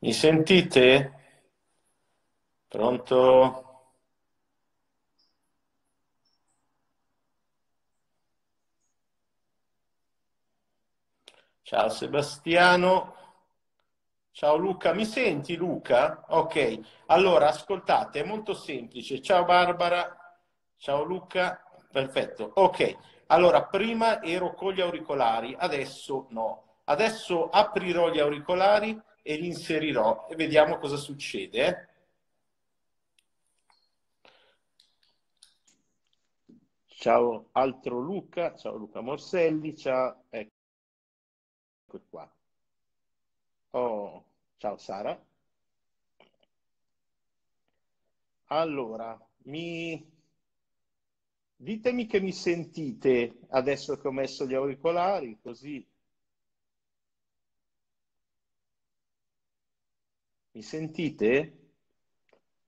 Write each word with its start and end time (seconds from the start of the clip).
Mi 0.00 0.12
sentite? 0.12 0.84
Pronto? 2.74 3.18
Ciao 11.62 11.88
Sebastiano. 11.88 13.14
Ciao 14.32 14.56
Luca, 14.56 14.92
mi 14.94 15.04
senti 15.04 15.56
Luca? 15.56 16.24
Ok, 16.28 16.80
allora 17.06 17.48
ascoltate, 17.48 18.20
è 18.20 18.24
molto 18.24 18.54
semplice. 18.54 19.20
Ciao 19.20 19.44
Barbara, 19.44 20.16
ciao 20.76 21.02
Luca, 21.02 21.60
perfetto. 21.90 22.52
Ok, 22.54 22.96
allora 23.26 23.64
prima 23.64 24.22
ero 24.22 24.54
con 24.54 24.72
gli 24.72 24.80
auricolari, 24.80 25.54
adesso 25.58 26.26
no. 26.30 26.76
Adesso 26.84 27.48
aprirò 27.50 28.10
gli 28.10 28.20
auricolari 28.20 28.98
e 29.28 29.36
li 29.36 29.48
inserirò 29.48 30.26
e 30.30 30.36
vediamo 30.36 30.78
cosa 30.78 30.96
succede. 30.96 31.88
Ciao 36.86 37.50
altro 37.52 38.00
Luca, 38.00 38.54
ciao 38.56 38.76
Luca 38.76 39.02
Morselli, 39.02 39.76
ciao, 39.76 40.24
ecco 40.30 40.50
qua. 42.08 42.32
Oh, 43.72 44.24
ciao 44.56 44.78
Sara. 44.78 45.22
Allora, 48.46 49.20
mi... 49.42 50.10
ditemi 51.54 52.06
che 52.06 52.18
mi 52.20 52.32
sentite 52.32 53.40
adesso 53.50 53.98
che 53.98 54.08
ho 54.08 54.12
messo 54.12 54.46
gli 54.46 54.54
auricolari, 54.54 55.38
così 55.42 55.86
Mi 60.52 60.62
sentite? 60.62 61.34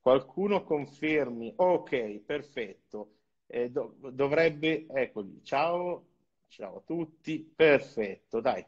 Qualcuno 0.00 0.64
confermi? 0.64 1.52
Ok, 1.56 2.20
perfetto. 2.20 3.16
Eh, 3.46 3.70
do- 3.70 3.96
dovrebbe, 4.12 4.86
eccoli, 4.88 5.40
ciao, 5.42 6.06
ciao 6.48 6.78
a 6.78 6.82
tutti, 6.82 7.40
perfetto, 7.54 8.40
dai. 8.40 8.64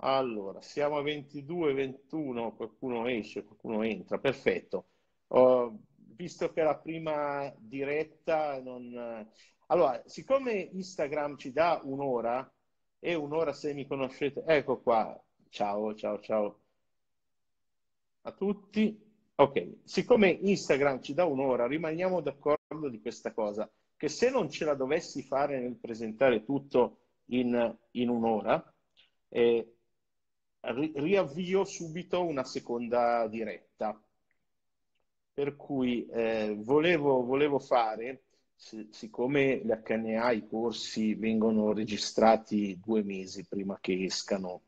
Allora, 0.00 0.60
siamo 0.62 0.96
a 0.98 1.02
22, 1.02 1.72
21, 1.74 2.54
qualcuno 2.54 3.06
esce, 3.08 3.44
qualcuno 3.44 3.82
entra, 3.82 4.18
perfetto. 4.18 4.86
Ho 5.28 5.76
visto 5.96 6.52
che 6.52 6.62
la 6.62 6.76
prima 6.76 7.52
diretta 7.58 8.60
non... 8.62 9.26
Allora, 9.66 10.00
siccome 10.06 10.52
Instagram 10.72 11.36
ci 11.36 11.52
dà 11.52 11.80
un'ora, 11.82 12.50
e 13.00 13.14
un'ora 13.14 13.52
se 13.52 13.74
mi 13.74 13.86
conoscete, 13.86 14.42
ecco 14.46 14.80
qua, 14.80 15.20
ciao, 15.48 15.94
ciao, 15.94 16.20
ciao 16.20 16.60
a 18.22 18.32
tutti. 18.32 19.06
Ok, 19.34 19.82
siccome 19.84 20.30
Instagram 20.30 21.00
ci 21.00 21.14
dà 21.14 21.24
un'ora, 21.24 21.66
rimaniamo 21.66 22.20
d'accordo 22.20 22.88
di 22.88 23.00
questa 23.00 23.32
cosa, 23.32 23.70
che 23.96 24.08
se 24.08 24.30
non 24.30 24.50
ce 24.50 24.64
la 24.64 24.74
dovessi 24.74 25.22
fare 25.22 25.60
nel 25.60 25.76
presentare 25.76 26.44
tutto 26.44 26.98
in, 27.26 27.76
in 27.92 28.08
un'ora, 28.08 28.74
eh, 29.28 29.74
ri- 30.60 30.92
riavvio 30.96 31.64
subito 31.64 32.24
una 32.24 32.44
seconda 32.44 33.28
diretta. 33.28 34.00
Per 35.34 35.54
cui 35.54 36.04
eh, 36.06 36.56
volevo, 36.58 37.24
volevo 37.24 37.60
fare, 37.60 38.24
siccome 38.56 39.58
gli 39.58 39.70
HNA, 39.70 40.32
i 40.32 40.48
corsi 40.48 41.14
vengono 41.14 41.72
registrati 41.72 42.76
due 42.84 43.04
mesi 43.04 43.46
prima 43.46 43.78
che 43.80 44.02
escano 44.02 44.62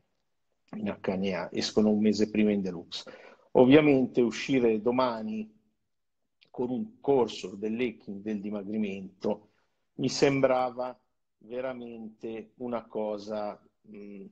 in 0.77 0.97
HNA, 0.97 1.51
escono 1.51 1.89
un 1.89 1.99
mese 1.99 2.29
prima 2.29 2.51
in 2.51 2.61
Deluxe 2.61 3.30
Ovviamente 3.51 4.21
uscire 4.21 4.81
domani 4.81 5.59
con 6.49 6.69
un 6.69 6.99
corso 6.99 7.55
dell'hacking 7.55 8.21
del 8.21 8.39
dimagrimento 8.39 9.49
mi 9.95 10.09
sembrava 10.09 10.97
veramente 11.39 12.51
una 12.57 12.85
cosa, 12.85 13.59
mh, 13.81 13.97
mm, 13.97 14.25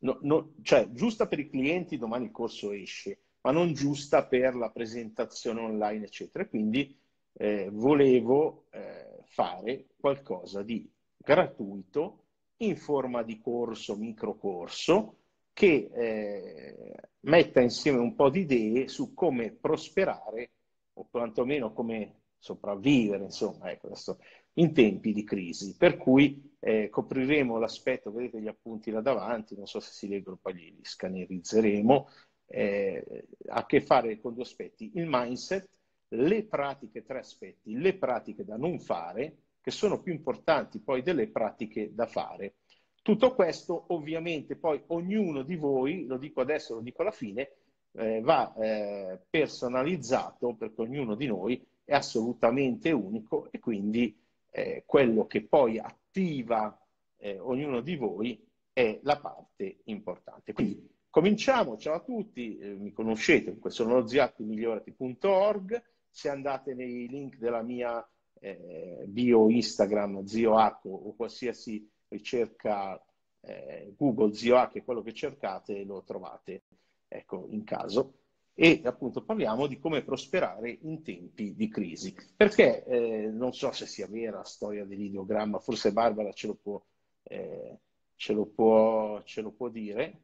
no, 0.00 0.18
no, 0.22 0.54
cioè 0.62 0.90
giusta 0.92 1.26
per 1.26 1.38
i 1.38 1.48
clienti, 1.48 1.96
domani 1.96 2.26
il 2.26 2.30
corso 2.30 2.72
esce, 2.72 3.18
ma 3.42 3.50
non 3.50 3.72
giusta 3.72 4.26
per 4.26 4.54
la 4.54 4.70
presentazione 4.70 5.60
online, 5.60 6.04
eccetera. 6.04 6.46
Quindi 6.46 6.96
eh, 7.32 7.68
volevo 7.72 8.66
eh, 8.70 9.18
fare 9.24 9.86
qualcosa 9.98 10.62
di 10.62 10.90
gratuito 11.16 12.24
in 12.58 12.76
forma 12.76 13.22
di 13.22 13.40
corso, 13.40 13.96
microcorso, 13.96 15.23
che 15.54 15.88
eh, 15.94 16.94
metta 17.20 17.60
insieme 17.60 17.98
un 17.98 18.14
po' 18.14 18.28
di 18.28 18.40
idee 18.40 18.88
su 18.88 19.14
come 19.14 19.52
prosperare 19.52 20.50
o 20.94 21.08
quantomeno 21.10 21.72
come 21.72 22.24
sopravvivere, 22.36 23.24
insomma, 23.24 23.70
ecco, 23.70 23.86
adesso, 23.86 24.18
in 24.54 24.74
tempi 24.74 25.12
di 25.12 25.24
crisi. 25.24 25.76
Per 25.76 25.96
cui 25.96 26.54
eh, 26.60 26.90
copriremo 26.90 27.58
l'aspetto, 27.58 28.12
vedete 28.12 28.40
gli 28.40 28.48
appunti 28.48 28.90
là 28.90 29.00
davanti, 29.00 29.56
non 29.56 29.66
so 29.66 29.80
se 29.80 29.92
si 29.92 30.08
leggono, 30.08 30.38
poi 30.42 30.54
li, 30.54 30.74
li 30.76 30.84
scannerizzeremo, 30.84 32.08
eh, 32.46 33.26
a 33.46 33.64
che 33.64 33.80
fare 33.80 34.20
con 34.20 34.34
due 34.34 34.42
aspetti, 34.42 34.90
il 34.94 35.06
mindset, 35.08 35.68
le 36.08 36.44
pratiche, 36.44 37.02
tre 37.02 37.20
aspetti, 37.20 37.78
le 37.78 37.96
pratiche 37.96 38.44
da 38.44 38.56
non 38.56 38.78
fare, 38.78 39.38
che 39.60 39.70
sono 39.70 40.02
più 40.02 40.12
importanti 40.12 40.80
poi 40.80 41.02
delle 41.02 41.28
pratiche 41.28 41.94
da 41.94 42.06
fare. 42.06 42.56
Tutto 43.04 43.34
questo 43.34 43.84
ovviamente 43.88 44.56
poi 44.56 44.82
ognuno 44.86 45.42
di 45.42 45.56
voi, 45.56 46.06
lo 46.06 46.16
dico 46.16 46.40
adesso, 46.40 46.76
lo 46.76 46.80
dico 46.80 47.02
alla 47.02 47.10
fine, 47.10 47.50
eh, 47.92 48.22
va 48.22 48.54
eh, 48.54 49.20
personalizzato 49.28 50.54
perché 50.54 50.80
ognuno 50.80 51.14
di 51.14 51.26
noi 51.26 51.62
è 51.84 51.92
assolutamente 51.92 52.92
unico 52.92 53.48
e 53.50 53.58
quindi 53.58 54.18
eh, 54.50 54.84
quello 54.86 55.26
che 55.26 55.42
poi 55.42 55.78
attiva 55.78 56.80
eh, 57.18 57.38
ognuno 57.38 57.82
di 57.82 57.94
voi 57.96 58.42
è 58.72 58.98
la 59.02 59.18
parte 59.18 59.80
importante. 59.84 60.54
Quindi 60.54 60.88
cominciamo, 61.10 61.76
ciao 61.76 61.96
a 61.96 62.00
tutti, 62.00 62.56
eh, 62.56 62.74
mi 62.74 62.90
conoscete, 62.90 63.54
sono 63.66 63.96
lo 63.96 64.06
ziatti.migliorati.org, 64.06 65.82
se 66.08 66.30
andate 66.30 66.72
nei 66.72 67.06
link 67.08 67.36
della 67.36 67.60
mia 67.60 68.02
eh, 68.40 69.04
bio 69.06 69.50
Instagram, 69.50 70.24
zioaco 70.24 70.88
o 70.88 71.14
qualsiasi 71.14 71.86
ricerca 72.08 73.02
eh, 73.40 73.94
Google 73.96 74.34
Zio 74.34 74.66
che 74.68 74.80
è 74.80 74.84
quello 74.84 75.02
che 75.02 75.12
cercate, 75.12 75.84
lo 75.84 76.02
trovate 76.02 76.62
ecco, 77.08 77.46
in 77.50 77.64
caso. 77.64 78.14
E 78.56 78.82
appunto 78.84 79.24
parliamo 79.24 79.66
di 79.66 79.80
come 79.80 80.02
prosperare 80.02 80.78
in 80.82 81.02
tempi 81.02 81.54
di 81.54 81.68
crisi. 81.68 82.14
Perché 82.36 82.84
eh, 82.84 83.28
non 83.28 83.52
so 83.52 83.72
se 83.72 83.86
sia 83.86 84.06
vera 84.06 84.38
la 84.38 84.44
storia 84.44 84.84
dell'ideogramma, 84.84 85.58
forse 85.58 85.92
Barbara 85.92 86.32
ce 86.32 86.46
lo 86.46 86.54
può, 86.54 86.80
eh, 87.24 87.78
ce 88.14 88.32
lo 88.32 88.46
può, 88.46 89.20
ce 89.24 89.40
lo 89.40 89.50
può 89.50 89.68
dire. 89.68 90.20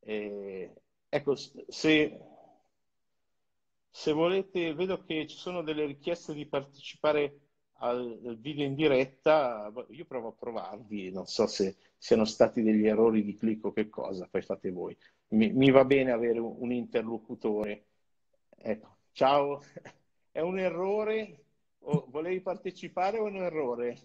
Eh, 0.00 0.70
ecco, 1.08 1.34
se, 1.36 2.20
se 3.90 4.12
volete, 4.12 4.72
vedo 4.72 5.04
che 5.04 5.26
ci 5.26 5.36
sono 5.36 5.62
delle 5.62 5.84
richieste 5.84 6.32
di 6.32 6.46
partecipare 6.46 7.40
al 7.78 8.36
video 8.40 8.64
in 8.64 8.74
diretta, 8.74 9.72
io 9.88 10.04
provo 10.06 10.28
a 10.28 10.32
provarvi, 10.32 11.10
non 11.10 11.26
so 11.26 11.46
se 11.46 11.76
siano 11.98 12.24
stati 12.24 12.62
degli 12.62 12.86
errori 12.86 13.22
di 13.24 13.36
clic 13.36 13.64
o 13.64 13.72
che 13.72 13.88
cosa, 13.88 14.26
poi 14.30 14.42
fate 14.42 14.70
voi. 14.70 14.96
Mi, 15.28 15.52
mi 15.52 15.70
va 15.70 15.84
bene 15.84 16.12
avere 16.12 16.38
un, 16.38 16.72
interlocutore. 16.72 17.86
Ecco, 18.56 18.96
ciao, 19.12 19.62
è 20.30 20.40
un 20.40 20.58
errore? 20.58 21.42
O 21.80 22.06
volevi 22.08 22.40
partecipare 22.40 23.18
o 23.18 23.26
è 23.26 23.30
un 23.30 23.36
errore? 23.36 23.96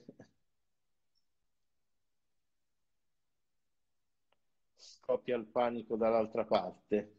Scoppia 4.76 5.36
il 5.36 5.46
panico 5.46 5.96
dall'altra 5.96 6.46
parte. 6.46 7.16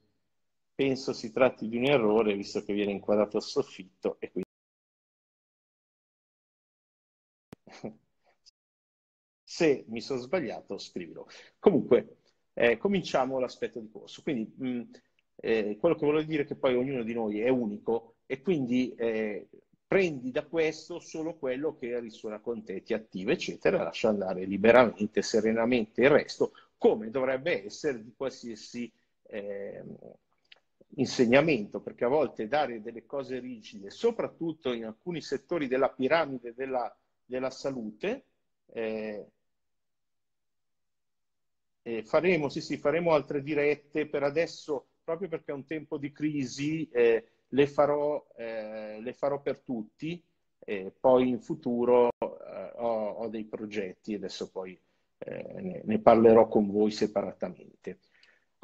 Penso 0.75 1.13
si 1.13 1.33
tratti 1.33 1.69
di 1.69 1.77
un 1.77 1.85
errore, 1.87 2.35
visto 2.35 2.63
che 2.63 2.73
viene 2.73 2.93
inquadrato 2.93 3.37
il 3.37 3.43
soffitto 3.43 4.17
e 4.19 4.31
quindi 4.31 4.51
Se 9.55 9.85
mi 9.89 10.01
sono 10.01 10.19
sbagliato, 10.19 10.79
scrivilo. 10.79 11.29
Comunque, 11.59 12.17
eh, 12.55 12.79
cominciamo 12.79 13.39
l'aspetto 13.39 13.81
di 13.81 13.91
corso. 13.91 14.23
Quindi, 14.23 14.51
mh, 14.57 14.91
eh, 15.37 15.77
quello 15.79 15.95
che 15.95 16.07
voglio 16.07 16.23
dire 16.23 16.45
è 16.45 16.47
che 16.47 16.55
poi 16.55 16.75
ognuno 16.75 17.03
di 17.03 17.13
noi 17.13 17.41
è 17.43 17.51
unico 17.51 18.15
e 18.25 18.41
quindi 18.41 18.95
eh, 18.95 19.47
prendi 19.87 20.31
da 20.31 20.47
questo 20.47 21.01
solo 21.01 21.37
quello 21.37 21.77
che 21.77 22.01
risuona 22.01 22.41
con 22.41 22.65
te, 22.65 22.83
ti 22.83 22.95
attiva, 22.95 23.33
eccetera, 23.33 23.83
lascia 23.83 24.09
andare 24.09 24.47
liberamente, 24.47 25.21
serenamente 25.21 26.01
il 26.01 26.09
resto, 26.09 26.53
come 26.79 27.11
dovrebbe 27.11 27.67
essere 27.67 28.03
di 28.03 28.15
qualsiasi 28.17 28.91
eh, 29.25 29.85
insegnamento, 30.97 31.81
perché 31.83 32.07
a 32.07 32.09
volte 32.09 32.49
dare 32.49 32.81
delle 32.81 33.05
cose 33.05 33.39
rigide, 33.39 33.91
soprattutto 33.91 34.73
in 34.73 34.87
alcuni 34.87 35.21
settori 35.21 35.69
della 35.69 35.91
piramide 35.91 36.55
della, 36.55 36.91
della 37.23 37.51
salute, 37.51 38.25
eh, 41.83 42.03
faremo, 42.05 42.49
sì, 42.49 42.61
sì, 42.61 42.77
faremo 42.77 43.13
altre 43.13 43.43
dirette. 43.43 44.07
Per 44.07 44.23
adesso 44.23 44.87
proprio 45.05 45.29
perché 45.29 45.53
è 45.53 45.55
un 45.55 45.67
tempo 45.67 45.99
di 45.99 46.13
crisi, 46.13 46.89
eh, 46.91 47.25
le, 47.49 47.67
farò, 47.67 48.25
eh, 48.37 49.01
le, 49.01 49.13
farò, 49.13 49.41
per 49.41 49.61
tutti, 49.61 50.23
poi 51.01 51.29
in 51.29 51.41
futuro 51.41 52.11
eh, 52.21 52.73
ho, 52.77 53.09
ho, 53.11 53.29
dei 53.29 53.45
progetti, 53.45 54.15
adesso 54.15 54.51
poi 54.51 54.81
eh, 55.19 55.61
ne, 55.61 55.83
ne 55.85 55.99
parlerò 55.99 56.47
con 56.49 56.71
voi 56.71 56.91
separatamente. 56.91 57.99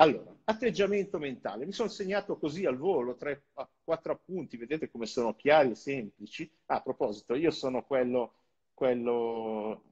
Allora, 0.00 0.32
atteggiamento 0.44 1.18
mentale. 1.18 1.66
Mi 1.66 1.72
sono 1.72 1.88
segnato 1.88 2.38
così 2.38 2.64
al 2.64 2.76
volo, 2.76 3.16
tre, 3.16 3.46
quattro 3.82 4.12
appunti, 4.12 4.56
vedete 4.56 4.88
come 4.88 5.06
sono 5.06 5.34
chiari 5.34 5.70
e 5.70 5.74
semplici. 5.74 6.48
Ah, 6.66 6.76
a 6.76 6.82
proposito, 6.82 7.34
io 7.34 7.50
sono 7.50 7.84
quello, 7.84 8.34
quello, 8.74 9.87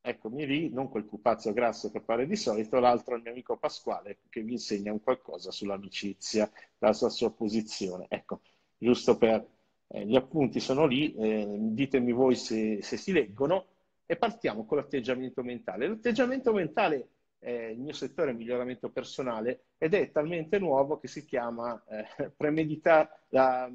eccomi 0.00 0.46
lì, 0.46 0.70
non 0.70 0.88
quel 0.88 1.04
pupazzo 1.04 1.52
grasso 1.52 1.90
che 1.90 1.98
appare 1.98 2.26
di 2.26 2.36
solito, 2.36 2.78
l'altro 2.78 3.14
è 3.14 3.16
il 3.16 3.22
mio 3.22 3.32
amico 3.32 3.56
Pasquale 3.56 4.18
che 4.28 4.42
vi 4.42 4.52
insegna 4.52 4.92
un 4.92 5.02
qualcosa 5.02 5.50
sull'amicizia, 5.50 6.50
la 6.78 6.92
sua, 6.92 7.08
sua 7.08 7.32
posizione. 7.32 8.06
Ecco, 8.08 8.40
giusto 8.78 9.16
per... 9.16 9.46
Eh, 9.92 10.06
gli 10.06 10.14
appunti 10.14 10.60
sono 10.60 10.86
lì, 10.86 11.14
eh, 11.16 11.56
ditemi 11.58 12.12
voi 12.12 12.36
se, 12.36 12.80
se 12.80 12.96
si 12.96 13.10
leggono 13.10 13.66
e 14.06 14.16
partiamo 14.16 14.64
con 14.64 14.78
l'atteggiamento 14.78 15.42
mentale. 15.42 15.88
L'atteggiamento 15.88 16.52
mentale 16.52 17.08
eh, 17.40 17.70
il 17.70 17.80
mio 17.80 17.92
settore 17.92 18.32
miglioramento 18.32 18.90
personale 18.90 19.64
ed 19.78 19.94
è 19.94 20.10
talmente 20.10 20.58
nuovo 20.58 20.98
che 20.98 21.08
si 21.08 21.24
chiama 21.24 21.82
eh, 21.88 22.30
premedita- 22.36 23.08
la 23.30 23.68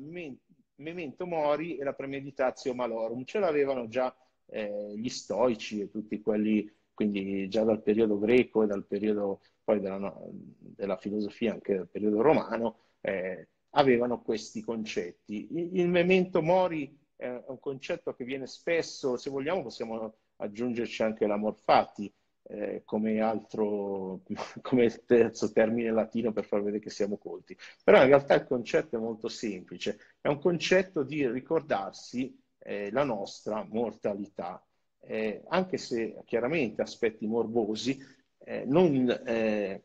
memento 0.78 1.26
mori 1.26 1.78
e 1.78 1.84
la 1.84 1.94
premeditatio 1.94 2.74
malorum. 2.74 3.24
Ce 3.24 3.40
l'avevano 3.40 3.88
già 3.88 4.14
eh, 4.48 4.94
gli 4.96 5.10
stoici 5.10 5.82
e 5.82 5.90
tutti 5.90 6.22
quelli, 6.22 6.72
quindi 6.94 7.48
già 7.50 7.64
dal 7.64 7.82
periodo 7.82 8.18
greco 8.20 8.64
e 8.64 8.68
dal 8.68 8.86
periodo 8.86 9.42
poi 9.64 9.80
della, 9.80 10.14
della 10.32 10.98
filosofia, 10.98 11.54
anche 11.54 11.76
dal 11.76 11.90
periodo 11.90 12.22
romano, 12.22 12.78
eh, 13.02 13.50
avevano 13.72 14.22
questi 14.22 14.62
concetti. 14.62 15.48
Il, 15.52 15.80
il 15.80 15.90
memento 15.90 16.42
mori 16.42 16.98
è 17.16 17.28
un 17.48 17.60
concetto 17.60 18.14
che 18.14 18.24
viene 18.24 18.48
spesso, 18.48 19.18
se 19.18 19.30
vogliamo 19.30 19.64
possiamo 19.64 20.16
aggiungerci 20.38 21.04
anche 21.04 21.26
l'amor 21.26 21.56
fati, 21.56 22.12
eh, 22.48 22.84
come 22.86 23.20
altro, 23.22 24.22
come 24.62 24.90
terzo 25.06 25.52
termine 25.52 25.92
latino 25.92 26.32
per 26.32 26.46
far 26.46 26.62
vedere 26.62 26.84
che 26.84 26.90
siamo 26.90 27.18
colti. 27.18 27.58
Però 27.84 28.02
in 28.02 28.08
realtà 28.08 28.36
il 28.36 28.46
concetto 28.46 28.96
è 28.96 29.00
molto 29.00 29.28
semplice, 29.28 29.98
è 30.22 30.28
un 30.28 30.40
concetto 30.40 31.04
di 31.04 31.28
ricordarsi 31.28 32.38
eh, 32.66 32.90
la 32.92 33.04
nostra 33.04 33.64
mortalità, 33.70 34.64
eh, 35.02 35.44
anche 35.50 35.78
se 35.78 36.22
chiaramente 36.26 36.82
aspetti 36.82 37.28
morbosi, 37.28 37.98
eh, 38.40 38.66
non, 38.66 39.08
eh, 39.26 39.84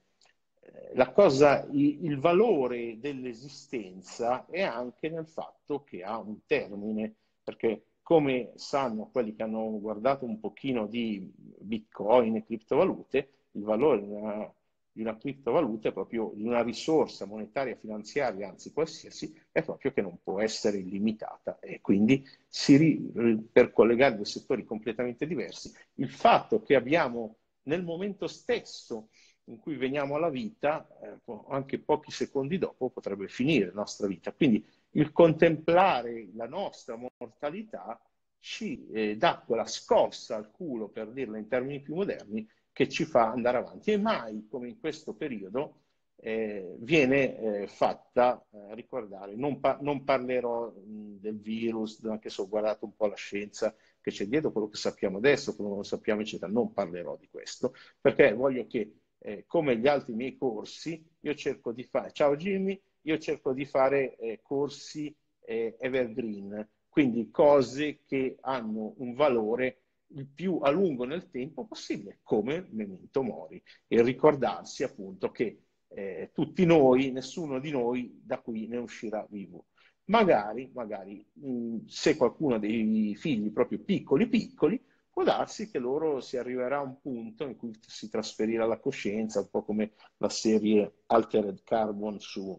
la 0.94 1.10
cosa, 1.12 1.66
il, 1.70 2.04
il 2.06 2.18
valore 2.18 2.98
dell'esistenza 2.98 4.46
è 4.46 4.62
anche 4.62 5.10
nel 5.10 5.26
fatto 5.26 5.84
che 5.84 6.02
ha 6.02 6.18
un 6.18 6.44
termine, 6.46 7.14
perché 7.44 7.84
come 8.02 8.52
sanno 8.56 9.10
quelli 9.12 9.34
che 9.34 9.42
hanno 9.42 9.78
guardato 9.78 10.24
un 10.24 10.40
pochino 10.40 10.86
di 10.86 11.30
bitcoin 11.36 12.36
e 12.36 12.44
criptovalute, 12.44 13.28
il 13.52 13.62
valore 13.62 14.00
una, 14.00 14.54
di 15.00 15.06
una 15.06 15.16
criptovaluta 15.16 15.88
è 15.88 15.92
proprio 15.92 16.30
di 16.34 16.42
una 16.42 16.62
risorsa 16.62 17.24
monetaria, 17.24 17.74
finanziaria, 17.74 18.50
anzi 18.50 18.70
qualsiasi, 18.70 19.34
è 19.50 19.62
proprio 19.62 19.92
che 19.92 20.02
non 20.02 20.18
può 20.22 20.42
essere 20.42 20.76
illimitata 20.76 21.58
e 21.58 21.80
quindi 21.80 22.22
si, 22.46 23.10
per 23.50 23.72
collegare 23.72 24.16
due 24.16 24.26
settori 24.26 24.62
completamente 24.66 25.26
diversi, 25.26 25.72
il 25.94 26.10
fatto 26.10 26.60
che 26.60 26.74
abbiamo 26.74 27.38
nel 27.62 27.82
momento 27.82 28.26
stesso 28.26 29.08
in 29.44 29.58
cui 29.58 29.76
veniamo 29.76 30.16
alla 30.16 30.28
vita, 30.28 30.86
eh, 31.02 31.18
anche 31.48 31.78
pochi 31.78 32.10
secondi 32.10 32.58
dopo 32.58 32.90
potrebbe 32.90 33.26
finire 33.26 33.66
la 33.66 33.72
nostra 33.72 34.06
vita. 34.06 34.32
Quindi 34.32 34.64
il 34.90 35.12
contemplare 35.12 36.28
la 36.34 36.46
nostra 36.46 36.96
mortalità 37.18 37.98
ci 38.38 38.86
eh, 38.90 39.16
dà 39.16 39.42
quella 39.44 39.66
scossa 39.66 40.36
al 40.36 40.50
culo, 40.50 40.88
per 40.88 41.10
dirla 41.10 41.38
in 41.38 41.48
termini 41.48 41.80
più 41.80 41.94
moderni, 41.94 42.46
che 42.80 42.88
ci 42.88 43.04
fa 43.04 43.30
andare 43.30 43.58
avanti. 43.58 43.92
E 43.92 43.98
mai, 43.98 44.46
come 44.48 44.66
in 44.68 44.80
questo 44.80 45.12
periodo, 45.12 45.82
eh, 46.16 46.76
viene 46.78 47.38
eh, 47.38 47.66
fatta 47.66 48.42
eh, 48.50 48.74
ricordare. 48.74 49.36
Non, 49.36 49.60
pa- 49.60 49.76
non 49.82 50.02
parlerò 50.02 50.70
mh, 50.70 51.18
del 51.20 51.38
virus, 51.38 52.02
anche 52.04 52.30
se 52.30 52.40
ho 52.40 52.48
guardato 52.48 52.86
un 52.86 52.96
po' 52.96 53.06
la 53.06 53.16
scienza 53.16 53.74
che 54.00 54.10
c'è 54.10 54.24
dietro, 54.26 54.50
quello 54.50 54.68
che 54.68 54.78
sappiamo 54.78 55.18
adesso, 55.18 55.54
quello 55.54 55.68
che 55.72 55.76
non 55.76 55.84
sappiamo, 55.84 56.22
eccetera. 56.22 56.50
Non 56.50 56.72
parlerò 56.72 57.18
di 57.18 57.28
questo, 57.28 57.74
perché 58.00 58.32
voglio 58.32 58.66
che, 58.66 58.94
eh, 59.18 59.44
come 59.46 59.76
gli 59.76 59.86
altri 59.86 60.14
miei 60.14 60.38
corsi, 60.38 61.06
io 61.20 61.34
cerco 61.34 61.72
di 61.72 61.84
fare, 61.84 62.12
ciao 62.12 62.34
Jimmy, 62.34 62.80
io 63.02 63.18
cerco 63.18 63.52
di 63.52 63.66
fare 63.66 64.16
eh, 64.16 64.40
corsi 64.42 65.14
eh, 65.40 65.76
evergreen, 65.78 66.66
quindi 66.88 67.30
cose 67.30 68.00
che 68.06 68.38
hanno 68.40 68.94
un 68.96 69.12
valore 69.12 69.80
il 70.14 70.26
più 70.26 70.58
a 70.62 70.70
lungo 70.70 71.04
nel 71.04 71.30
tempo 71.30 71.66
possibile, 71.66 72.20
come 72.22 72.66
memento 72.70 73.22
mori, 73.22 73.62
e 73.86 74.02
ricordarsi 74.02 74.82
appunto 74.82 75.30
che 75.30 75.62
eh, 75.88 76.30
tutti 76.32 76.64
noi, 76.64 77.10
nessuno 77.10 77.58
di 77.58 77.70
noi 77.70 78.20
da 78.22 78.38
qui 78.40 78.66
ne 78.66 78.78
uscirà 78.78 79.26
vivo. 79.28 79.66
Magari, 80.04 80.70
magari 80.74 81.24
mh, 81.32 81.86
se 81.86 82.16
qualcuno 82.16 82.58
dei 82.58 83.14
figli 83.16 83.52
proprio 83.52 83.78
piccoli 83.80 84.28
piccoli, 84.28 84.82
può 85.10 85.22
darsi 85.24 85.70
che 85.70 85.78
loro 85.78 86.20
si 86.20 86.36
arriverà 86.36 86.78
a 86.78 86.82
un 86.82 87.00
punto 87.00 87.44
in 87.44 87.56
cui 87.56 87.72
si 87.80 88.08
trasferirà 88.08 88.66
la 88.66 88.78
coscienza, 88.78 89.40
un 89.40 89.50
po' 89.50 89.62
come 89.62 89.92
la 90.18 90.28
serie 90.28 91.02
Altered 91.06 91.62
Carbon 91.62 92.18
su, 92.20 92.58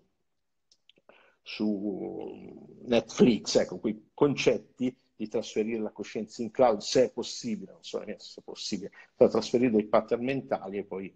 su 1.41 2.77
Netflix, 2.85 3.55
ecco, 3.55 3.79
quei 3.79 4.11
concetti 4.13 4.95
di 5.21 5.27
trasferire 5.27 5.79
la 5.79 5.91
coscienza 5.91 6.41
in 6.41 6.49
cloud, 6.49 6.79
se 6.79 7.05
è 7.05 7.11
possibile, 7.11 7.73
non 7.73 7.83
so 7.83 7.99
neanche 7.99 8.23
se 8.23 8.39
è 8.39 8.43
possibile, 8.43 8.91
per 9.15 9.29
trasferire 9.29 9.69
dei 9.69 9.85
pattern 9.85 10.23
mentali 10.23 10.79
e 10.79 10.83
poi 10.83 11.15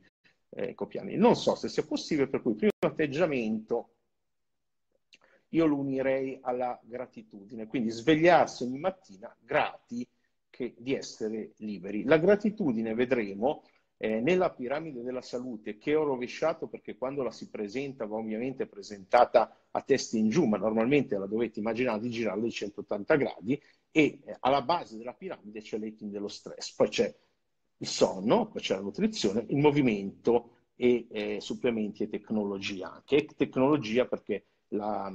eh, 0.51 0.75
copiarli. 0.75 1.17
Non 1.17 1.35
so 1.35 1.55
se 1.55 1.69
sia 1.69 1.83
possibile, 1.83 2.27
per 2.27 2.43
cui 2.43 2.51
il 2.51 2.57
primo 2.57 2.71
atteggiamento 2.81 3.89
io 5.49 5.65
lo 5.65 5.77
unirei 5.77 6.37
alla 6.43 6.79
gratitudine, 6.83 7.65
quindi 7.65 7.89
svegliarsi 7.89 8.61
ogni 8.61 8.77
mattina 8.77 9.35
grati 9.39 10.07
che, 10.51 10.75
di 10.77 10.93
essere 10.93 11.53
liberi. 11.57 12.03
La 12.03 12.17
gratitudine, 12.17 12.93
vedremo, 12.93 13.63
eh, 13.97 14.19
nella 14.19 14.51
piramide 14.51 15.01
della 15.01 15.21
salute 15.21 15.77
che 15.77 15.95
ho 15.95 16.03
rovesciato 16.03 16.67
perché 16.67 16.95
quando 16.95 17.23
la 17.23 17.31
si 17.31 17.49
presenta 17.49 18.05
va 18.05 18.17
ovviamente 18.17 18.67
presentata 18.67 19.65
a 19.71 19.81
testa 19.81 20.15
in 20.17 20.29
giù, 20.29 20.45
ma 20.45 20.57
normalmente 20.57 21.17
la 21.17 21.25
dovete 21.25 21.57
immaginare 21.57 22.01
di 22.01 22.11
girarla 22.11 22.43
di 22.43 22.51
180 22.51 23.15
gradi 23.15 23.59
e 23.97 24.19
eh, 24.25 24.35
alla 24.41 24.61
base 24.61 24.97
della 24.97 25.13
piramide 25.13 25.61
c'è 25.61 25.77
l'eating 25.77 26.11
dello 26.11 26.27
stress, 26.27 26.75
poi 26.75 26.89
c'è 26.89 27.15
il 27.77 27.87
sonno, 27.87 28.49
poi 28.49 28.61
c'è 28.61 28.75
la 28.75 28.81
nutrizione, 28.81 29.45
il 29.47 29.55
movimento 29.55 30.49
e 30.75 31.07
eh, 31.09 31.39
supplementi 31.39 32.03
e 32.03 32.09
tecnologia 32.09 32.91
anche. 32.91 33.15
E 33.15 33.25
tecnologia 33.37 34.05
perché 34.05 34.47
la, 34.69 35.09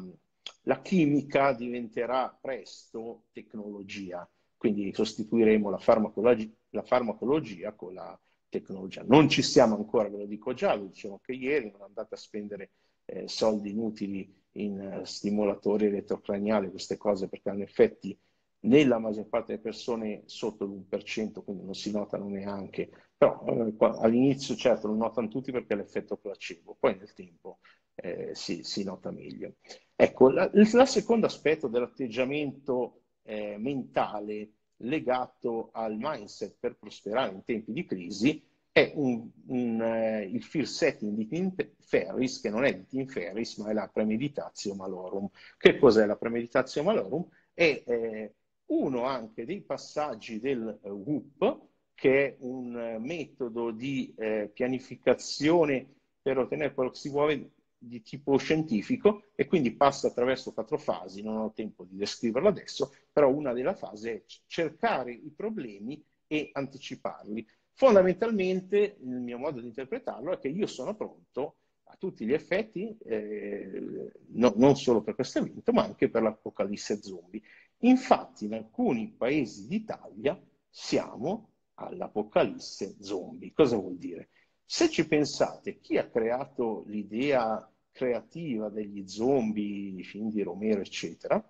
la 0.62 0.80
chimica 0.80 1.52
diventerà 1.52 2.34
presto 2.40 3.24
tecnologia, 3.32 4.26
quindi 4.56 4.94
sostituiremo 4.94 5.68
la 5.68 5.76
farmacologia, 5.76 6.48
la 6.70 6.82
farmacologia 6.82 7.74
con 7.74 7.92
la 7.92 8.18
tecnologia. 8.48 9.04
Non 9.06 9.28
ci 9.28 9.42
siamo 9.42 9.76
ancora, 9.76 10.08
ve 10.08 10.16
lo 10.16 10.26
dico 10.26 10.54
già, 10.54 10.74
lo 10.74 10.86
dicevo 10.86 11.20
anche 11.20 11.32
ieri, 11.32 11.70
non 11.70 11.82
andate 11.82 12.14
a 12.14 12.18
spendere 12.18 12.70
eh, 13.04 13.28
soldi 13.28 13.72
inutili 13.72 14.34
in 14.52 15.00
uh, 15.00 15.04
stimolatori 15.04 15.84
elettrocraniali, 15.84 16.70
queste 16.70 16.96
cose, 16.96 17.28
perché 17.28 17.50
hanno 17.50 17.62
effetti 17.62 18.18
nella 18.60 18.98
maggior 18.98 19.28
parte 19.28 19.52
delle 19.52 19.62
persone 19.62 20.22
sotto 20.26 20.64
l'1%, 20.64 21.42
quindi 21.44 21.64
non 21.64 21.74
si 21.74 21.90
notano 21.90 22.28
neanche. 22.28 22.90
Però 23.16 23.44
eh, 23.46 23.74
all'inizio 24.00 24.54
certo 24.56 24.88
lo 24.88 24.94
notano 24.94 25.28
tutti 25.28 25.52
perché 25.52 25.74
è 25.74 25.76
l'effetto 25.76 26.16
placebo, 26.16 26.76
poi 26.78 26.96
nel 26.96 27.12
tempo 27.12 27.58
eh, 27.94 28.30
si, 28.34 28.62
si, 28.62 28.84
nota 28.84 29.10
meglio. 29.10 29.56
Ecco, 29.94 30.30
il 30.30 30.86
secondo 30.86 31.26
aspetto 31.26 31.68
dell'atteggiamento 31.68 33.02
eh, 33.22 33.56
mentale 33.58 34.52
legato 34.82 35.70
al 35.72 35.96
mindset 35.98 36.56
per 36.58 36.76
prosperare 36.78 37.32
in 37.32 37.44
tempi 37.44 37.72
di 37.72 37.84
crisi 37.84 38.42
è 38.72 38.92
un, 38.94 39.28
un, 39.48 39.82
eh, 39.82 40.22
il 40.22 40.42
fear 40.42 40.66
setting 40.66 41.14
di 41.14 41.26
Tim 41.26 41.54
Ferris, 41.78 42.40
che 42.40 42.50
non 42.50 42.64
è 42.64 42.74
di 42.74 42.86
Tim 42.86 43.06
Ferris, 43.06 43.56
ma 43.58 43.70
è 43.70 43.72
la 43.72 43.88
premeditatio 43.88 44.74
malorum. 44.74 45.28
Che 45.56 45.78
cos'è 45.78 46.06
la 46.06 46.16
premeditatio 46.16 46.82
malorum? 46.82 47.26
È 47.52 47.82
eh, 47.84 48.34
uno 48.70 49.04
anche 49.04 49.44
dei 49.44 49.62
passaggi 49.62 50.40
del 50.40 50.78
uh, 50.82 50.88
WUP, 50.88 51.68
che 51.94 52.26
è 52.26 52.36
un 52.40 52.74
uh, 52.74 53.00
metodo 53.00 53.70
di 53.70 54.14
uh, 54.16 54.50
pianificazione 54.52 55.86
per 56.20 56.38
ottenere 56.38 56.74
quello 56.74 56.90
che 56.90 56.98
si 56.98 57.08
vuole 57.08 57.50
di 57.82 58.02
tipo 58.02 58.36
scientifico 58.36 59.30
e 59.34 59.46
quindi 59.46 59.72
passa 59.72 60.08
attraverso 60.08 60.52
quattro 60.52 60.76
fasi, 60.76 61.22
non 61.22 61.38
ho 61.38 61.52
tempo 61.52 61.84
di 61.84 61.96
descriverlo 61.96 62.48
adesso, 62.48 62.92
però 63.10 63.32
una 63.32 63.54
delle 63.54 63.74
fasi 63.74 64.10
è 64.10 64.22
cercare 64.46 65.12
i 65.12 65.32
problemi 65.34 66.02
e 66.26 66.50
anticiparli. 66.52 67.46
Fondamentalmente 67.72 68.98
il 69.00 69.20
mio 69.20 69.38
modo 69.38 69.60
di 69.60 69.66
interpretarlo 69.66 70.32
è 70.32 70.38
che 70.38 70.48
io 70.48 70.66
sono 70.66 70.94
pronto 70.94 71.56
a 71.84 71.96
tutti 71.98 72.24
gli 72.24 72.32
effetti, 72.32 72.96
eh, 73.04 74.12
no, 74.28 74.52
non 74.56 74.76
solo 74.76 75.02
per 75.02 75.14
questo 75.14 75.38
evento, 75.38 75.72
ma 75.72 75.82
anche 75.82 76.08
per 76.08 76.22
l'apocalisse 76.22 77.02
zombie. 77.02 77.42
Infatti, 77.80 78.44
in 78.44 78.54
alcuni 78.54 79.08
paesi 79.08 79.66
d'Italia 79.66 80.40
siamo 80.68 81.48
all'apocalisse 81.74 82.96
zombie. 83.00 83.52
Cosa 83.52 83.76
vuol 83.76 83.96
dire? 83.96 84.28
Se 84.64 84.88
ci 84.88 85.06
pensate, 85.06 85.80
chi 85.80 85.96
ha 85.96 86.08
creato 86.08 86.84
l'idea 86.86 87.68
creativa 87.90 88.68
degli 88.68 89.06
zombie, 89.08 90.02
film 90.02 90.30
di 90.30 90.42
Romero, 90.42 90.80
eccetera, 90.80 91.42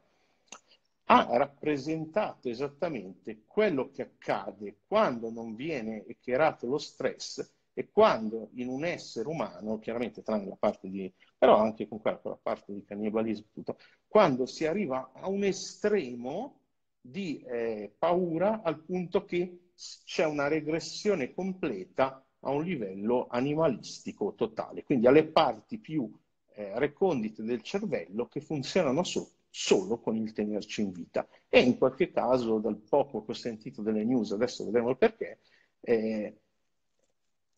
ha 1.13 1.37
rappresentato 1.37 2.49
esattamente 2.49 3.43
quello 3.47 3.91
che 3.91 4.03
accade 4.03 4.79
quando 4.87 5.31
non 5.31 5.57
viene 5.57 6.07
echerato 6.07 6.67
lo 6.67 6.79
stress 6.79 7.45
e 7.73 7.91
quando 7.91 8.51
in 8.55 8.69
un 8.69 8.85
essere 8.85 9.29
umano, 9.29 9.79
chiaramente 9.81 10.23
tranne 10.23 10.47
la 10.47 10.57
parte 10.57 10.89
di, 10.89 11.13
però 11.37 11.57
anche 11.57 11.89
con 11.89 12.01
quella, 12.01 12.19
con 12.19 12.31
la 12.31 12.39
parte 12.41 12.73
di 12.73 12.85
cannibalismo, 12.85 13.47
tutto, 13.53 13.77
quando 14.11 14.45
si 14.45 14.67
arriva 14.67 15.13
a 15.15 15.29
un 15.29 15.45
estremo 15.45 16.63
di 17.01 17.41
eh, 17.47 17.95
paura 17.97 18.61
al 18.61 18.83
punto 18.83 19.25
che 19.25 19.71
c'è 20.05 20.25
una 20.25 20.49
regressione 20.49 21.33
completa 21.33 22.21
a 22.41 22.51
un 22.51 22.65
livello 22.65 23.29
animalistico 23.31 24.35
totale, 24.35 24.83
quindi 24.83 25.07
alle 25.07 25.29
parti 25.29 25.79
più 25.79 26.13
eh, 26.55 26.77
recondite 26.81 27.45
del 27.45 27.63
cervello 27.63 28.27
che 28.27 28.41
funzionano 28.41 29.05
so- 29.05 29.31
solo 29.49 30.01
con 30.01 30.17
il 30.17 30.33
tenerci 30.33 30.81
in 30.83 30.91
vita. 30.91 31.29
E 31.49 31.61
in 31.61 31.79
qualche 31.79 32.11
caso, 32.11 32.59
dal 32.59 32.79
poco 32.79 33.25
che 33.25 33.31
ho 33.31 33.35
sentito 33.35 33.81
delle 33.81 34.03
news, 34.05 34.33
adesso 34.33 34.65
vedremo 34.65 34.91
il 34.91 34.97
perché, 34.97 35.39
eh, 35.83 36.37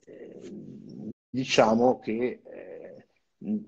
eh, 0.04 0.50
diciamo 1.30 1.98
che 1.98 2.42
eh, 2.44 3.06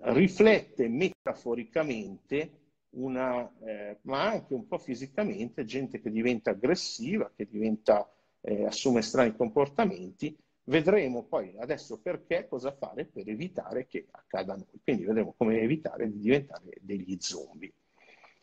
riflette 0.03 0.87
metaforicamente 0.89 2.59
una, 2.95 3.51
eh, 3.65 3.99
ma 4.03 4.31
anche 4.31 4.55
un 4.55 4.67
po' 4.67 4.79
fisicamente, 4.79 5.65
gente 5.65 6.01
che 6.01 6.11
diventa 6.11 6.51
aggressiva, 6.51 7.31
che 7.35 7.47
diventa, 7.49 8.11
eh, 8.41 8.65
assume 8.65 9.03
strani 9.03 9.35
comportamenti. 9.37 10.37
Vedremo 10.67 11.25
poi 11.25 11.55
adesso 11.59 12.01
perché, 12.01 12.47
cosa 12.49 12.73
fare 12.73 13.05
per 13.05 13.29
evitare 13.29 13.87
che 13.87 14.07
accada 14.11 14.55
a 14.55 14.57
noi. 14.57 14.81
Quindi 14.83 15.05
vedremo 15.05 15.35
come 15.37 15.61
evitare 15.61 16.11
di 16.11 16.19
diventare 16.19 16.79
degli 16.81 17.17
zombie. 17.21 17.73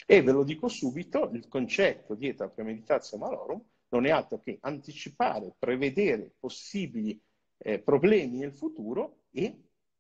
E 0.06 0.22
ve 0.22 0.32
lo 0.32 0.44
dico 0.44 0.68
subito, 0.68 1.30
il 1.34 1.48
concetto 1.48 2.16
dietro 2.16 2.46
a 2.46 2.50
premeditatio 2.50 3.18
malorum 3.18 3.64
non 3.90 4.06
è 4.06 4.10
altro 4.10 4.40
che 4.40 4.58
anticipare, 4.62 5.54
prevedere 5.58 6.34
possibili 6.40 7.20
eh, 7.58 7.80
problemi 7.80 8.38
nel 8.38 8.54
futuro 8.54 9.24
e 9.32 9.58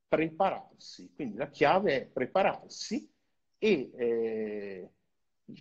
prepararsi. 0.07 1.11
Quindi 1.13 1.37
la 1.37 1.49
chiave 1.49 2.01
è 2.01 2.05
prepararsi 2.05 3.09
e 3.63 3.91
eh, 3.95 4.89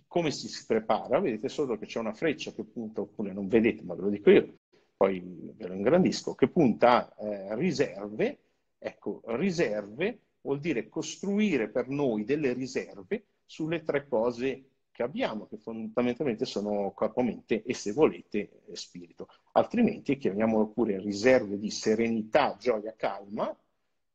come 0.07 0.31
si, 0.31 0.47
si 0.47 0.65
prepara? 0.65 1.19
Vedete 1.19 1.49
solo 1.49 1.77
che 1.77 1.85
c'è 1.85 1.99
una 1.99 2.13
freccia 2.13 2.51
che 2.51 2.63
punta, 2.63 3.01
oppure 3.01 3.31
non 3.31 3.47
vedete, 3.47 3.83
ma 3.83 3.93
ve 3.93 4.01
lo 4.01 4.09
dico 4.09 4.31
io, 4.31 4.57
poi 4.97 5.21
ve 5.55 5.67
lo 5.67 5.75
ingrandisco, 5.75 6.33
che 6.33 6.47
punta 6.47 7.13
a 7.15 7.27
eh, 7.27 7.55
riserve. 7.55 8.39
Ecco, 8.79 9.21
riserve 9.25 10.17
vuol 10.41 10.59
dire 10.59 10.89
costruire 10.89 11.69
per 11.69 11.89
noi 11.89 12.23
delle 12.23 12.53
riserve 12.53 13.25
sulle 13.45 13.83
tre 13.83 14.07
cose 14.07 14.63
che 14.91 15.03
abbiamo, 15.03 15.45
che 15.45 15.57
fondamentalmente 15.57 16.45
sono 16.45 16.91
corpo, 16.95 17.21
mente 17.21 17.61
e 17.61 17.75
se 17.75 17.91
volete 17.91 18.63
spirito. 18.73 19.27
Altrimenti 19.51 20.17
chiamiamolo 20.17 20.69
pure 20.69 20.99
riserve 20.99 21.59
di 21.59 21.69
serenità, 21.69 22.55
gioia, 22.59 22.95
calma, 22.97 23.55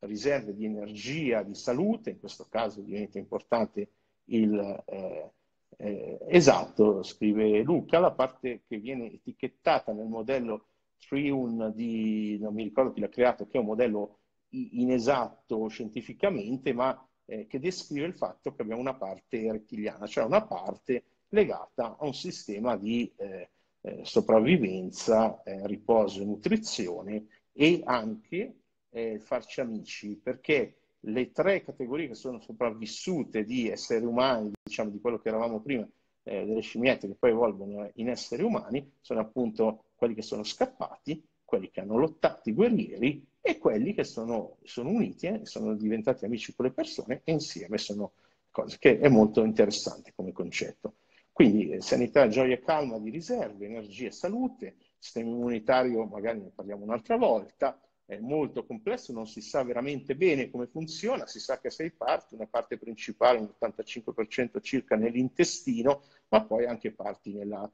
riserve 0.06 0.54
di 0.54 0.64
energia, 0.64 1.42
di 1.42 1.54
salute, 1.54 2.10
in 2.10 2.18
questo 2.18 2.46
caso 2.48 2.80
diventa 2.80 3.18
importante 3.18 3.88
il 4.26 4.82
eh, 4.86 5.30
eh, 5.78 6.18
esatto, 6.28 7.02
scrive 7.02 7.62
Luca, 7.62 7.98
la 7.98 8.12
parte 8.12 8.62
che 8.66 8.78
viene 8.78 9.12
etichettata 9.12 9.92
nel 9.92 10.06
modello 10.06 10.68
Triun 10.98 11.72
di, 11.74 12.38
non 12.40 12.54
mi 12.54 12.62
ricordo 12.62 12.92
chi 12.92 13.00
l'ha 13.00 13.08
creato, 13.08 13.46
che 13.46 13.58
è 13.58 13.60
un 13.60 13.66
modello 13.66 14.18
inesatto 14.50 15.68
scientificamente, 15.68 16.72
ma 16.72 17.06
eh, 17.26 17.46
che 17.46 17.58
descrive 17.58 18.06
il 18.06 18.14
fatto 18.14 18.54
che 18.54 18.62
abbiamo 18.62 18.80
una 18.80 18.94
parte 18.94 19.52
rettiliana, 19.52 20.06
cioè 20.06 20.24
una 20.24 20.44
parte 20.46 21.04
legata 21.28 21.96
a 21.98 22.06
un 22.06 22.14
sistema 22.14 22.76
di 22.76 23.12
eh, 23.16 23.50
eh, 23.82 24.00
sopravvivenza, 24.04 25.42
eh, 25.42 25.66
riposo 25.66 26.22
e 26.22 26.24
nutrizione 26.24 27.26
e 27.52 27.82
anche 27.84 28.54
eh, 28.96 29.18
farci 29.18 29.60
amici, 29.60 30.18
perché 30.22 30.76
le 31.00 31.30
tre 31.30 31.62
categorie 31.62 32.08
che 32.08 32.14
sono 32.14 32.40
sopravvissute 32.40 33.44
di 33.44 33.68
esseri 33.68 34.06
umani, 34.06 34.52
diciamo 34.62 34.88
di 34.88 35.00
quello 35.00 35.18
che 35.18 35.28
eravamo 35.28 35.60
prima, 35.60 35.86
eh, 36.22 36.46
delle 36.46 36.62
scimmiette 36.62 37.06
che 37.06 37.14
poi 37.14 37.30
evolvono 37.30 37.90
in 37.96 38.08
esseri 38.08 38.42
umani, 38.42 38.90
sono 39.02 39.20
appunto 39.20 39.84
quelli 39.96 40.14
che 40.14 40.22
sono 40.22 40.42
scappati, 40.42 41.22
quelli 41.44 41.70
che 41.70 41.80
hanno 41.80 41.98
lottato, 41.98 42.48
i 42.48 42.54
guerrieri, 42.54 43.22
e 43.42 43.58
quelli 43.58 43.92
che 43.92 44.02
sono, 44.02 44.56
sono 44.64 44.88
uniti 44.88 45.26
e 45.26 45.34
eh, 45.34 45.46
sono 45.46 45.74
diventati 45.74 46.24
amici 46.24 46.54
con 46.54 46.64
le 46.64 46.72
persone 46.72 47.20
e 47.22 47.32
insieme 47.32 47.76
sono 47.76 48.12
cose 48.50 48.78
che 48.80 48.98
è 48.98 49.08
molto 49.08 49.44
interessante 49.44 50.14
come 50.16 50.32
concetto. 50.32 50.94
Quindi 51.32 51.68
eh, 51.68 51.82
sanità, 51.82 52.28
gioia 52.28 52.54
e 52.54 52.60
calma 52.60 52.98
di 52.98 53.10
riserve, 53.10 53.66
energia 53.66 54.06
e 54.06 54.12
salute, 54.12 54.76
sistema 54.98 55.28
immunitario, 55.28 56.06
magari 56.06 56.40
ne 56.40 56.50
parliamo 56.52 56.82
un'altra 56.82 57.16
volta, 57.16 57.78
è 58.06 58.18
molto 58.18 58.64
complesso, 58.64 59.12
non 59.12 59.26
si 59.26 59.40
sa 59.40 59.64
veramente 59.64 60.14
bene 60.14 60.48
come 60.48 60.68
funziona, 60.68 61.26
si 61.26 61.40
sa 61.40 61.58
che 61.58 61.70
sei 61.70 61.90
parti, 61.90 62.34
una 62.34 62.46
parte 62.46 62.78
principale, 62.78 63.38
un 63.38 63.52
85% 63.60 64.62
circa 64.62 64.96
nell'intestino, 64.96 66.02
ma 66.28 66.44
poi 66.44 66.66
anche 66.66 66.92
parti 66.92 67.34
nella 67.34 67.70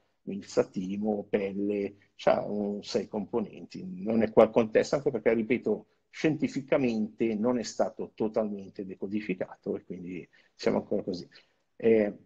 timo, 0.70 1.26
pelle, 1.28 1.96
ha 2.24 2.46
sei 2.80 3.08
componenti. 3.08 3.84
Non 4.02 4.22
è 4.22 4.30
qua 4.32 4.44
il 4.44 4.50
contesto, 4.50 4.94
anche 4.94 5.10
perché, 5.10 5.34
ripeto, 5.34 5.86
scientificamente 6.08 7.34
non 7.34 7.58
è 7.58 7.62
stato 7.62 8.12
totalmente 8.14 8.86
decodificato 8.86 9.76
e 9.76 9.84
quindi 9.84 10.26
siamo 10.54 10.78
ancora 10.78 11.02
così. 11.02 11.28
Eh, 11.76 12.16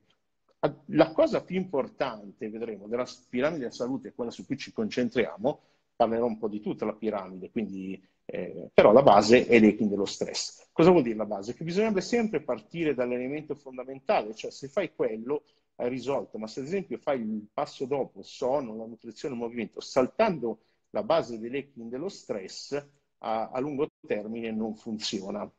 la 0.87 1.13
cosa 1.13 1.43
più 1.43 1.57
importante, 1.57 2.51
vedremo, 2.51 2.87
della 2.87 3.07
piramide 3.29 3.61
della 3.61 3.71
salute, 3.71 4.13
quella 4.15 4.31
su 4.31 4.45
cui 4.45 4.57
ci 4.57 4.73
concentriamo, 4.73 5.61
parlerò 5.97 6.27
un 6.27 6.39
po' 6.39 6.49
di 6.49 6.61
tutta 6.61 6.85
la 6.85 6.93
piramide, 6.93 7.51
quindi, 7.51 8.01
eh, 8.27 8.69
però 8.73 8.93
la 8.93 9.03
base 9.03 9.47
è 9.47 9.59
l'equine 9.59 9.91
dello 9.91 10.05
stress. 10.05 10.69
Cosa 10.73 10.91
vuol 10.91 11.03
dire 11.03 11.17
la 11.17 11.25
base? 11.25 11.55
Che 11.55 11.65
bisognerebbe 11.65 12.03
sempre 12.03 12.43
partire 12.43 12.95
dall'elemento 12.95 13.55
fondamentale, 13.55 14.35
cioè 14.35 14.51
se 14.51 14.69
fai 14.69 14.95
quello 14.95 15.45
hai 15.77 15.89
risolto, 15.89 16.39
ma 16.39 16.47
se 16.47 16.61
ad 16.61 16.67
esempio 16.67 16.99
fai 16.99 17.21
il 17.21 17.47
passo 17.53 17.87
dopo, 17.87 18.23
sonno, 18.23 18.77
la 18.77 18.87
nutrizione, 18.87 19.35
il 19.35 19.41
movimento, 19.41 19.81
saltando 19.81 20.61
la 20.91 21.03
base 21.03 21.39
dell'equine 21.39 21.89
dello 21.89 22.09
stress, 22.09 22.73
a, 23.19 23.49
a 23.49 23.61
lungo 23.61 23.91
termine 24.07 24.53
non 24.53 24.75
funziona. 24.75 25.51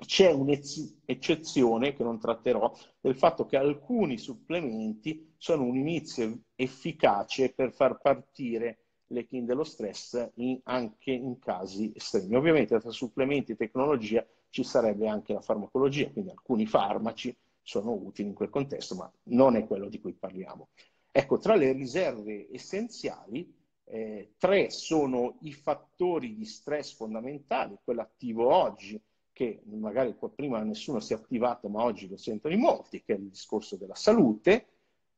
C'è 0.00 0.32
un'eccezione 0.32 1.94
che 1.94 2.02
non 2.02 2.18
tratterò 2.18 2.74
del 3.00 3.16
fatto 3.16 3.44
che 3.44 3.58
alcuni 3.58 4.16
supplementi 4.16 5.34
sono 5.36 5.64
un 5.64 5.76
inizio 5.76 6.38
efficace 6.54 7.52
per 7.52 7.72
far 7.72 8.00
partire 8.00 8.78
l'equine 9.10 9.46
dello 9.46 9.64
stress 9.64 10.30
in, 10.34 10.60
anche 10.64 11.12
in 11.12 11.38
casi 11.38 11.92
estremi. 11.94 12.34
Ovviamente 12.34 12.78
tra 12.80 12.90
supplementi 12.90 13.52
e 13.52 13.56
tecnologia 13.56 14.26
ci 14.48 14.64
sarebbe 14.64 15.08
anche 15.08 15.32
la 15.32 15.40
farmacologia, 15.40 16.10
quindi 16.10 16.30
alcuni 16.30 16.66
farmaci 16.66 17.36
sono 17.62 17.92
utili 17.92 18.28
in 18.28 18.34
quel 18.34 18.50
contesto, 18.50 18.94
ma 18.94 19.10
non 19.24 19.56
è 19.56 19.66
quello 19.66 19.88
di 19.88 20.00
cui 20.00 20.12
parliamo. 20.12 20.68
Ecco, 21.12 21.38
tra 21.38 21.54
le 21.54 21.72
riserve 21.72 22.48
essenziali, 22.50 23.52
eh, 23.84 24.32
tre 24.38 24.70
sono 24.70 25.36
i 25.40 25.52
fattori 25.52 26.34
di 26.34 26.44
stress 26.44 26.94
fondamentali, 26.94 27.76
quello 27.82 28.02
attivo 28.02 28.52
oggi, 28.52 29.00
che 29.32 29.62
magari 29.64 30.14
prima 30.34 30.62
nessuno 30.62 31.00
si 31.00 31.12
è 31.12 31.16
attivato, 31.16 31.68
ma 31.68 31.82
oggi 31.82 32.08
lo 32.08 32.16
sentono 32.16 32.54
in 32.54 32.60
molti, 32.60 33.02
che 33.02 33.14
è 33.14 33.16
il 33.16 33.28
discorso 33.28 33.76
della 33.76 33.94
salute, 33.94 34.66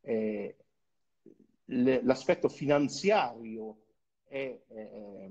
eh, 0.03 0.57
l'aspetto 1.73 2.49
finanziario 2.49 3.77
è 4.25 4.59
eh, 4.69 5.31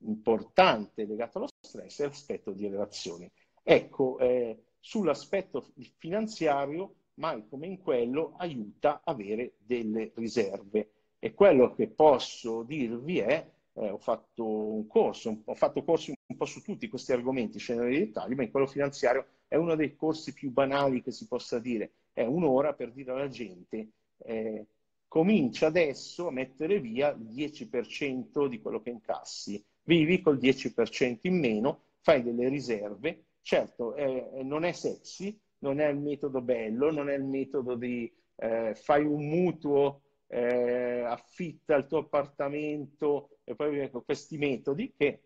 importante 0.00 1.04
legato 1.04 1.38
allo 1.38 1.48
stress 1.60 2.00
e 2.00 2.04
l'aspetto 2.04 2.52
di 2.52 2.68
relazioni. 2.68 3.30
Ecco, 3.62 4.18
eh, 4.18 4.58
sull'aspetto 4.78 5.72
finanziario, 5.98 6.94
mai 7.14 7.46
come 7.48 7.66
in 7.66 7.78
quello, 7.78 8.34
aiuta 8.38 9.02
avere 9.04 9.54
delle 9.58 10.12
riserve. 10.14 10.90
E 11.18 11.34
quello 11.34 11.74
che 11.74 11.88
posso 11.88 12.62
dirvi 12.62 13.18
è, 13.18 13.46
eh, 13.74 13.90
ho 13.90 13.98
fatto 13.98 14.46
un 14.46 14.86
corso, 14.86 15.42
ho 15.44 15.54
fatto 15.54 15.84
corsi 15.84 16.14
un 16.26 16.36
po' 16.36 16.46
su 16.46 16.62
tutti 16.62 16.88
questi 16.88 17.12
argomenti, 17.12 17.58
scendere 17.58 17.90
nei 17.90 17.98
dettagli, 18.06 18.34
ma 18.34 18.42
in 18.42 18.50
quello 18.50 18.66
finanziario 18.66 19.26
è 19.46 19.56
uno 19.56 19.74
dei 19.74 19.94
corsi 19.96 20.32
più 20.32 20.50
banali 20.50 21.02
che 21.02 21.10
si 21.10 21.26
possa 21.26 21.58
dire. 21.58 21.92
È 22.12 22.24
un'ora 22.24 22.72
per 22.72 22.92
dire 22.92 23.12
alla 23.12 23.28
gente, 23.28 23.88
eh, 24.24 24.66
comincia 25.10 25.66
adesso 25.66 26.28
a 26.28 26.30
mettere 26.30 26.78
via 26.78 27.08
il 27.08 27.34
10% 27.34 28.46
di 28.46 28.60
quello 28.60 28.80
che 28.80 28.90
incassi, 28.90 29.60
vivi 29.82 30.20
col 30.20 30.38
10% 30.38 31.18
in 31.22 31.36
meno 31.36 31.86
fai 31.98 32.22
delle 32.22 32.48
riserve, 32.48 33.24
certo 33.42 33.96
eh, 33.96 34.42
non 34.44 34.62
è 34.62 34.70
sexy, 34.70 35.36
non 35.58 35.80
è 35.80 35.88
il 35.88 35.98
metodo 35.98 36.40
bello, 36.42 36.92
non 36.92 37.10
è 37.10 37.14
il 37.14 37.24
metodo 37.24 37.74
di 37.74 38.08
eh, 38.36 38.76
fai 38.76 39.04
un 39.04 39.26
mutuo, 39.26 40.02
eh, 40.28 41.00
affitta 41.00 41.74
il 41.74 41.88
tuo 41.88 41.98
appartamento 41.98 43.38
e 43.42 43.56
poi 43.56 43.80
ecco, 43.80 44.02
questi 44.02 44.38
metodi 44.38 44.94
che 44.96 45.22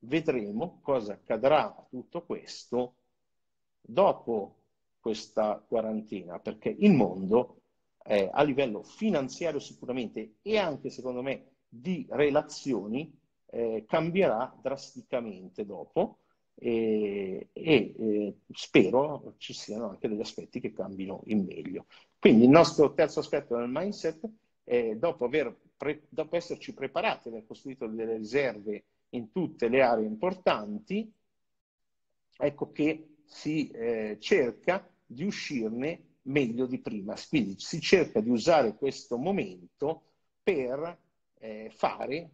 vedremo 0.00 0.80
cosa 0.82 1.12
accadrà 1.12 1.66
a 1.66 1.86
tutto 1.88 2.24
questo 2.24 2.96
dopo 3.80 4.56
questa 4.98 5.64
quarantena, 5.64 6.40
perché 6.40 6.74
il 6.76 6.92
mondo 6.92 7.61
eh, 8.04 8.28
a 8.32 8.42
livello 8.42 8.82
finanziario 8.82 9.60
sicuramente 9.60 10.34
e 10.42 10.58
anche 10.58 10.90
secondo 10.90 11.22
me 11.22 11.52
di 11.68 12.06
relazioni 12.10 13.16
eh, 13.46 13.84
cambierà 13.86 14.54
drasticamente 14.60 15.64
dopo 15.64 16.18
e, 16.54 17.48
e 17.52 17.94
eh, 17.98 18.36
spero 18.52 19.34
ci 19.38 19.52
siano 19.52 19.90
anche 19.90 20.08
degli 20.08 20.20
aspetti 20.20 20.60
che 20.60 20.72
cambino 20.72 21.22
in 21.26 21.44
meglio. 21.44 21.86
Quindi 22.18 22.44
il 22.44 22.50
nostro 22.50 22.92
terzo 22.94 23.20
aspetto 23.20 23.56
del 23.56 23.68
mindset 23.68 24.28
dopo, 24.96 25.28
pre- 25.76 26.02
dopo 26.08 26.36
esserci 26.36 26.72
preparati, 26.72 27.28
aver 27.28 27.44
costruito 27.46 27.86
delle 27.86 28.16
riserve 28.16 28.84
in 29.10 29.30
tutte 29.32 29.68
le 29.68 29.82
aree 29.82 30.06
importanti, 30.06 31.12
ecco 32.38 32.70
che 32.70 33.16
si 33.24 33.68
eh, 33.68 34.16
cerca 34.20 34.88
di 35.04 35.24
uscirne 35.24 36.11
meglio 36.22 36.66
di 36.66 36.80
prima. 36.80 37.14
Quindi 37.28 37.54
si 37.58 37.80
cerca 37.80 38.20
di 38.20 38.30
usare 38.30 38.74
questo 38.76 39.16
momento 39.16 40.02
per 40.42 40.98
eh, 41.38 41.70
fare 41.74 42.30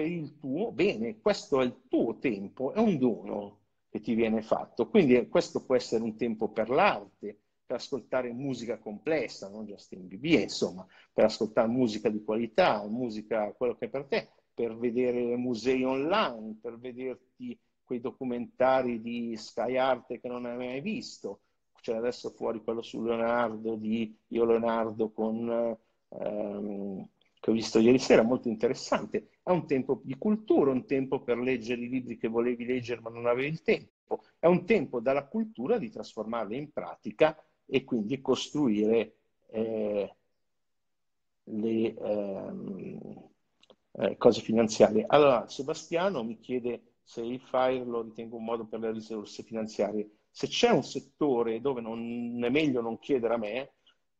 per 0.00 0.06
il 0.06 0.38
tuo 0.38 0.72
bene. 0.72 1.20
Questo 1.20 1.60
è 1.60 1.64
il 1.64 1.82
tuo 1.88 2.18
tempo, 2.18 2.72
è 2.72 2.78
un 2.78 2.96
dono 2.98 3.58
che 3.90 4.00
ti 4.00 4.14
viene 4.14 4.40
fatto. 4.40 4.88
Quindi 4.88 5.28
questo 5.28 5.64
può 5.64 5.74
essere 5.76 6.02
un 6.02 6.16
tempo 6.16 6.48
per 6.48 6.70
l'arte, 6.70 7.38
per 7.66 7.76
ascoltare 7.76 8.32
musica 8.32 8.78
complessa, 8.78 9.48
non 9.50 9.66
Justin 9.66 10.06
Bieber, 10.06 10.40
insomma, 10.40 10.86
per 11.12 11.24
ascoltare 11.24 11.68
musica 11.68 12.08
di 12.08 12.24
qualità, 12.24 12.86
musica 12.88 13.52
quello 13.52 13.76
che 13.76 13.86
è 13.86 13.90
per 13.90 14.06
te, 14.06 14.28
per 14.54 14.76
vedere 14.76 15.36
musei 15.36 15.84
online, 15.84 16.58
per 16.60 16.78
vederti 16.78 17.58
quei 17.84 18.00
documentari 18.00 19.02
di 19.02 19.36
Sky 19.36 19.76
Arte 19.76 20.18
che 20.18 20.28
non 20.28 20.46
hai 20.46 20.56
mai 20.56 20.80
visto. 20.80 21.40
C'è 21.80 21.94
adesso 21.94 22.30
fuori 22.30 22.62
quello 22.62 22.82
su 22.82 23.02
Leonardo 23.02 23.74
di 23.74 24.14
Io 24.28 24.44
Leonardo 24.44 25.10
con 25.10 25.76
ehm, 26.08 27.08
che 27.40 27.50
ho 27.50 27.54
visto 27.54 27.78
ieri 27.78 27.98
sera, 27.98 28.22
molto 28.22 28.48
interessante. 28.48 29.30
È 29.42 29.50
un 29.50 29.66
tempo 29.66 30.00
di 30.04 30.16
cultura, 30.18 30.70
un 30.70 30.84
tempo 30.86 31.22
per 31.22 31.38
leggere 31.38 31.80
i 31.80 31.88
libri 31.88 32.18
che 32.18 32.28
volevi 32.28 32.66
leggere 32.66 33.00
ma 33.00 33.08
non 33.10 33.26
avevi 33.26 33.48
il 33.48 33.62
tempo. 33.62 34.22
È 34.38 34.46
un 34.46 34.66
tempo 34.66 35.00
dalla 35.00 35.26
cultura 35.26 35.78
di 35.78 35.90
trasformarla 35.90 36.54
in 36.54 36.70
pratica 36.70 37.36
e 37.64 37.84
quindi 37.84 38.20
costruire 38.20 39.14
eh, 39.48 40.14
le 41.44 41.94
ehm, 41.94 43.28
eh, 43.92 44.16
cose 44.18 44.40
finanziarie. 44.42 45.04
Allora, 45.06 45.48
Sebastiano 45.48 46.22
mi 46.22 46.38
chiede 46.38 46.96
se 47.02 47.22
il 47.22 47.40
FIRE 47.40 47.84
lo 47.84 48.02
ritengo 48.02 48.36
un 48.36 48.44
modo 48.44 48.66
per 48.66 48.80
le 48.80 48.92
risorse 48.92 49.42
finanziarie. 49.42 50.08
Se 50.30 50.46
c'è 50.46 50.70
un 50.70 50.82
settore 50.82 51.60
dove 51.60 51.80
non 51.80 52.40
è 52.42 52.48
meglio 52.48 52.80
non 52.80 52.98
chiedere 52.98 53.34
a 53.34 53.38
me, 53.38 53.72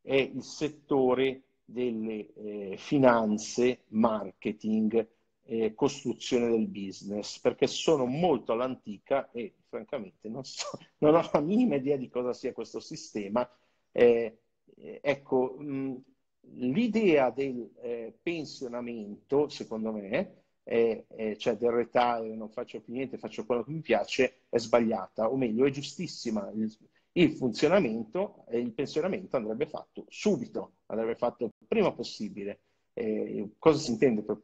è 0.02 0.14
il 0.16 0.42
settore 0.42 1.42
delle 1.64 2.32
eh, 2.34 2.76
finanze, 2.76 3.84
marketing, 3.88 5.06
eh, 5.44 5.74
costruzione 5.74 6.48
del 6.48 6.66
business, 6.68 7.38
perché 7.38 7.66
sono 7.66 8.06
molto 8.06 8.52
all'antica 8.52 9.30
e 9.30 9.54
francamente 9.68 10.28
non, 10.28 10.44
so, 10.44 10.66
non 10.98 11.14
ho 11.14 11.28
la 11.32 11.40
minima 11.40 11.76
idea 11.76 11.96
di 11.96 12.08
cosa 12.08 12.32
sia 12.32 12.52
questo 12.52 12.80
sistema. 12.80 13.48
Eh, 13.92 14.38
ecco, 15.00 15.56
mh, 15.58 16.02
l'idea 16.54 17.30
del 17.30 17.70
eh, 17.82 18.16
pensionamento, 18.22 19.48
secondo 19.48 19.92
me, 19.92 20.39
cioè 20.62 21.56
del 21.56 21.70
retire, 21.70 22.34
non 22.36 22.48
faccio 22.50 22.80
più 22.80 22.92
niente, 22.92 23.18
faccio 23.18 23.44
quello 23.44 23.64
che 23.64 23.72
mi 23.72 23.80
piace, 23.80 24.42
è 24.48 24.58
sbagliata, 24.58 25.30
o 25.30 25.36
meglio, 25.36 25.66
è 25.66 25.70
giustissima. 25.70 26.50
Il, 26.54 26.72
il 27.12 27.32
funzionamento 27.32 28.44
e 28.48 28.58
il 28.58 28.72
pensionamento 28.72 29.36
andrebbe 29.36 29.66
fatto 29.66 30.04
subito, 30.08 30.74
andrebbe 30.86 31.16
fatto 31.16 31.50
prima 31.66 31.92
possibile. 31.92 32.60
Eh, 32.92 33.50
cosa 33.58 33.78
si 33.78 33.90
intende 33.92 34.22
per 34.22 34.40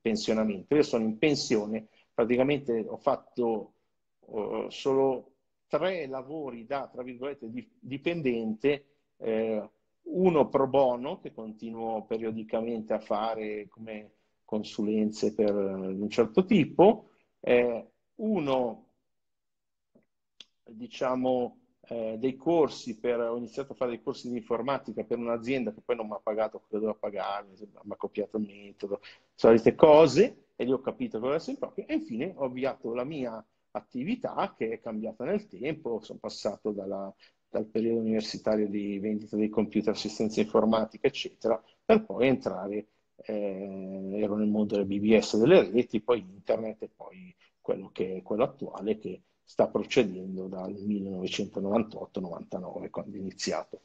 pensionamento? 0.00 0.74
Io 0.74 0.82
sono 0.82 1.04
in 1.04 1.18
pensione, 1.18 1.88
praticamente 2.12 2.84
ho 2.86 2.96
fatto 2.96 3.72
uh, 4.20 4.68
solo 4.68 5.32
tre 5.66 6.06
lavori 6.06 6.66
da, 6.66 6.88
tra 6.92 7.02
virgolette, 7.02 7.50
dipendente, 7.80 8.84
eh, 9.16 9.68
uno 10.02 10.48
pro 10.48 10.68
bono 10.68 11.18
che 11.18 11.32
continuo 11.32 12.04
periodicamente 12.04 12.92
a 12.92 13.00
fare 13.00 13.66
come 13.68 14.10
consulenze 14.54 15.34
per 15.34 15.52
un 15.54 16.08
certo 16.08 16.44
tipo, 16.44 17.10
eh, 17.40 17.90
uno 18.16 18.86
diciamo 20.66 21.58
eh, 21.88 22.16
dei 22.18 22.36
corsi 22.36 22.98
per, 22.98 23.20
ho 23.20 23.36
iniziato 23.36 23.72
a 23.72 23.74
fare 23.74 23.90
dei 23.90 24.02
corsi 24.02 24.30
di 24.30 24.36
informatica 24.36 25.02
per 25.02 25.18
un'azienda 25.18 25.72
che 25.72 25.82
poi 25.84 25.96
non 25.96 26.06
mi 26.06 26.14
ha 26.14 26.20
pagato 26.22 26.60
quello 26.60 26.68
che 26.68 26.78
doveva 26.78 26.98
pagarmi, 26.98 27.54
mi 27.58 27.92
ha 27.92 27.96
copiato 27.96 28.36
il 28.36 28.44
metodo, 28.46 29.00
solite 29.34 29.74
cose, 29.74 30.46
e 30.56 30.64
lì 30.64 30.72
ho 30.72 30.80
capito 30.80 31.18
cosa 31.18 31.34
essere 31.34 31.58
proprio. 31.58 31.86
E 31.88 31.94
infine 31.94 32.32
ho 32.36 32.44
avviato 32.44 32.94
la 32.94 33.04
mia 33.04 33.44
attività 33.72 34.54
che 34.56 34.70
è 34.70 34.80
cambiata 34.80 35.24
nel 35.24 35.48
tempo, 35.48 36.00
sono 36.00 36.20
passato 36.20 36.70
dalla, 36.70 37.12
dal 37.48 37.66
periodo 37.66 38.00
universitario 38.00 38.68
di 38.68 38.98
vendita 39.00 39.36
dei 39.36 39.48
computer, 39.48 39.92
assistenza 39.92 40.40
informatica, 40.40 41.08
eccetera, 41.08 41.60
per 41.84 42.04
poi 42.04 42.28
entrare, 42.28 42.86
eh, 43.16 44.10
ero 44.14 44.36
nel 44.36 44.48
mondo 44.48 44.76
del 44.76 44.86
BBS 44.86 45.36
delle 45.36 45.70
reti, 45.70 46.00
poi 46.00 46.20
internet 46.20 46.82
e 46.82 46.90
poi 46.94 47.34
quello 47.60 47.90
che 47.90 48.16
è 48.16 48.22
quello 48.22 48.44
attuale 48.44 48.98
che 48.98 49.22
sta 49.42 49.68
procedendo 49.68 50.46
dal 50.48 50.72
1998-99 50.72 52.90
quando 52.90 53.16
è 53.16 53.18
iniziato. 53.18 53.80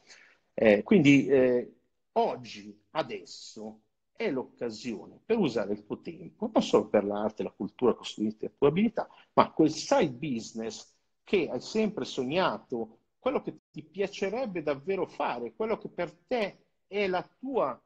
Eh, 0.54 0.82
quindi 0.82 1.26
eh, 1.26 1.74
oggi, 2.12 2.78
adesso, 2.90 3.80
è 4.20 4.30
l'occasione 4.30 5.18
per 5.24 5.38
usare 5.38 5.72
il 5.72 5.86
tuo 5.86 6.00
tempo, 6.00 6.50
non 6.52 6.62
solo 6.62 6.88
per 6.88 7.04
l'arte, 7.04 7.42
la 7.42 7.54
cultura, 7.56 7.94
costruire 7.94 8.36
le 8.38 8.52
tue 8.58 8.68
abilità, 8.68 9.08
ma 9.32 9.50
quel 9.50 9.70
side 9.70 10.12
business 10.12 10.94
che 11.24 11.48
hai 11.48 11.60
sempre 11.60 12.04
sognato, 12.04 12.98
quello 13.18 13.40
che 13.40 13.60
ti 13.70 13.82
piacerebbe 13.82 14.62
davvero 14.62 15.06
fare, 15.06 15.54
quello 15.54 15.78
che 15.78 15.88
per 15.88 16.12
te 16.26 16.58
è 16.86 17.06
la 17.06 17.26
tua 17.38 17.80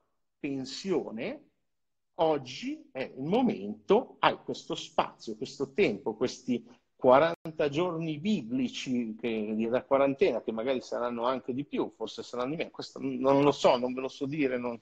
pensione, 0.44 1.52
oggi 2.16 2.90
è 2.92 3.00
il 3.16 3.22
momento, 3.22 4.16
hai 4.18 4.36
questo 4.44 4.74
spazio, 4.74 5.36
questo 5.36 5.72
tempo, 5.72 6.14
questi 6.16 6.62
40 6.96 7.70
giorni 7.70 8.18
biblici 8.18 9.16
che, 9.18 9.56
da 9.70 9.84
quarantena, 9.84 10.42
che 10.42 10.52
magari 10.52 10.82
saranno 10.82 11.24
anche 11.24 11.54
di 11.54 11.64
più, 11.64 11.90
forse 11.96 12.22
saranno 12.22 12.50
di 12.50 12.56
meno, 12.56 12.68
questo 12.68 12.98
non 13.00 13.42
lo 13.42 13.52
so, 13.52 13.78
non 13.78 13.94
ve 13.94 14.02
lo 14.02 14.08
so 14.08 14.26
dire, 14.26 14.58
non, 14.58 14.78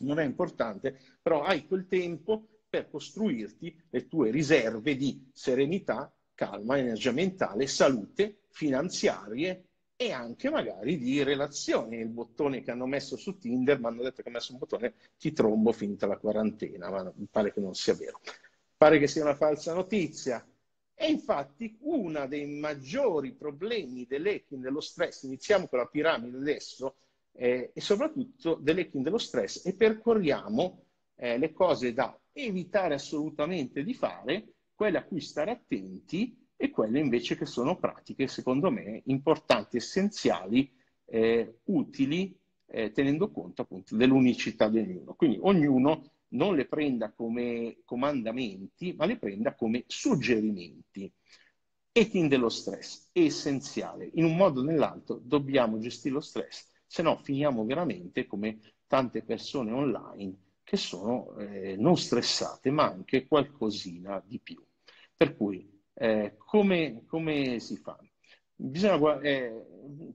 non 0.00 0.18
è 0.18 0.24
importante, 0.24 0.98
però 1.22 1.44
hai 1.44 1.64
quel 1.64 1.86
tempo 1.86 2.44
per 2.68 2.90
costruirti 2.90 3.84
le 3.90 4.08
tue 4.08 4.32
riserve 4.32 4.96
di 4.96 5.30
serenità, 5.32 6.12
calma, 6.34 6.78
energia 6.78 7.12
mentale, 7.12 7.68
salute, 7.68 8.40
finanziarie 8.48 9.67
e 10.00 10.12
anche 10.12 10.48
magari 10.48 10.96
di 10.96 11.24
relazioni. 11.24 11.96
Il 11.98 12.06
bottone 12.06 12.62
che 12.62 12.70
hanno 12.70 12.86
messo 12.86 13.16
su 13.16 13.36
Tinder, 13.36 13.80
mi 13.80 13.86
hanno 13.86 14.02
detto 14.04 14.22
che 14.22 14.28
hanno 14.28 14.38
messo 14.38 14.52
un 14.52 14.58
bottone, 14.58 14.94
ti 15.18 15.32
trombo 15.32 15.72
finita 15.72 16.06
la 16.06 16.18
quarantena, 16.18 16.88
ma 16.88 17.12
mi 17.16 17.26
pare 17.28 17.52
che 17.52 17.58
non 17.58 17.74
sia 17.74 17.94
vero. 17.94 18.20
Pare 18.76 19.00
che 19.00 19.08
sia 19.08 19.24
una 19.24 19.34
falsa 19.34 19.74
notizia, 19.74 20.46
e 20.94 21.10
infatti 21.10 21.76
uno 21.80 22.28
dei 22.28 22.46
maggiori 22.46 23.32
problemi 23.32 24.06
dell'hacking 24.06 24.62
dello 24.62 24.80
stress, 24.80 25.24
iniziamo 25.24 25.66
con 25.66 25.80
la 25.80 25.86
piramide 25.86 26.36
adesso, 26.36 26.94
eh, 27.32 27.72
e 27.74 27.80
soprattutto 27.80 28.54
dell'hacking 28.54 29.02
dello 29.02 29.18
stress, 29.18 29.66
e 29.66 29.74
percorriamo 29.74 30.84
eh, 31.16 31.38
le 31.38 31.52
cose 31.52 31.92
da 31.92 32.16
evitare 32.32 32.94
assolutamente 32.94 33.82
di 33.82 33.94
fare, 33.94 34.46
quelle 34.76 34.98
a 34.98 35.04
cui 35.04 35.20
stare 35.20 35.50
attenti 35.50 36.36
e 36.60 36.70
quelle 36.70 36.98
invece 36.98 37.36
che 37.36 37.46
sono 37.46 37.78
pratiche, 37.78 38.26
secondo 38.26 38.68
me, 38.68 39.02
importanti, 39.04 39.76
essenziali, 39.76 40.68
eh, 41.06 41.60
utili, 41.66 42.36
eh, 42.66 42.90
tenendo 42.90 43.30
conto 43.30 43.62
appunto 43.62 43.94
dell'unicità 43.96 44.68
di 44.68 44.80
ognuno. 44.80 45.14
Quindi 45.14 45.38
ognuno 45.40 46.10
non 46.30 46.56
le 46.56 46.66
prenda 46.66 47.12
come 47.12 47.78
comandamenti, 47.84 48.92
ma 48.94 49.06
le 49.06 49.18
prenda 49.18 49.54
come 49.54 49.84
suggerimenti. 49.86 51.10
Hacking 51.92 52.28
dello 52.28 52.48
stress 52.48 53.10
è 53.12 53.20
essenziale. 53.20 54.10
In 54.14 54.24
un 54.24 54.36
modo 54.36 54.60
o 54.60 54.64
nell'altro 54.64 55.20
dobbiamo 55.22 55.78
gestire 55.78 56.14
lo 56.14 56.20
stress, 56.20 56.66
se 56.84 57.02
no 57.02 57.18
finiamo 57.22 57.64
veramente 57.64 58.26
come 58.26 58.58
tante 58.88 59.22
persone 59.22 59.70
online 59.70 60.36
che 60.64 60.76
sono 60.76 61.36
eh, 61.36 61.76
non 61.76 61.96
stressate, 61.96 62.70
ma 62.72 62.84
anche 62.84 63.28
qualcosina 63.28 64.20
di 64.26 64.40
più. 64.40 64.60
Per 65.16 65.36
cui, 65.36 65.77
eh, 66.00 66.36
come, 66.38 67.02
come, 67.06 67.58
si 67.58 67.76
fa? 67.76 67.98
Bisogna, 68.54 69.20
eh, 69.20 69.66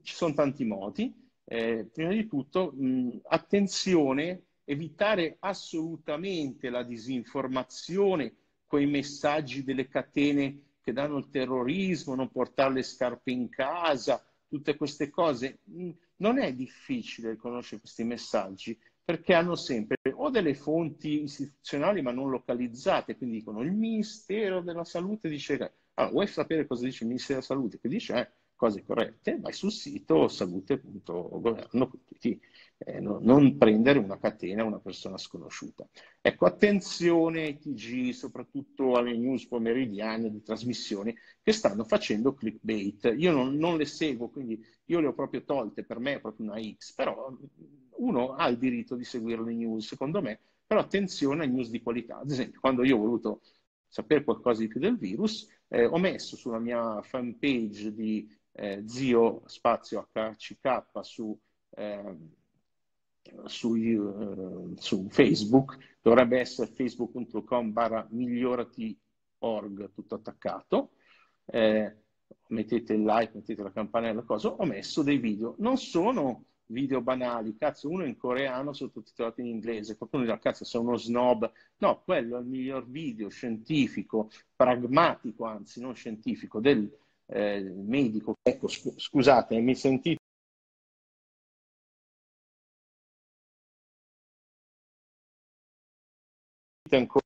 ci 0.02 0.14
sono 0.14 0.32
tanti 0.32 0.64
modi. 0.64 1.14
Eh, 1.44 1.88
prima 1.92 2.10
di 2.10 2.26
tutto, 2.26 2.72
mh, 2.72 3.20
attenzione, 3.24 4.44
evitare 4.64 5.36
assolutamente 5.40 6.70
la 6.70 6.82
disinformazione, 6.82 8.34
quei 8.66 8.86
messaggi 8.86 9.62
delle 9.62 9.86
catene 9.88 10.62
che 10.80 10.92
danno 10.94 11.18
il 11.18 11.28
terrorismo, 11.28 12.14
non 12.14 12.30
portare 12.30 12.72
le 12.72 12.82
scarpe 12.82 13.30
in 13.30 13.50
casa, 13.50 14.24
tutte 14.48 14.76
queste 14.76 15.10
cose. 15.10 15.58
Non 16.16 16.38
è 16.38 16.54
difficile 16.54 17.36
conoscere 17.36 17.80
questi 17.80 18.04
messaggi 18.04 18.78
perché 19.04 19.34
hanno 19.34 19.54
sempre 19.54 19.96
o 20.14 20.30
delle 20.30 20.54
fonti 20.54 21.22
istituzionali 21.24 22.00
ma 22.02 22.12
non 22.12 22.30
localizzate, 22.30 23.16
quindi 23.16 23.38
dicono 23.38 23.60
il 23.60 23.72
Ministero 23.72 24.60
della 24.62 24.84
Salute 24.84 25.28
dice, 25.28 25.54
allora 25.94 26.12
vuoi 26.12 26.26
sapere 26.26 26.66
cosa 26.66 26.84
dice 26.84 27.04
il 27.04 27.10
Ministero 27.10 27.40
della 27.40 27.46
Salute? 27.46 27.78
Che 27.78 27.88
dice 27.88 28.18
eh, 28.18 28.30
cose 28.56 28.84
corrette, 28.84 29.38
vai 29.40 29.52
sul 29.52 29.72
sito 29.72 30.28
salute.governo.it 30.28 32.38
eh, 32.78 33.00
no, 33.00 33.18
non 33.20 33.56
prendere 33.56 33.98
una 33.98 34.18
catena 34.18 34.64
una 34.64 34.78
persona 34.78 35.18
sconosciuta. 35.18 35.88
Ecco, 36.20 36.46
attenzione 36.46 37.42
ai 37.42 37.58
TG, 37.58 38.12
soprattutto 38.12 38.96
alle 38.96 39.16
news 39.16 39.46
pomeridiane 39.46 40.30
di 40.30 40.42
trasmissioni 40.42 41.14
che 41.42 41.52
stanno 41.52 41.84
facendo 41.84 42.34
clickbait. 42.34 43.14
Io 43.16 43.32
non, 43.32 43.56
non 43.56 43.76
le 43.76 43.84
seguo, 43.84 44.30
quindi 44.30 44.62
io 44.86 45.00
le 45.00 45.08
ho 45.08 45.14
proprio 45.14 45.44
tolte, 45.44 45.84
per 45.84 45.98
me 45.98 46.14
è 46.14 46.20
proprio 46.20 46.50
una 46.50 46.60
X, 46.60 46.94
però 46.94 47.36
uno 48.04 48.34
ha 48.34 48.48
il 48.48 48.58
diritto 48.58 48.94
di 48.94 49.04
seguire 49.04 49.42
le 49.42 49.54
news, 49.54 49.86
secondo 49.86 50.20
me, 50.20 50.38
però 50.66 50.80
attenzione 50.80 51.44
ai 51.44 51.50
news 51.50 51.70
di 51.70 51.82
qualità. 51.82 52.18
Ad 52.18 52.30
esempio, 52.30 52.60
quando 52.60 52.84
io 52.84 52.96
ho 52.96 53.00
voluto 53.00 53.40
sapere 53.88 54.24
qualcosa 54.24 54.60
di 54.60 54.68
più 54.68 54.80
del 54.80 54.98
virus, 54.98 55.48
eh, 55.68 55.84
ho 55.84 55.98
messo 55.98 56.36
sulla 56.36 56.58
mia 56.58 57.00
fanpage 57.02 57.92
di 57.92 58.28
eh, 58.52 58.82
zio 58.86 59.42
spazio 59.46 60.08
HCK 60.12 60.84
su 61.02 61.36
eh, 61.76 62.16
su, 63.46 63.74
uh, 63.74 64.74
su, 64.76 65.08
Facebook, 65.08 65.76
dovrebbe 66.00 66.38
essere 66.40 66.70
facebook.com 66.70 67.72
barra 67.72 68.06
migliorati.org, 68.10 69.92
tutto 69.92 70.14
attaccato. 70.14 70.90
Eh, 71.46 71.96
mettete 72.48 72.92
il 72.94 73.02
like, 73.02 73.32
mettete 73.34 73.62
la 73.62 73.72
campanella, 73.72 74.22
cosa. 74.22 74.48
Ho 74.48 74.64
messo 74.64 75.02
dei 75.02 75.18
video, 75.18 75.54
non 75.58 75.76
sono 75.76 76.44
video 76.66 77.00
banali, 77.00 77.56
cazzo, 77.56 77.88
uno 77.88 78.04
in 78.04 78.16
coreano 78.16 78.72
sottotitolato 78.72 79.40
in 79.40 79.46
inglese, 79.48 79.96
qualcuno 79.96 80.24
dirà, 80.24 80.38
cazzo, 80.38 80.64
sei 80.64 80.80
uno 80.80 80.96
snob. 80.96 81.50
No, 81.78 82.02
quello 82.02 82.36
è 82.36 82.40
il 82.40 82.46
miglior 82.46 82.86
video 82.88 83.28
scientifico, 83.28 84.30
pragmatico 84.56 85.44
anzi, 85.44 85.80
non 85.80 85.94
scientifico, 85.94 86.60
del 86.60 86.90
eh, 87.26 87.60
medico. 87.60 88.36
Ecco, 88.42 88.68
scusate, 88.68 89.58
mi 89.60 89.74
sentite? 89.74 90.18
ancora 96.90 97.24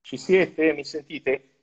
Ci 0.00 0.16
siete? 0.16 0.72
Mi 0.72 0.84
sentite? 0.84 1.55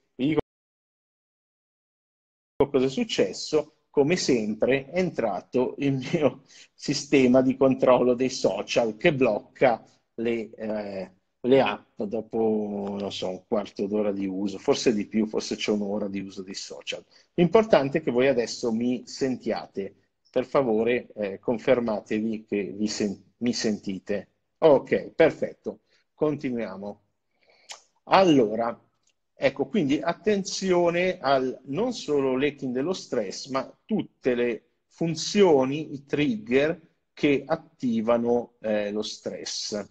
Dico 2.63 2.69
cosa 2.69 2.85
è 2.85 2.89
successo. 2.89 3.73
Come 3.89 4.15
sempre 4.15 4.85
è 4.89 4.97
entrato 4.99 5.75
il 5.79 5.93
mio 5.93 6.41
sistema 6.73 7.41
di 7.41 7.55
controllo 7.55 8.13
dei 8.15 8.29
social 8.29 8.97
che 8.97 9.13
blocca 9.13 9.83
le, 10.15 10.49
eh, 10.55 11.11
le 11.41 11.61
app 11.61 12.01
dopo, 12.01 12.95
non 12.99 13.11
so, 13.11 13.29
un 13.29 13.43
quarto 13.47 13.85
d'ora 13.85 14.11
di 14.11 14.25
uso, 14.25 14.57
forse 14.57 14.93
di 14.93 15.05
più, 15.07 15.27
forse 15.27 15.55
c'è 15.57 15.71
un'ora 15.71 16.07
di 16.07 16.19
uso 16.21 16.41
dei 16.41 16.55
social. 16.55 17.03
L'importante 17.35 17.99
è 17.99 18.01
che 18.01 18.11
voi 18.11 18.27
adesso 18.27 18.71
mi 18.71 19.03
sentiate 19.05 19.95
per 20.31 20.45
favore 20.45 21.07
eh, 21.15 21.39
confermatevi 21.39 22.45
che 22.45 22.75
sen- 22.87 23.21
mi 23.37 23.53
sentite. 23.53 24.29
Ok, 24.59 25.11
perfetto. 25.13 25.81
Continuiamo. 26.15 27.01
Allora, 28.05 28.77
ecco, 29.35 29.65
quindi 29.67 29.99
attenzione 29.99 31.17
al 31.19 31.59
non 31.65 31.93
solo 31.93 32.37
l'hacking 32.37 32.73
dello 32.73 32.93
stress, 32.93 33.47
ma 33.47 33.71
tutte 33.85 34.35
le 34.35 34.63
funzioni, 34.87 35.93
i 35.93 36.05
trigger 36.05 36.79
che 37.13 37.43
attivano 37.45 38.53
eh, 38.61 38.91
lo 38.91 39.01
stress. 39.01 39.85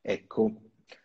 Ecco, 0.00 0.52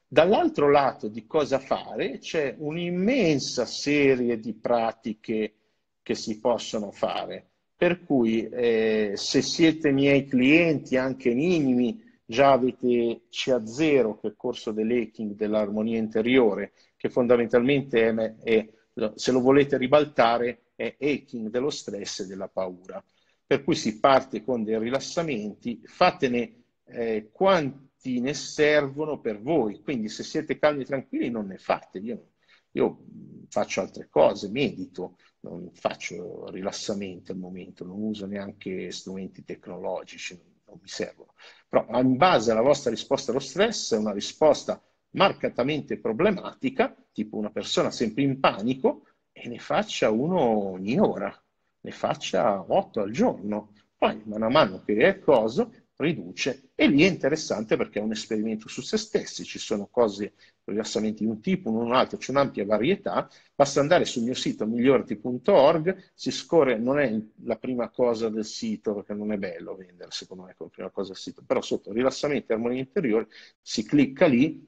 dall'altro 0.07 0.69
lato 0.69 1.07
di 1.07 1.25
cosa 1.25 1.59
fare 1.59 2.19
c'è 2.19 2.55
un'immensa 2.57 3.65
serie 3.65 4.39
di 4.39 4.53
pratiche 4.53 5.53
che 6.01 6.15
si 6.15 6.39
possono 6.39 6.91
fare. 6.91 7.47
Per 7.75 8.03
cui 8.03 8.47
eh, 8.49 9.13
se 9.15 9.41
siete 9.41 9.91
miei 9.91 10.25
clienti, 10.25 10.97
anche 10.97 11.33
minimi, 11.33 12.03
già 12.29 12.51
avete 12.51 13.21
CA0, 13.31 14.19
che 14.19 14.27
è 14.27 14.29
il 14.29 14.35
corso 14.37 14.71
dell'hacking 14.71 15.33
dell'armonia 15.33 15.97
interiore, 15.97 16.73
che 16.95 17.09
fondamentalmente 17.09 18.07
è, 18.07 18.35
è, 18.35 18.69
se 19.15 19.31
lo 19.31 19.41
volete 19.41 19.77
ribaltare, 19.77 20.65
è 20.75 20.95
hacking 20.99 21.49
dello 21.49 21.71
stress 21.71 22.19
e 22.19 22.27
della 22.27 22.47
paura. 22.47 23.03
Per 23.47 23.63
cui 23.63 23.73
si 23.73 23.99
parte 23.99 24.43
con 24.43 24.63
dei 24.63 24.77
rilassamenti, 24.77 25.81
fatene 25.85 26.65
eh, 26.85 27.29
quanti 27.31 28.19
ne 28.19 28.35
servono 28.35 29.19
per 29.19 29.41
voi. 29.41 29.81
Quindi 29.81 30.07
se 30.07 30.21
siete 30.21 30.59
calmi 30.59 30.83
e 30.83 30.85
tranquilli 30.85 31.31
non 31.31 31.47
ne 31.47 31.57
fate. 31.57 31.97
Io, 31.97 32.33
io 32.73 33.05
faccio 33.47 33.81
altre 33.81 34.07
cose, 34.07 34.49
medito, 34.49 35.15
non 35.39 35.71
faccio 35.73 36.47
rilassamento 36.51 37.31
al 37.31 37.39
momento, 37.39 37.83
non 37.85 37.99
uso 38.03 38.27
neanche 38.27 38.91
strumenti 38.91 39.43
tecnologici, 39.43 40.39
non 40.69 40.79
mi 40.81 40.87
servono. 40.87 41.33
Però 41.67 41.85
in 41.99 42.17
base 42.17 42.51
alla 42.51 42.61
vostra 42.61 42.89
risposta 42.89 43.31
allo 43.31 43.39
stress, 43.39 43.93
è 43.93 43.97
una 43.97 44.13
risposta 44.13 44.81
marcatamente 45.11 45.99
problematica, 45.99 46.95
tipo 47.11 47.37
una 47.37 47.51
persona 47.51 47.91
sempre 47.91 48.23
in 48.23 48.39
panico, 48.39 49.05
e 49.31 49.47
ne 49.47 49.59
faccia 49.59 50.09
uno 50.09 50.39
ogni 50.39 50.99
ora, 50.99 51.33
ne 51.81 51.91
faccia 51.91 52.63
otto 52.67 53.01
al 53.01 53.11
giorno. 53.11 53.73
Poi, 53.97 54.21
man 54.25 54.51
mano 54.51 54.81
che 54.83 54.95
è 54.97 55.19
cosa, 55.19 55.69
riduce. 55.99 56.71
E 56.75 56.87
lì 56.87 57.03
è 57.03 57.07
interessante 57.07 57.75
perché 57.75 57.99
è 57.99 58.01
un 58.01 58.11
esperimento 58.11 58.67
su 58.69 58.81
se 58.81 58.97
stessi, 58.97 59.43
ci 59.43 59.59
sono 59.59 59.87
cose, 59.87 60.33
rilassamenti 60.63 61.23
di 61.23 61.29
un 61.29 61.41
tipo, 61.41 61.69
un 61.69 61.93
altro, 61.93 62.17
c'è 62.17 62.31
un'ampia 62.31 62.65
varietà, 62.65 63.29
basta 63.53 63.79
andare 63.79 64.05
sul 64.05 64.23
mio 64.23 64.33
sito 64.33 64.65
migliorati.org, 64.65 66.11
si 66.13 66.31
scorre, 66.31 66.77
non 66.77 66.99
è 66.99 67.19
la 67.43 67.57
prima 67.57 67.89
cosa 67.89 68.29
del 68.29 68.45
sito 68.45 68.93
perché 68.93 69.13
non 69.13 69.31
è 69.31 69.37
bello 69.37 69.75
vendere 69.75 70.11
secondo 70.11 70.43
me 70.43 70.53
come 70.55 70.69
prima 70.69 70.89
cosa 70.89 71.09
del 71.09 71.17
sito, 71.17 71.43
però 71.45 71.61
sotto 71.61 71.91
rilassamenti 71.91 72.51
e 72.51 72.55
armonia 72.55 72.79
interiore 72.79 73.27
si 73.61 73.83
clicca 73.83 74.25
lì 74.25 74.65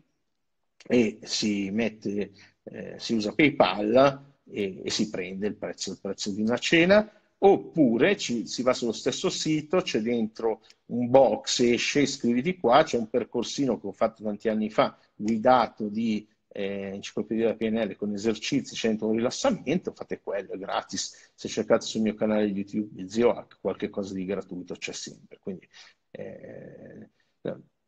e 0.87 1.19
si 1.21 1.69
mette, 1.71 2.31
eh, 2.63 2.95
si 2.97 3.13
usa 3.13 3.33
PayPal 3.33 4.33
e, 4.49 4.81
e 4.83 4.89
si 4.89 5.09
prende 5.09 5.47
il 5.47 5.55
prezzo, 5.55 5.91
il 5.91 5.99
prezzo 6.01 6.31
di 6.31 6.41
una 6.41 6.57
cena 6.57 7.09
oppure 7.43 8.17
ci, 8.17 8.45
si 8.45 8.61
va 8.61 8.73
sullo 8.73 8.91
stesso 8.91 9.29
sito, 9.29 9.81
c'è 9.81 9.99
dentro 9.99 10.61
un 10.87 11.09
box, 11.09 11.59
esce, 11.61 12.01
iscriviti 12.01 12.57
qua, 12.57 12.83
c'è 12.83 12.97
un 12.97 13.09
percorsino 13.09 13.79
che 13.79 13.87
ho 13.87 13.91
fatto 13.91 14.23
tanti 14.23 14.49
anni 14.49 14.69
fa, 14.69 14.97
guidato 15.15 15.87
di 15.87 16.27
eh, 16.53 16.91
enciclopedia 16.93 17.45
della 17.45 17.57
PNL 17.57 17.95
con 17.95 18.13
esercizi, 18.13 18.75
centro 18.75 19.09
di 19.09 19.17
rilassamento, 19.17 19.93
fate 19.93 20.21
quello, 20.21 20.51
è 20.53 20.57
gratis. 20.57 21.31
Se 21.33 21.47
cercate 21.47 21.85
sul 21.85 22.01
mio 22.01 22.13
canale 22.13 22.45
YouTube 22.45 22.89
di 22.91 23.09
ZioHack, 23.09 23.57
qualche 23.61 23.89
cosa 23.89 24.13
di 24.13 24.25
gratuito 24.25 24.75
c'è 24.75 24.91
sempre. 24.93 25.39
Quindi 25.39 25.67
eh, 26.11 27.09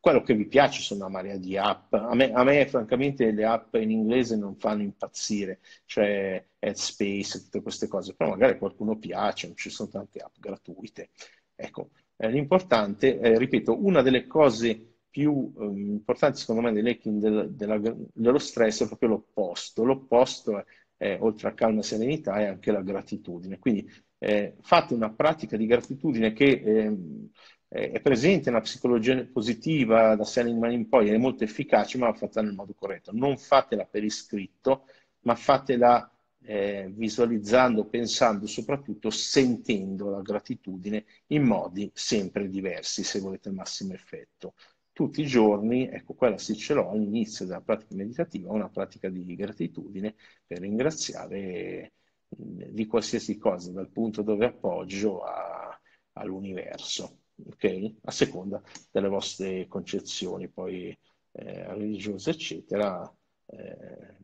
quello 0.03 0.21
che 0.21 0.33
vi 0.33 0.47
piace 0.47 0.81
sono 0.81 1.05
una 1.05 1.13
marea 1.13 1.37
di 1.37 1.55
app. 1.55 1.93
A 1.93 2.13
me, 2.13 2.33
a 2.33 2.43
me, 2.43 2.67
francamente, 2.67 3.31
le 3.31 3.45
app 3.45 3.73
in 3.75 3.89
inglese 3.89 4.35
non 4.35 4.57
fanno 4.57 4.81
impazzire, 4.81 5.61
cioè 5.85 6.45
Headspace, 6.59 7.43
tutte 7.43 7.61
queste 7.61 7.87
cose, 7.87 8.13
però 8.13 8.31
magari 8.31 8.51
a 8.51 8.57
qualcuno 8.57 8.97
piace, 8.97 9.53
ci 9.55 9.69
sono 9.69 9.87
tante 9.87 10.19
app 10.19 10.33
gratuite. 10.39 11.11
Ecco, 11.55 11.91
eh, 12.17 12.29
l'importante, 12.29 13.17
eh, 13.17 13.37
ripeto, 13.37 13.81
una 13.81 14.01
delle 14.01 14.27
cose 14.27 14.95
più 15.09 15.53
eh, 15.57 15.63
importanti 15.63 16.37
secondo 16.37 16.63
me 16.63 16.73
dell'hacking 16.73 17.21
del, 17.21 17.53
della, 17.53 17.79
dello 17.79 18.39
stress 18.39 18.83
è 18.83 18.87
proprio 18.87 19.07
l'opposto. 19.07 19.85
L'opposto 19.85 20.57
è, 20.59 20.65
è, 20.97 21.17
oltre 21.21 21.47
a 21.47 21.53
calma 21.53 21.79
e 21.79 21.83
serenità, 21.83 22.35
è 22.41 22.47
anche 22.47 22.73
la 22.73 22.81
gratitudine. 22.81 23.57
Quindi 23.57 23.89
eh, 24.17 24.57
fate 24.59 24.93
una 24.93 25.13
pratica 25.13 25.55
di 25.55 25.65
gratitudine 25.65 26.33
che 26.33 26.61
ehm, 26.61 27.29
è 27.73 28.01
presente 28.01 28.49
nella 28.49 28.61
psicologia 28.61 29.25
positiva 29.25 30.15
da 30.15 30.23
Seligman 30.23 30.71
in 30.71 30.87
poi, 30.87 31.09
è 31.09 31.17
molto 31.17 31.43
efficace, 31.43 31.97
ma 31.97 32.13
fatta 32.13 32.41
nel 32.41 32.53
modo 32.53 32.73
corretto. 32.73 33.11
Non 33.13 33.37
fatela 33.37 33.85
per 33.85 34.03
iscritto, 34.03 34.85
ma 35.21 35.35
fatela 35.35 36.07
eh, 36.43 36.91
visualizzando, 36.93 37.85
pensando, 37.85 38.45
soprattutto 38.47 39.09
sentendo 39.09 40.09
la 40.09 40.21
gratitudine 40.21 41.05
in 41.27 41.43
modi 41.43 41.89
sempre 41.93 42.49
diversi 42.49 43.03
se 43.03 43.19
volete 43.19 43.49
il 43.49 43.55
massimo 43.55 43.93
effetto. 43.93 44.53
tutti 44.91 45.21
i 45.21 45.25
giorni, 45.25 45.87
ecco, 45.89 46.13
quella 46.13 46.37
sì 46.37 46.55
ce 46.55 46.73
l'ho 46.75 46.89
all'inizio 46.91 47.45
della 47.45 47.61
pratica 47.61 47.95
meditativa, 47.95 48.51
una 48.51 48.69
pratica 48.69 49.09
di 49.09 49.35
gratitudine 49.35 50.15
per 50.45 50.59
ringraziare 50.59 51.93
di 52.27 52.85
qualsiasi 52.85 53.37
cosa, 53.37 53.71
dal 53.71 53.89
punto 53.89 54.21
dove 54.21 54.45
appoggio 54.45 55.21
a, 55.23 55.79
all'universo, 56.13 57.22
ok? 57.49 57.93
A 58.03 58.11
seconda 58.11 58.61
delle 58.91 59.07
vostre 59.07 59.67
concezioni, 59.67 60.47
poi 60.47 60.97
eh, 61.31 61.73
religiose, 61.73 62.31
eccetera, 62.31 63.11
eh, 63.47 64.17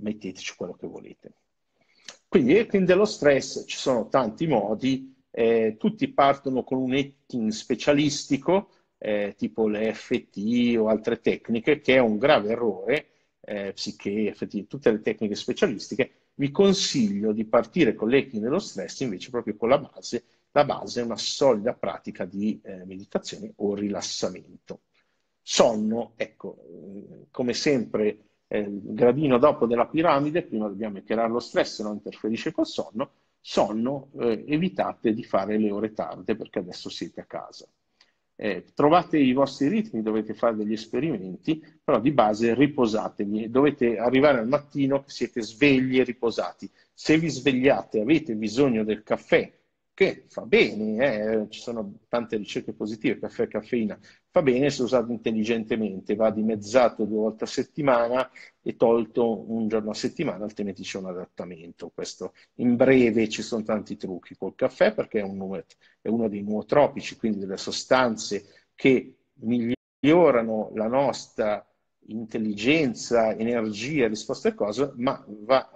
metteteci 0.00 0.54
quello 0.56 0.74
che 0.74 0.86
volete. 0.86 1.34
Quindi, 2.28 2.66
quindi 2.66 2.86
dello 2.86 3.06
stress 3.06 3.64
ci 3.66 3.76
sono 3.76 4.08
tanti 4.08 4.46
modi, 4.46 5.14
eh, 5.30 5.76
tutti 5.78 6.08
partono 6.08 6.62
con 6.62 6.78
un 6.78 6.92
hacking 6.92 7.50
specialistico, 7.50 8.70
eh, 8.98 9.34
tipo 9.36 9.66
l'EFT 9.66 10.76
o 10.78 10.88
altre 10.88 11.20
tecniche, 11.20 11.80
che 11.80 11.96
è 11.96 11.98
un 11.98 12.18
grave 12.18 12.50
errore, 12.50 13.06
eh, 13.40 13.72
psiche, 13.72 14.28
EFT, 14.28 14.66
tutte 14.66 14.90
le 14.92 15.00
tecniche 15.00 15.34
specialistiche, 15.34 16.12
vi 16.34 16.50
consiglio 16.50 17.32
di 17.32 17.44
partire 17.44 17.94
con 17.94 18.08
l'hacking 18.08 18.42
dello 18.42 18.58
stress 18.58 19.00
invece 19.00 19.30
proprio 19.30 19.56
con 19.56 19.68
la 19.68 19.78
base. 19.78 20.24
La 20.52 20.64
base 20.64 21.00
è 21.00 21.04
una 21.04 21.16
solida 21.16 21.74
pratica 21.74 22.24
di 22.24 22.60
eh, 22.62 22.84
meditazione 22.84 23.52
o 23.56 23.74
rilassamento. 23.74 24.80
Sonno, 25.40 26.12
ecco, 26.16 27.26
come 27.30 27.52
sempre, 27.54 28.18
eh, 28.48 28.66
gradino 28.68 29.38
dopo 29.38 29.66
della 29.66 29.86
piramide, 29.86 30.42
prima 30.42 30.66
dobbiamo 30.66 31.02
tirare 31.02 31.28
lo 31.28 31.38
stress, 31.38 31.82
non 31.82 31.94
interferisce 31.94 32.52
col 32.52 32.66
sonno. 32.66 33.12
Sonno, 33.40 34.10
eh, 34.18 34.44
evitate 34.48 35.14
di 35.14 35.22
fare 35.22 35.56
le 35.56 35.70
ore 35.70 35.92
tarde 35.92 36.36
perché 36.36 36.58
adesso 36.58 36.90
siete 36.90 37.20
a 37.20 37.24
casa. 37.24 37.66
Eh, 38.34 38.64
trovate 38.74 39.18
i 39.18 39.32
vostri 39.32 39.68
ritmi, 39.68 40.02
dovete 40.02 40.34
fare 40.34 40.56
degli 40.56 40.72
esperimenti, 40.72 41.62
però 41.82 42.00
di 42.00 42.10
base 42.10 42.54
riposatevi, 42.54 43.50
dovete 43.50 43.98
arrivare 43.98 44.38
al 44.38 44.48
mattino 44.48 45.02
che 45.02 45.10
siete 45.10 45.42
svegli 45.42 46.00
e 46.00 46.04
riposati. 46.04 46.68
Se 46.92 47.18
vi 47.18 47.28
svegliate 47.28 47.98
e 47.98 48.02
avete 48.02 48.34
bisogno 48.34 48.82
del 48.82 49.02
caffè 49.02 49.59
che 50.00 50.24
fa 50.28 50.46
bene, 50.46 51.42
eh, 51.42 51.46
ci 51.50 51.60
sono 51.60 51.98
tante 52.08 52.38
ricerche 52.38 52.72
positive, 52.72 53.18
caffè 53.18 53.42
e 53.42 53.48
caffeina, 53.48 53.98
fa 54.30 54.40
bene 54.40 54.70
se 54.70 54.82
usato 54.82 55.12
intelligentemente, 55.12 56.14
va 56.14 56.30
dimezzato 56.30 57.04
due 57.04 57.18
volte 57.18 57.44
a 57.44 57.46
settimana 57.46 58.30
e 58.62 58.76
tolto 58.76 59.50
un 59.52 59.68
giorno 59.68 59.90
a 59.90 59.94
settimana, 59.94 60.42
altrimenti 60.44 60.84
c'è 60.84 60.96
un 60.96 61.08
adattamento. 61.08 61.90
Questo 61.94 62.32
in 62.54 62.76
breve 62.76 63.28
ci 63.28 63.42
sono 63.42 63.62
tanti 63.62 63.98
trucchi 63.98 64.34
col 64.38 64.54
caffè 64.54 64.94
perché 64.94 65.20
è, 65.20 65.22
un, 65.22 65.62
è 66.00 66.08
uno 66.08 66.28
dei 66.30 66.40
nuotropici, 66.40 67.18
quindi 67.18 67.40
delle 67.40 67.58
sostanze 67.58 68.70
che 68.74 69.16
migliorano 69.34 70.70
la 70.76 70.88
nostra 70.88 71.62
intelligenza, 72.06 73.36
energia, 73.36 74.08
risposta 74.08 74.48
a 74.48 74.54
cose, 74.54 74.92
ma 74.96 75.22
va 75.28 75.70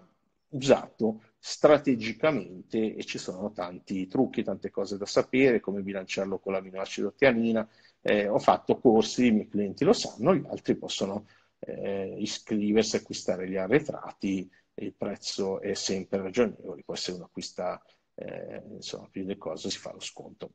usato 0.48 1.20
strategicamente 1.46 2.94
e 2.94 3.04
ci 3.04 3.18
sono 3.18 3.52
tanti 3.52 4.07
trucchi, 4.07 4.42
tante 4.42 4.70
cose 4.70 4.96
da 4.96 5.04
sapere, 5.04 5.61
come 5.61 5.83
bilanciarlo 5.83 6.38
con 6.38 6.54
l'aminoacido 6.54 7.12
tianina. 7.12 7.68
Eh, 8.00 8.26
ho 8.28 8.38
fatto 8.38 8.78
corsi, 8.78 9.26
i 9.26 9.30
miei 9.30 9.48
clienti 9.48 9.85
lo 9.85 9.92
sanno, 9.92 10.35
gli 10.35 10.46
altri 10.48 10.74
possono 10.74 11.26
eh, 11.59 12.14
iscriversi, 12.18 12.96
acquistare 12.96 13.46
gli 13.46 13.57
arretrati, 13.57 14.50
il 14.76 14.94
prezzo 14.94 15.61
è 15.61 15.74
sempre 15.74 16.22
ragionevole, 16.22 16.83
poi 16.83 16.96
se 16.96 17.12
uno 17.12 17.24
acquista 17.24 17.83
eh, 18.14 18.62
insomma, 18.70 19.07
più 19.11 19.26
di 19.26 19.37
cose 19.37 19.68
si 19.68 19.78
fa 19.78 19.92
lo 19.92 20.00
sconto. 20.00 20.52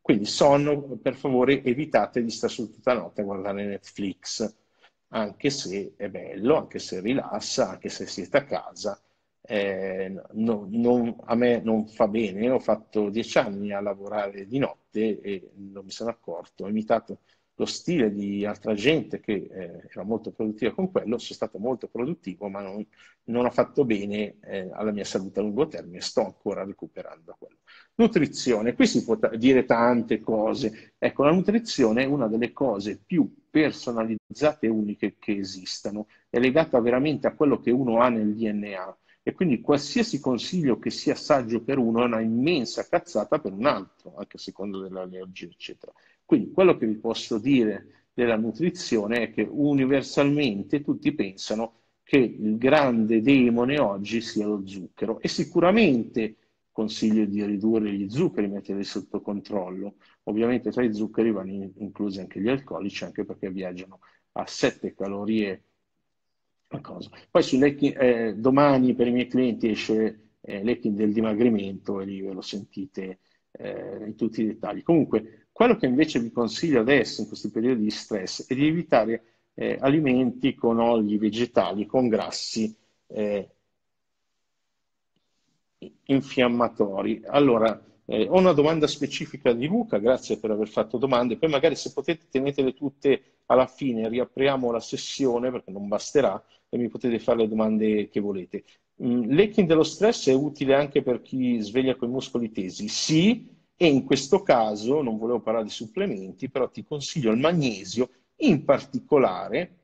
Quindi 0.00 0.24
sonno, 0.24 0.96
per 0.96 1.16
favore 1.16 1.62
evitate 1.62 2.22
di 2.22 2.30
stare 2.30 2.50
su 2.50 2.70
tutta 2.70 2.94
notte 2.94 3.20
a 3.20 3.24
guardare 3.24 3.66
Netflix, 3.66 4.56
anche 5.08 5.50
se 5.50 5.92
è 5.98 6.08
bello, 6.08 6.56
anche 6.56 6.78
se 6.78 7.00
rilassa, 7.00 7.68
anche 7.68 7.90
se 7.90 8.06
siete 8.06 8.38
a 8.38 8.44
casa, 8.44 8.98
eh, 9.50 10.14
no, 10.34 10.68
non, 10.70 11.16
a 11.24 11.34
me 11.34 11.60
non 11.60 11.88
fa 11.88 12.06
bene. 12.06 12.48
Ho 12.50 12.60
fatto 12.60 13.10
dieci 13.10 13.36
anni 13.38 13.72
a 13.72 13.80
lavorare 13.80 14.46
di 14.46 14.58
notte 14.58 15.20
e 15.20 15.50
non 15.54 15.84
mi 15.84 15.90
sono 15.90 16.10
accorto. 16.10 16.64
Ho 16.64 16.68
imitato 16.68 17.18
lo 17.56 17.66
stile 17.66 18.12
di 18.12 18.46
altra 18.46 18.74
gente 18.74 19.18
che 19.20 19.48
eh, 19.50 19.88
era 19.90 20.04
molto 20.04 20.30
produttiva 20.30 20.72
con 20.72 20.90
quello, 20.90 21.18
sono 21.18 21.34
stato 21.34 21.58
molto 21.58 21.88
produttivo, 21.88 22.48
ma 22.48 22.62
non, 22.62 22.86
non 23.24 23.44
ha 23.44 23.50
fatto 23.50 23.84
bene 23.84 24.38
eh, 24.40 24.70
alla 24.72 24.92
mia 24.92 25.04
salute 25.04 25.40
a 25.40 25.42
lungo 25.42 25.66
termine, 25.66 26.00
sto 26.00 26.24
ancora 26.24 26.64
recuperando 26.64 27.36
quello. 27.36 27.58
Nutrizione, 27.96 28.74
qui 28.74 28.86
si 28.86 29.04
può 29.04 29.18
dire 29.36 29.64
tante 29.64 30.20
cose. 30.20 30.94
Ecco, 30.96 31.24
la 31.24 31.32
nutrizione 31.32 32.04
è 32.04 32.06
una 32.06 32.28
delle 32.28 32.52
cose 32.52 32.98
più 33.04 33.30
personalizzate 33.50 34.66
e 34.66 34.68
uniche 34.70 35.16
che 35.18 35.36
esistano, 35.38 36.06
è 36.30 36.38
legata 36.38 36.80
veramente 36.80 37.26
a 37.26 37.34
quello 37.34 37.58
che 37.58 37.72
uno 37.72 38.00
ha 38.00 38.08
nel 38.08 38.34
DNA 38.34 38.96
e 39.30 39.32
quindi 39.32 39.60
qualsiasi 39.60 40.18
consiglio 40.18 40.80
che 40.80 40.90
sia 40.90 41.14
saggio 41.14 41.62
per 41.62 41.78
uno 41.78 42.02
è 42.02 42.06
una 42.06 42.20
immensa 42.20 42.88
cazzata 42.88 43.38
per 43.38 43.52
un 43.52 43.64
altro, 43.64 44.16
anche 44.16 44.36
a 44.36 44.40
seconda 44.40 44.78
dell'allergia, 44.78 45.44
eccetera. 45.44 45.92
Quindi 46.24 46.50
quello 46.50 46.76
che 46.76 46.86
vi 46.86 46.96
posso 46.96 47.38
dire 47.38 48.08
della 48.12 48.36
nutrizione 48.36 49.22
è 49.22 49.32
che 49.32 49.46
universalmente 49.48 50.82
tutti 50.82 51.12
pensano 51.12 51.74
che 52.02 52.18
il 52.18 52.58
grande 52.58 53.22
demone 53.22 53.78
oggi 53.78 54.20
sia 54.20 54.48
lo 54.48 54.66
zucchero 54.66 55.20
e 55.20 55.28
sicuramente 55.28 56.34
consiglio 56.72 57.24
di 57.24 57.44
ridurre 57.44 57.92
gli 57.92 58.10
zuccheri, 58.10 58.48
metterli 58.48 58.82
sotto 58.82 59.20
controllo. 59.20 59.94
Ovviamente 60.24 60.72
tra 60.72 60.82
i 60.82 60.92
zuccheri 60.92 61.30
vanno 61.30 61.70
inclusi 61.76 62.18
anche 62.18 62.40
gli 62.40 62.48
alcolici, 62.48 63.04
anche 63.04 63.24
perché 63.24 63.48
viaggiano 63.48 64.00
a 64.32 64.44
7 64.44 64.92
calorie 64.92 65.66
cosa. 66.78 67.10
Poi 67.28 67.42
eh, 67.92 68.34
domani 68.36 68.94
per 68.94 69.08
i 69.08 69.12
miei 69.12 69.26
clienti 69.26 69.70
esce 69.70 70.30
eh, 70.40 70.62
Leckin 70.62 70.94
del 70.94 71.12
dimagrimento 71.12 72.00
e 72.00 72.04
lì 72.04 72.20
ve 72.20 72.32
lo 72.32 72.40
sentite 72.40 73.18
eh, 73.50 74.04
in 74.06 74.14
tutti 74.14 74.42
i 74.42 74.46
dettagli. 74.46 74.82
Comunque, 74.82 75.46
quello 75.50 75.76
che 75.76 75.86
invece 75.86 76.20
vi 76.20 76.30
consiglio 76.30 76.80
adesso 76.80 77.20
in 77.20 77.26
questi 77.26 77.50
periodi 77.50 77.82
di 77.82 77.90
stress 77.90 78.46
è 78.46 78.54
di 78.54 78.66
evitare 78.66 79.24
eh, 79.54 79.76
alimenti 79.80 80.54
con 80.54 80.78
oli 80.78 81.18
vegetali, 81.18 81.86
con 81.86 82.08
grassi 82.08 82.74
eh, 83.08 83.48
infiammatori. 86.04 87.22
Allora, 87.26 87.82
eh, 88.10 88.26
ho 88.28 88.38
una 88.38 88.52
domanda 88.52 88.88
specifica 88.88 89.52
di 89.52 89.68
Luca, 89.68 89.98
grazie 89.98 90.38
per 90.38 90.50
aver 90.50 90.66
fatto 90.68 90.98
domande, 90.98 91.36
poi 91.36 91.48
magari 91.48 91.76
se 91.76 91.92
potete 91.92 92.26
tenetele 92.28 92.74
tutte 92.74 93.42
alla 93.46 93.66
fine, 93.66 94.08
riapriamo 94.08 94.72
la 94.72 94.80
sessione 94.80 95.50
perché 95.52 95.70
non 95.70 95.86
basterà 95.86 96.42
e 96.68 96.76
mi 96.76 96.88
potete 96.88 97.20
fare 97.20 97.38
le 97.38 97.48
domande 97.48 98.08
che 98.08 98.18
volete. 98.18 98.64
Mm, 99.04 99.30
L'hacking 99.32 99.68
dello 99.68 99.84
stress 99.84 100.28
è 100.28 100.34
utile 100.34 100.74
anche 100.74 101.02
per 101.02 101.22
chi 101.22 101.60
sveglia 101.60 101.94
con 101.94 102.08
i 102.08 102.12
muscoli 102.12 102.50
tesi? 102.50 102.88
Sì, 102.88 103.48
e 103.76 103.86
in 103.86 104.04
questo 104.04 104.42
caso, 104.42 105.02
non 105.02 105.16
volevo 105.16 105.40
parlare 105.40 105.64
di 105.64 105.70
supplementi, 105.70 106.50
però 106.50 106.68
ti 106.68 106.82
consiglio 106.82 107.30
il 107.30 107.38
magnesio, 107.38 108.10
in 108.38 108.64
particolare 108.64 109.76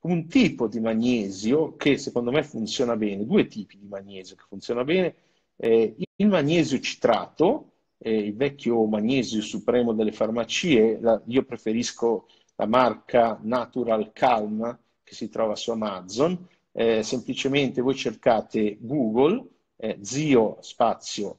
un 0.00 0.26
tipo 0.26 0.66
di 0.66 0.80
magnesio 0.80 1.76
che 1.76 1.98
secondo 1.98 2.30
me 2.32 2.42
funziona 2.42 2.96
bene, 2.96 3.24
due 3.24 3.46
tipi 3.46 3.78
di 3.78 3.86
magnesio 3.86 4.34
che 4.36 4.44
funzionano 4.48 4.84
bene, 4.84 5.14
eh, 5.56 5.96
il 6.16 6.26
magnesio 6.28 6.78
citrato, 6.80 7.72
eh, 7.98 8.16
il 8.16 8.34
vecchio 8.36 8.84
magnesio 8.86 9.40
supremo 9.40 9.92
delle 9.92 10.12
farmacie, 10.12 10.98
la, 11.00 11.20
io 11.26 11.44
preferisco 11.44 12.28
la 12.56 12.66
marca 12.66 13.38
Natural 13.42 14.12
Calm, 14.12 14.78
che 15.02 15.14
si 15.14 15.28
trova 15.28 15.56
su 15.56 15.70
Amazon. 15.70 16.46
Eh, 16.72 17.02
semplicemente 17.02 17.80
voi 17.80 17.94
cercate 17.94 18.76
Google, 18.80 19.44
eh, 19.76 19.98
zio 20.02 20.58
spazio 20.60 21.38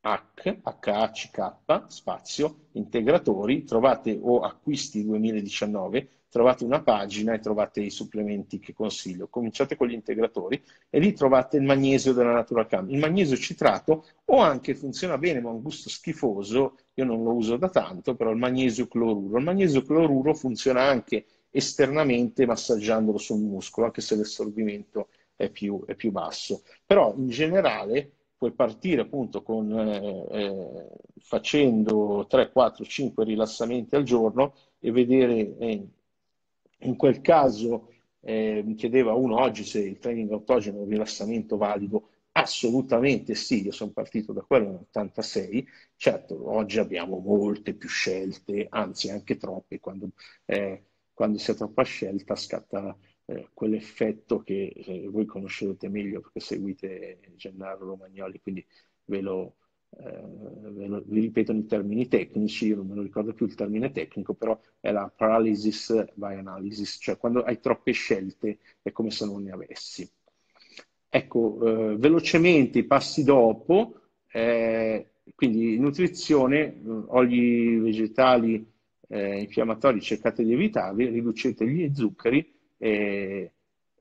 H, 0.00 0.58
H-A-C-K, 0.62 1.86
spazio, 1.86 2.66
integratori, 2.72 3.64
trovate 3.64 4.18
o 4.20 4.40
acquisti 4.40 5.04
2019, 5.04 6.08
trovate 6.32 6.64
una 6.64 6.82
pagina 6.82 7.34
e 7.34 7.40
trovate 7.40 7.82
i 7.82 7.90
supplementi 7.90 8.58
che 8.58 8.72
consiglio. 8.72 9.28
Cominciate 9.28 9.76
con 9.76 9.86
gli 9.86 9.92
integratori 9.92 10.62
e 10.88 10.98
lì 10.98 11.12
trovate 11.12 11.58
il 11.58 11.62
magnesio 11.62 12.14
della 12.14 12.32
Natural 12.32 12.66
Cam. 12.66 12.88
Il 12.88 12.98
magnesio 12.98 13.36
citrato 13.36 14.06
o 14.24 14.38
anche 14.38 14.74
funziona 14.74 15.18
bene 15.18 15.42
ma 15.42 15.50
ha 15.50 15.52
un 15.52 15.60
gusto 15.60 15.90
schifoso, 15.90 16.78
io 16.94 17.04
non 17.04 17.22
lo 17.22 17.34
uso 17.34 17.58
da 17.58 17.68
tanto, 17.68 18.14
però 18.14 18.30
il 18.30 18.38
magnesio 18.38 18.88
cloruro. 18.88 19.36
Il 19.36 19.44
magnesio 19.44 19.82
cloruro 19.82 20.32
funziona 20.32 20.80
anche 20.84 21.26
esternamente 21.50 22.46
massaggiandolo 22.46 23.18
sul 23.18 23.40
muscolo, 23.40 23.86
anche 23.86 24.00
se 24.00 24.16
l'assorbimento 24.16 25.08
è 25.36 25.50
più, 25.50 25.84
è 25.84 25.94
più 25.94 26.12
basso. 26.12 26.62
Però 26.86 27.14
in 27.14 27.28
generale 27.28 28.10
puoi 28.38 28.52
partire 28.52 29.02
appunto 29.02 29.42
con, 29.42 29.70
eh, 29.70 30.26
eh, 30.30 30.88
facendo 31.18 32.24
3, 32.26 32.50
4, 32.52 32.84
5 32.86 33.22
rilassamenti 33.22 33.96
al 33.96 34.04
giorno 34.04 34.54
e 34.78 34.90
vedere 34.90 35.58
eh, 35.58 35.86
in 36.82 36.96
quel 36.96 37.20
caso 37.20 37.90
eh, 38.20 38.62
mi 38.64 38.74
chiedeva 38.74 39.14
uno 39.14 39.38
oggi 39.40 39.64
se 39.64 39.80
il 39.80 39.98
training 39.98 40.30
autogeno 40.32 40.78
è 40.78 40.82
un 40.82 40.88
rilassamento 40.88 41.56
valido? 41.56 42.08
Assolutamente 42.32 43.34
sì, 43.34 43.64
io 43.64 43.72
sono 43.72 43.90
partito 43.90 44.32
da 44.32 44.40
quello 44.42 44.70
nell'86, 44.70 45.64
certo 45.96 46.50
oggi 46.50 46.78
abbiamo 46.78 47.18
molte 47.18 47.74
più 47.74 47.88
scelte, 47.88 48.66
anzi 48.70 49.10
anche 49.10 49.36
troppe, 49.36 49.80
quando, 49.80 50.10
eh, 50.46 50.84
quando 51.12 51.38
si 51.38 51.50
ha 51.50 51.54
troppa 51.54 51.82
scelta 51.82 52.34
scatta 52.34 52.96
eh, 53.26 53.48
quell'effetto 53.52 54.42
che 54.42 54.72
eh, 54.74 55.08
voi 55.08 55.26
conoscerete 55.26 55.88
meglio 55.88 56.20
perché 56.20 56.40
seguite 56.40 57.20
Gennaro 57.36 57.86
Romagnoli, 57.86 58.40
quindi 58.40 58.64
ve 59.04 59.20
lo, 59.20 59.56
ve 59.98 60.86
lo, 60.86 61.02
vi 61.06 61.20
ripeto 61.20 61.52
in 61.52 61.66
termini 61.66 62.08
tecnici, 62.08 62.66
io 62.66 62.76
non 62.76 62.86
me 62.86 62.94
lo 62.94 63.02
ricordo 63.02 63.34
più 63.34 63.46
il 63.46 63.54
termine 63.54 63.90
tecnico, 63.90 64.34
però 64.34 64.58
è 64.80 64.90
la 64.90 65.12
paralysis 65.14 66.04
by 66.14 66.34
analysis, 66.34 66.98
cioè 67.00 67.18
quando 67.18 67.42
hai 67.42 67.60
troppe 67.60 67.92
scelte 67.92 68.58
è 68.80 68.90
come 68.90 69.10
se 69.10 69.26
non 69.26 69.42
ne 69.42 69.50
avessi. 69.50 70.08
Ecco, 71.08 71.92
eh, 71.92 71.96
velocemente 71.96 72.78
i 72.78 72.84
passi 72.84 73.22
dopo, 73.22 74.00
eh, 74.32 75.10
quindi 75.34 75.78
nutrizione, 75.78 76.80
oli 77.08 77.76
vegetali 77.76 78.66
eh, 79.08 79.40
infiammatori 79.40 80.00
cercate 80.00 80.42
di 80.42 80.54
evitarli, 80.54 81.10
riducete 81.10 81.68
gli 81.68 81.92
zuccheri 81.94 82.50
e, 82.78 83.52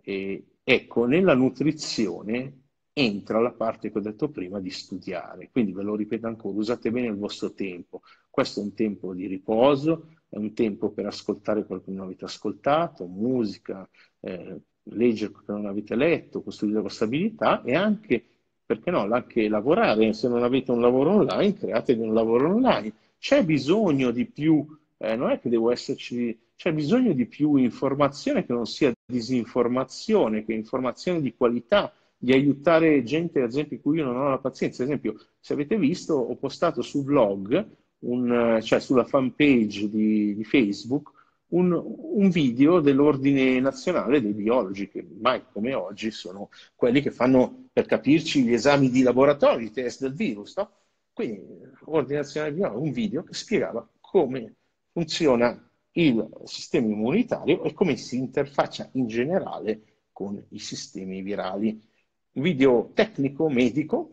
e 0.01 0.43
ecco, 0.63 1.06
nella 1.06 1.36
nutrizione 1.36 2.61
entra 2.93 3.39
la 3.39 3.51
parte 3.51 3.91
che 3.91 3.97
ho 3.97 4.01
detto 4.01 4.30
prima 4.30 4.60
di 4.60 4.69
studiare. 4.69 5.49
Quindi 5.51 5.71
ve 5.71 5.84
lo 5.84 5.95
ripeto 5.95 6.27
ancora, 6.27 6.58
usate 6.58 6.91
bene 6.91 7.08
il 7.08 7.17
vostro 7.17 7.54
tempo. 7.54 8.01
Questo 8.30 8.60
è 8.60 8.63
un 8.63 8.73
tempo 8.73 9.13
di 9.13 9.27
riposo, 9.27 10.08
è 10.30 10.38
un 10.38 10.54
tempo 10.54 10.89
per 10.89 11.06
ascoltare 11.06 11.65
quello 11.65 11.82
che 11.82 11.91
non 11.91 12.06
avete 12.06 12.25
ascoltato, 12.25 13.06
musica, 13.06 13.88
eh, 14.19 14.60
leggere 14.84 15.32
quello 15.32 15.45
che 15.45 15.51
non 15.54 15.65
avete 15.65 15.95
letto, 15.95 16.41
costruire 16.41 16.77
la 16.77 16.82
vostra 16.84 17.06
abilità 17.06 17.62
e 17.63 17.75
anche, 17.75 18.23
perché 18.65 18.91
no, 18.91 19.01
anche 19.12 19.47
lavorare. 19.47 20.13
Se 20.13 20.27
non 20.27 20.43
avete 20.43 20.71
un 20.71 20.82
lavoro 20.82 21.12
online, 21.12 21.54
createvi 21.54 22.01
un 22.01 22.13
lavoro 22.13 22.54
online. 22.54 22.93
C'è 23.17 23.45
bisogno 23.45 24.12
di 24.12 24.25
più, 24.25 24.65
eh, 24.97 25.15
non 25.15 25.30
è 25.32 25.39
che 25.39 25.49
devo 25.49 25.71
esserci, 25.71 26.38
c'è 26.56 26.73
bisogno 26.73 27.13
di 27.13 27.25
più 27.25 27.56
informazione 27.56 28.45
che 28.45 28.54
non 28.54 28.65
sia 28.65 28.91
disinformazione, 29.06 30.43
che 30.43 30.54
informazione 30.54 31.21
di 31.21 31.34
qualità 31.36 31.93
di 32.23 32.34
aiutare 32.34 33.01
gente, 33.01 33.41
ad 33.41 33.49
esempio, 33.49 33.79
cui 33.79 33.97
io 33.97 34.05
non 34.05 34.15
ho 34.15 34.29
la 34.29 34.38
pazienza. 34.38 34.84
Ad 34.84 34.89
esempio, 34.89 35.15
se 35.39 35.53
avete 35.53 35.75
visto, 35.75 36.13
ho 36.13 36.36
postato 36.36 36.84
sul 36.84 37.03
blog, 37.03 37.67
un, 38.01 38.60
cioè 38.62 38.79
sulla 38.79 39.05
fanpage 39.05 39.89
di, 39.89 40.36
di 40.36 40.43
Facebook, 40.43 41.12
un, 41.47 41.71
un, 41.73 42.29
video 42.29 42.79
dell'Ordine 42.79 43.60
Nazionale 43.60 44.21
dei 44.21 44.34
Biologi, 44.34 44.88
che 44.88 45.03
mai 45.19 45.41
come 45.51 45.73
oggi 45.73 46.12
sono 46.12 46.49
quelli 46.75 47.01
che 47.01 47.10
fanno, 47.10 47.69
per 47.73 47.88
capirci, 47.88 48.43
gli 48.43 48.53
esami 48.53 48.91
di 48.91 49.01
laboratorio, 49.01 49.65
i 49.65 49.71
test 49.71 50.01
del 50.01 50.13
virus. 50.13 50.55
No? 50.57 50.69
Quindi, 51.13 51.43
l'Ordine 51.88 52.19
Nazionale 52.19 52.51
dei 52.53 52.62
Biologi, 52.62 52.86
un 52.86 52.93
video 52.93 53.23
che 53.23 53.34
spiegava 53.34 53.89
come 53.99 54.57
funziona 54.91 55.60
il 55.93 56.29
sistema 56.43 56.86
immunitario 56.86 57.63
e 57.63 57.73
come 57.73 57.95
si 57.97 58.17
interfaccia 58.17 58.88
in 58.93 59.07
generale 59.07 59.81
con 60.12 60.39
i 60.49 60.60
sistemi 60.60 61.23
virali 61.23 61.89
video 62.34 62.91
tecnico, 62.94 63.50
medico, 63.50 64.10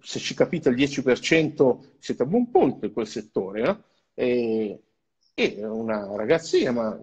se 0.00 0.18
ci 0.18 0.34
capite 0.34 0.68
il 0.70 0.76
10% 0.76 1.78
siete 1.98 2.22
a 2.22 2.26
buon 2.26 2.50
punto 2.50 2.86
in 2.86 2.92
quel 2.92 3.06
settore, 3.06 3.62
no? 3.62 3.82
e, 4.14 4.82
e, 5.34 5.64
una 5.64 6.14
ragazzina, 6.16 6.72
ma 6.72 6.98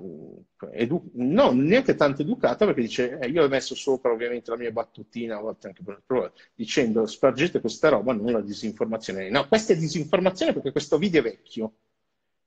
edu- 0.71 1.11
non 1.13 1.59
neanche 1.59 1.95
tanto 1.95 2.21
educata, 2.21 2.65
perché 2.65 2.81
dice, 2.81 3.19
eh, 3.19 3.29
io 3.29 3.43
ho 3.43 3.47
messo 3.47 3.75
sopra 3.75 4.11
ovviamente 4.11 4.51
la 4.51 4.57
mia 4.57 4.71
battutina, 4.71 5.37
a 5.37 5.41
volte 5.41 5.67
anche 5.67 5.83
per 5.83 6.01
provare, 6.05 6.33
dicendo 6.53 7.05
spargete 7.05 7.59
questa 7.61 7.89
roba, 7.89 8.13
non 8.13 8.31
la 8.31 8.41
disinformazione. 8.41 9.29
No, 9.29 9.47
questa 9.47 9.73
è 9.73 9.77
disinformazione 9.77 10.53
perché 10.53 10.71
questo 10.71 10.97
video 10.97 11.21
è 11.21 11.23
vecchio. 11.23 11.73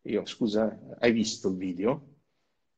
Io, 0.03 0.27
scusa, 0.27 0.79
hai 0.99 1.13
visto 1.13 1.49
il 1.49 1.57
video? 1.57 2.09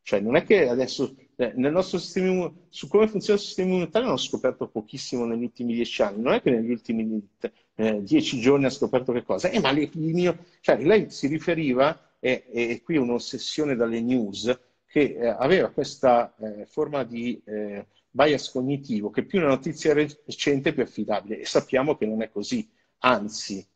Cioè, 0.02 0.20
non 0.20 0.36
è 0.36 0.44
che 0.44 0.68
adesso 0.68 1.16
eh, 1.16 1.23
nel 1.36 1.72
nostro 1.72 1.98
sistema, 1.98 2.52
su 2.68 2.86
come 2.88 3.08
funziona 3.08 3.38
il 3.38 3.44
sistema 3.44 3.68
immunitario 3.68 4.08
hanno 4.08 4.16
scoperto 4.16 4.68
pochissimo 4.68 5.24
negli 5.24 5.42
ultimi 5.42 5.74
dieci 5.74 6.02
anni, 6.02 6.22
non 6.22 6.34
è 6.34 6.42
che 6.42 6.50
negli 6.50 6.70
ultimi 6.70 7.28
eh, 7.74 8.02
dieci 8.02 8.40
giorni 8.40 8.66
ha 8.66 8.70
scoperto 8.70 9.12
che 9.12 9.24
cosa, 9.24 9.48
eh, 9.48 9.60
ma 9.60 9.72
le, 9.72 9.90
mio, 9.94 10.38
cioè, 10.60 10.82
lei 10.82 11.10
si 11.10 11.26
riferiva, 11.26 11.98
e, 12.20 12.44
e 12.50 12.82
qui 12.82 12.96
un'ossessione 12.96 13.74
dalle 13.74 14.00
news, 14.00 14.58
che 14.86 15.16
eh, 15.18 15.26
aveva 15.26 15.70
questa 15.70 16.34
eh, 16.38 16.66
forma 16.66 17.02
di 17.02 17.40
eh, 17.44 17.86
bias 18.10 18.50
cognitivo, 18.50 19.10
che 19.10 19.24
più 19.24 19.40
una 19.40 19.48
notizia 19.48 19.92
recente 19.92 20.72
più 20.72 20.84
affidabile, 20.84 21.40
e 21.40 21.44
sappiamo 21.44 21.96
che 21.96 22.06
non 22.06 22.22
è 22.22 22.30
così, 22.30 22.68
anzi, 22.98 23.66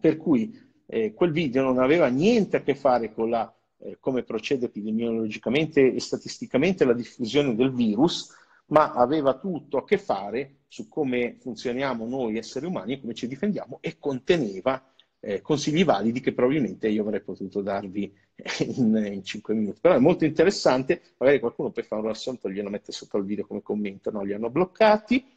per 0.00 0.16
cui 0.16 0.58
eh, 0.86 1.12
quel 1.12 1.32
video 1.32 1.62
non 1.62 1.78
aveva 1.78 2.08
niente 2.08 2.56
a 2.56 2.62
che 2.62 2.74
fare 2.74 3.12
con 3.12 3.28
la 3.28 3.55
eh, 3.78 3.98
come 4.00 4.22
procede 4.22 4.66
epidemiologicamente 4.66 5.92
e 5.92 6.00
statisticamente 6.00 6.84
la 6.84 6.92
diffusione 6.92 7.54
del 7.54 7.72
virus, 7.72 8.34
ma 8.66 8.92
aveva 8.92 9.38
tutto 9.38 9.78
a 9.78 9.84
che 9.84 9.98
fare 9.98 10.56
su 10.68 10.88
come 10.88 11.36
funzioniamo 11.38 12.06
noi 12.06 12.38
esseri 12.38 12.66
umani 12.66 12.94
e 12.94 13.00
come 13.00 13.14
ci 13.14 13.28
difendiamo 13.28 13.78
e 13.80 13.98
conteneva 13.98 14.82
eh, 15.20 15.40
consigli 15.40 15.84
validi 15.84 16.20
che 16.20 16.32
probabilmente 16.32 16.88
io 16.88 17.02
avrei 17.02 17.20
potuto 17.20 17.60
darvi 17.60 18.14
in, 18.76 19.10
in 19.12 19.24
5 19.24 19.54
minuti. 19.54 19.80
Però 19.80 19.94
è 19.94 19.98
molto 19.98 20.24
interessante, 20.24 21.02
magari 21.18 21.40
qualcuno 21.40 21.70
per 21.70 21.84
fare 21.84 22.00
un 22.00 22.08
riassunto 22.08 22.50
glielo 22.50 22.70
mette 22.70 22.92
sotto 22.92 23.16
il 23.16 23.24
video 23.24 23.46
come 23.46 23.62
commento, 23.62 24.10
no? 24.10 24.22
Li 24.22 24.32
hanno 24.32 24.50
bloccati. 24.50 25.34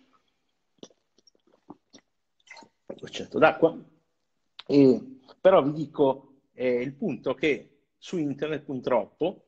Un 2.86 2.96
gocetto 3.00 3.40
d'acqua. 3.40 3.78
E, 4.68 5.02
però 5.40 5.64
vi 5.64 5.72
dico 5.72 6.42
eh, 6.54 6.82
il 6.82 6.94
punto 6.94 7.34
che 7.34 7.79
su 8.00 8.18
internet 8.18 8.64
purtroppo 8.64 9.44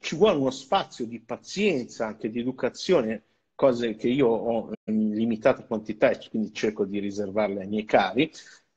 ci 0.00 0.16
vuole 0.16 0.38
uno 0.38 0.50
spazio 0.50 1.06
di 1.06 1.20
pazienza, 1.20 2.06
anche 2.06 2.30
di 2.30 2.40
educazione, 2.40 3.22
cose 3.54 3.94
che 3.94 4.08
io 4.08 4.28
ho 4.28 4.72
in 4.84 5.14
limitata 5.14 5.64
quantità 5.64 6.10
e 6.10 6.18
quindi 6.28 6.52
cerco 6.52 6.84
di 6.84 6.98
riservarle 6.98 7.62
ai 7.62 7.68
miei 7.68 7.84
cari, 7.84 8.30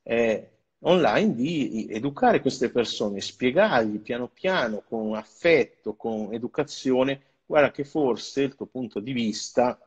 eh, 0.03 0.51
online 0.79 1.33
di 1.33 1.87
educare 1.89 2.41
queste 2.41 2.69
persone, 2.69 3.19
spiegargli 3.21 3.99
piano 3.99 4.27
piano, 4.27 4.83
con 4.87 5.15
affetto, 5.15 5.95
con 5.95 6.33
educazione, 6.33 7.21
guarda 7.45 7.71
che 7.71 7.83
forse 7.83 8.43
il 8.43 8.55
tuo 8.55 8.67
punto 8.67 8.99
di 8.99 9.11
vista 9.13 9.79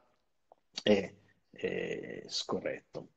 è, 0.83 1.13
è 1.53 2.25
scorretto. 2.27 3.09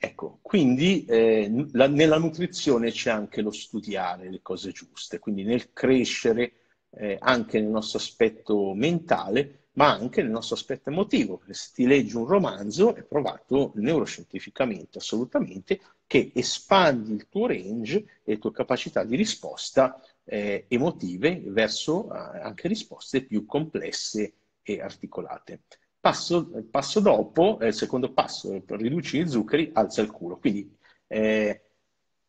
Ecco, 0.00 0.38
quindi 0.42 1.04
eh, 1.06 1.66
la, 1.72 1.88
nella 1.88 2.18
nutrizione 2.18 2.92
c'è 2.92 3.10
anche 3.10 3.42
lo 3.42 3.50
studiare 3.50 4.30
le 4.30 4.40
cose 4.42 4.70
giuste, 4.70 5.18
quindi 5.18 5.42
nel 5.42 5.72
crescere 5.72 6.52
eh, 6.90 7.16
anche 7.20 7.60
nel 7.60 7.68
nostro 7.70 7.98
aspetto 7.98 8.74
mentale, 8.74 9.70
ma 9.72 9.92
anche 9.92 10.22
nel 10.22 10.30
nostro 10.30 10.54
aspetto 10.54 10.90
emotivo, 10.90 11.42
se 11.50 11.70
ti 11.74 11.86
leggi 11.86 12.14
un 12.14 12.26
romanzo 12.26 12.94
è 12.94 13.02
provato 13.02 13.72
neuroscientificamente 13.74 14.98
assolutamente 14.98 15.80
che 16.06 16.30
espandi 16.32 17.12
il 17.12 17.28
tuo 17.28 17.46
range 17.48 17.96
e 18.22 18.32
le 18.32 18.38
tue 18.38 18.52
capacità 18.52 19.02
di 19.02 19.16
risposta 19.16 20.00
eh, 20.24 20.66
emotive 20.68 21.42
verso 21.46 22.12
eh, 22.12 22.38
anche 22.40 22.68
risposte 22.68 23.22
più 23.22 23.44
complesse 23.46 24.32
e 24.62 24.80
articolate. 24.80 25.62
Passo, 26.00 26.50
passo 26.70 27.00
dopo, 27.00 27.58
il 27.60 27.74
secondo 27.74 28.12
passo 28.12 28.62
ridurre 28.66 29.18
gli 29.18 29.28
zuccheri, 29.28 29.70
alza 29.74 30.00
il 30.00 30.10
culo. 30.10 30.38
Quindi 30.38 30.76
eh, 31.08 31.68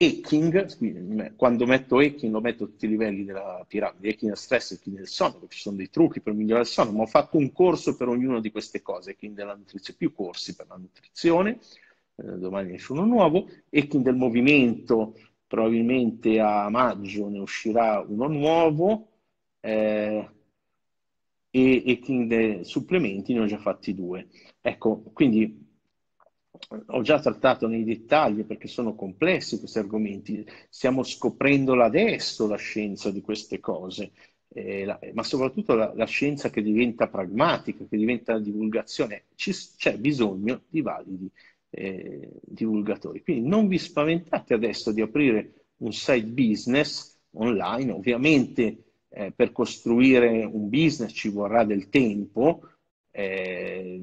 Hacking, 0.01 1.35
quando 1.35 1.65
metto 1.65 1.97
hacking 1.97 2.31
lo 2.31 2.39
metto 2.39 2.63
a 2.63 2.67
tutti 2.67 2.85
i 2.85 2.87
livelli 2.87 3.25
della 3.25 3.65
piramide, 3.67 4.07
hacking 4.09 4.31
del 4.31 4.37
stress, 4.37 4.71
hacking 4.71 4.95
del 4.95 5.07
sonno, 5.09 5.45
ci 5.49 5.59
sono 5.59 5.75
dei 5.75 5.89
trucchi 5.89 6.21
per 6.21 6.31
migliorare 6.31 6.63
il 6.63 6.71
sonno, 6.71 6.91
ma 6.93 7.01
ho 7.03 7.05
fatto 7.05 7.35
un 7.35 7.51
corso 7.51 7.97
per 7.97 8.07
ognuna 8.07 8.39
di 8.39 8.49
queste 8.49 8.81
cose, 8.81 9.11
hacking 9.11 9.35
della 9.35 9.55
nutrizione, 9.55 9.97
più 9.97 10.13
corsi 10.13 10.55
per 10.55 10.67
la 10.69 10.77
nutrizione, 10.77 11.59
eh, 12.15 12.37
domani 12.37 12.75
esce 12.75 12.93
uno 12.93 13.03
nuovo, 13.03 13.49
hacking 13.69 14.01
del 14.01 14.15
movimento, 14.15 15.15
probabilmente 15.45 16.39
a 16.39 16.69
maggio 16.69 17.27
ne 17.27 17.39
uscirà 17.39 17.99
uno 17.99 18.27
nuovo, 18.27 19.09
eh, 19.59 20.29
e, 21.49 21.83
e 21.85 21.99
King 21.99 22.61
supplementi 22.61 23.33
ne 23.33 23.41
ho 23.41 23.45
già 23.45 23.57
fatti 23.57 23.93
due. 23.93 24.27
Ecco, 24.61 25.01
quindi 25.13 25.67
ho 26.87 27.01
già 27.01 27.19
trattato 27.19 27.67
nei 27.67 27.83
dettagli 27.83 28.43
perché 28.43 28.67
sono 28.67 28.95
complessi 28.95 29.59
questi 29.59 29.79
argomenti, 29.79 30.45
stiamo 30.69 31.03
scoprendo 31.03 31.81
adesso 31.81 32.47
la 32.47 32.57
scienza 32.57 33.11
di 33.11 33.21
queste 33.21 33.59
cose, 33.59 34.11
eh, 34.49 34.85
la, 34.85 34.99
ma 35.13 35.23
soprattutto 35.23 35.75
la, 35.75 35.93
la, 35.95 36.05
scienza 36.05 36.49
che 36.49 36.61
diventa 36.61 37.07
pragmatica, 37.07 37.85
che 37.87 37.97
diventa 37.97 38.37
divulgazione. 38.39 39.25
Ci, 39.35 39.53
c'è 39.77 39.97
bisogno 39.97 40.63
di 40.67 40.81
validi 40.81 41.31
eh, 41.69 42.29
divulgatori. 42.41 43.21
Quindi 43.21 43.47
non 43.47 43.67
vi 43.67 43.77
spaventate 43.77 44.53
adesso 44.53 44.91
di 44.91 45.01
aprire 45.01 45.67
un 45.77 45.93
site 45.93 46.27
business 46.27 47.17
online, 47.33 47.91
ovviamente 47.91 48.88
eh, 49.09 49.31
per 49.35 49.51
costruire 49.51 50.43
un 50.45 50.69
business 50.69 51.11
ci 51.13 51.29
vorrà 51.29 51.63
del 51.63 51.89
tempo, 51.89 52.61
eh, 53.11 54.01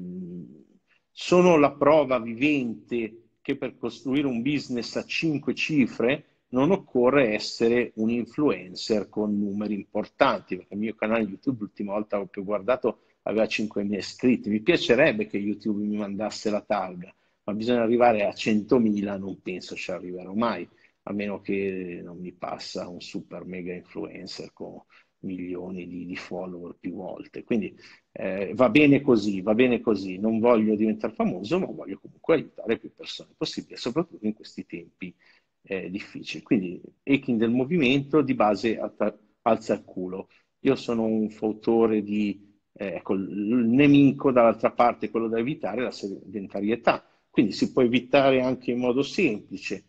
sono 1.11 1.57
la 1.57 1.71
prova 1.71 2.19
vivente 2.19 3.29
che 3.41 3.55
per 3.55 3.77
costruire 3.77 4.27
un 4.27 4.41
business 4.41 4.95
a 4.97 5.05
cinque 5.05 5.55
cifre 5.55 6.25
non 6.49 6.71
occorre 6.71 7.33
essere 7.33 7.91
un 7.95 8.09
influencer 8.09 9.09
con 9.09 9.37
numeri 9.37 9.73
importanti, 9.73 10.55
perché 10.55 10.73
il 10.73 10.79
mio 10.79 10.95
canale 10.95 11.23
YouTube 11.23 11.61
l'ultima 11.61 11.93
volta 11.93 12.25
che 12.29 12.39
ho 12.39 12.43
guardato 12.43 12.99
aveva 13.23 13.45
5.000 13.45 13.93
iscritti. 13.95 14.49
Mi 14.49 14.61
piacerebbe 14.61 15.27
che 15.27 15.37
YouTube 15.37 15.85
mi 15.85 15.97
mandasse 15.97 16.49
la 16.49 16.61
targa, 16.61 17.13
ma 17.43 17.53
bisogna 17.53 17.81
arrivare 17.81 18.25
a 18.25 18.29
100.000, 18.29 19.17
non 19.17 19.41
penso 19.41 19.75
ci 19.75 19.91
arriverò 19.91 20.33
mai, 20.33 20.67
a 21.07 21.13
meno 21.13 21.39
che 21.39 22.01
non 22.03 22.19
mi 22.19 22.33
passa 22.33 22.87
un 22.87 23.01
super 23.01 23.45
mega 23.45 23.73
influencer 23.73 24.51
con 24.53 24.81
milioni 25.19 25.87
di, 25.87 26.05
di 26.05 26.15
follower 26.15 26.75
più 26.79 26.93
volte. 26.93 27.43
Quindi 27.43 27.75
eh, 28.11 28.51
va 28.53 28.69
bene 28.69 29.01
così, 29.01 29.41
va 29.41 29.53
bene 29.53 29.79
così. 29.79 30.17
Non 30.19 30.39
voglio 30.39 30.75
diventare 30.75 31.13
famoso, 31.13 31.59
ma 31.59 31.67
voglio 31.67 31.99
comunque 31.99 32.35
aiutare 32.35 32.77
più 32.77 32.93
persone 32.93 33.33
possibile, 33.35 33.77
soprattutto 33.77 34.25
in 34.25 34.33
questi 34.33 34.65
tempi 34.65 35.15
eh, 35.63 35.89
difficili. 35.89 36.43
Quindi 36.43 36.81
hacking 37.03 37.39
del 37.39 37.51
movimento 37.51 38.21
di 38.21 38.33
base 38.33 38.77
alza 38.77 39.73
il 39.73 39.83
culo. 39.83 40.29
Io 40.61 40.75
sono 40.75 41.05
un 41.05 41.29
fautore 41.29 42.01
di 42.03 42.45
eh, 42.73 42.95
ecco, 42.95 43.13
il 43.13 43.65
nemico 43.65 44.31
dall'altra 44.31 44.71
parte, 44.71 45.09
quello 45.09 45.27
da 45.27 45.39
evitare, 45.39 45.81
è 45.81 45.83
la 45.83 45.91
sedentarietà. 45.91 47.03
Quindi 47.29 47.51
si 47.51 47.71
può 47.71 47.81
evitare 47.81 48.41
anche 48.41 48.71
in 48.71 48.79
modo 48.79 49.03
semplice. 49.03 49.86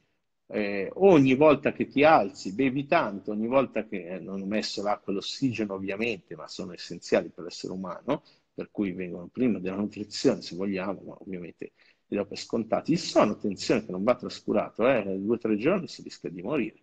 Eh, 0.51 0.90
ogni 0.94 1.34
volta 1.34 1.72
che 1.72 1.86
ti 1.88 2.05
alzi, 2.05 2.55
bevi 2.55 2.86
tanto, 2.86 3.32
ogni 3.32 3.46
volta 3.46 3.86
che 3.86 4.07
eh, 4.09 4.18
non 4.18 4.40
ho 4.40 4.46
messo 4.46 4.82
l'acqua 4.82 5.12
e 5.12 5.16
l'ossigeno 5.16 5.74
ovviamente, 5.74 6.34
ma 6.36 6.49
sono 6.49 6.72
essenziali 6.72 7.28
per 7.28 7.44
l'essere 7.44 7.72
umano, 7.74 8.22
per 8.55 8.70
cui 8.70 8.92
vengono 8.92 9.26
prima 9.28 9.59
della 9.59 9.76
nutrizione 9.76 10.40
se 10.42 10.57
vogliamo, 10.57 11.03
ma 11.03 11.16
ovviamente 11.20 11.72
li 12.07 12.16
do 12.16 12.26
per 12.26 12.38
scontati. 12.38 12.92
Il 12.92 12.99
sonno, 12.99 13.32
attenzione 13.32 13.84
che 13.84 13.92
non 13.92 14.03
va 14.03 14.14
trascurato, 14.16 14.88
eh, 14.88 15.03
due 15.18 15.34
o 15.36 15.38
tre 15.38 15.57
giorni 15.59 15.86
si 15.86 16.03
rischia 16.03 16.30
di 16.30 16.42
morire. 16.42 16.80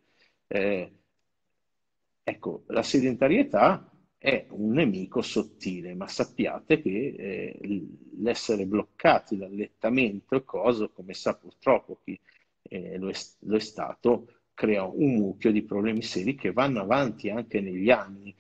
Eh, 0.48 0.92
ecco, 2.24 2.64
la 2.68 2.84
sedentarietà 2.84 3.90
è 4.18 4.48
un 4.52 4.72
nemico 4.74 5.22
sottile, 5.22 5.94
ma 5.96 6.08
sappiate 6.08 6.82
che 6.82 7.16
eh, 7.18 7.60
l'essere 8.18 8.66
bloccati 8.66 9.38
dall'allettamento 9.38 10.36
è 10.36 10.44
cosa, 10.44 10.88
come 10.88 11.14
sa 11.14 11.36
purtroppo 11.36 12.00
chi 12.04 12.20
eh, 12.70 12.98
lo, 12.98 13.10
è, 13.10 13.14
lo, 13.40 13.56
è, 13.56 13.60
stato, 13.60 14.42
crea 14.54 14.84
un 14.84 15.16
mucchio 15.16 15.52
di 15.52 15.64
problemi 15.64 16.02
seri 16.02 16.36
che 16.36 16.52
vanno 16.52 16.82
avanti 16.82 17.30
anche 17.30 17.62
negli 17.62 17.90
anni. 17.90 18.36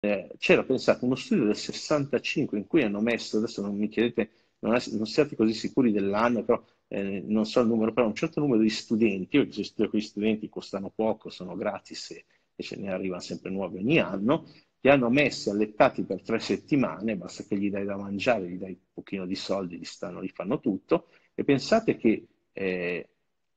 Eh, 0.00 0.30
c'era 0.38 0.64
pensato 0.64 1.04
uno 1.04 1.16
studio 1.16 1.44
del 1.44 1.56
65 1.56 2.56
in 2.58 2.66
cui 2.66 2.82
hanno 2.82 3.00
messo, 3.00 3.38
adesso 3.38 3.60
non 3.62 3.76
mi 3.76 3.88
chiedete, 3.88 4.30
non, 4.60 4.74
è, 4.74 4.80
non 4.92 5.06
siate 5.06 5.34
così 5.36 5.52
sicuri 5.54 5.90
dell'anno, 5.92 6.44
però 6.44 6.64
eh, 6.88 7.20
non 7.26 7.44
so 7.46 7.60
il 7.60 7.66
numero, 7.66 7.92
però 7.92 8.06
un 8.06 8.14
certo 8.14 8.40
numero 8.40 8.60
di 8.62 8.70
studenti, 8.70 9.36
io 9.36 9.46
che 9.46 9.64
studio 9.64 9.90
con 9.90 9.98
gli 9.98 10.02
studenti 10.02 10.48
costano 10.48 10.90
poco, 10.90 11.30
sono 11.30 11.56
gratis 11.56 12.10
e 12.12 12.24
e 12.60 12.64
ce 12.64 12.74
ne 12.76 12.90
arrivano 12.90 13.20
sempre 13.20 13.50
nuovi 13.50 13.78
ogni 13.78 14.00
anno, 14.00 14.44
li 14.80 14.90
hanno 14.90 15.10
messi 15.10 15.48
allettati 15.48 16.02
per 16.02 16.22
tre 16.22 16.40
settimane, 16.40 17.16
basta 17.16 17.44
che 17.44 17.56
gli 17.56 17.70
dai 17.70 17.84
da 17.84 17.96
mangiare, 17.96 18.48
gli 18.48 18.58
dai 18.58 18.72
un 18.72 18.92
pochino 18.92 19.26
di 19.26 19.36
soldi, 19.36 19.78
gli, 19.78 19.84
stanno, 19.84 20.24
gli 20.24 20.30
fanno 20.30 20.58
tutto, 20.58 21.06
e 21.34 21.44
pensate 21.44 21.96
che 21.96 22.26
eh, 22.58 23.08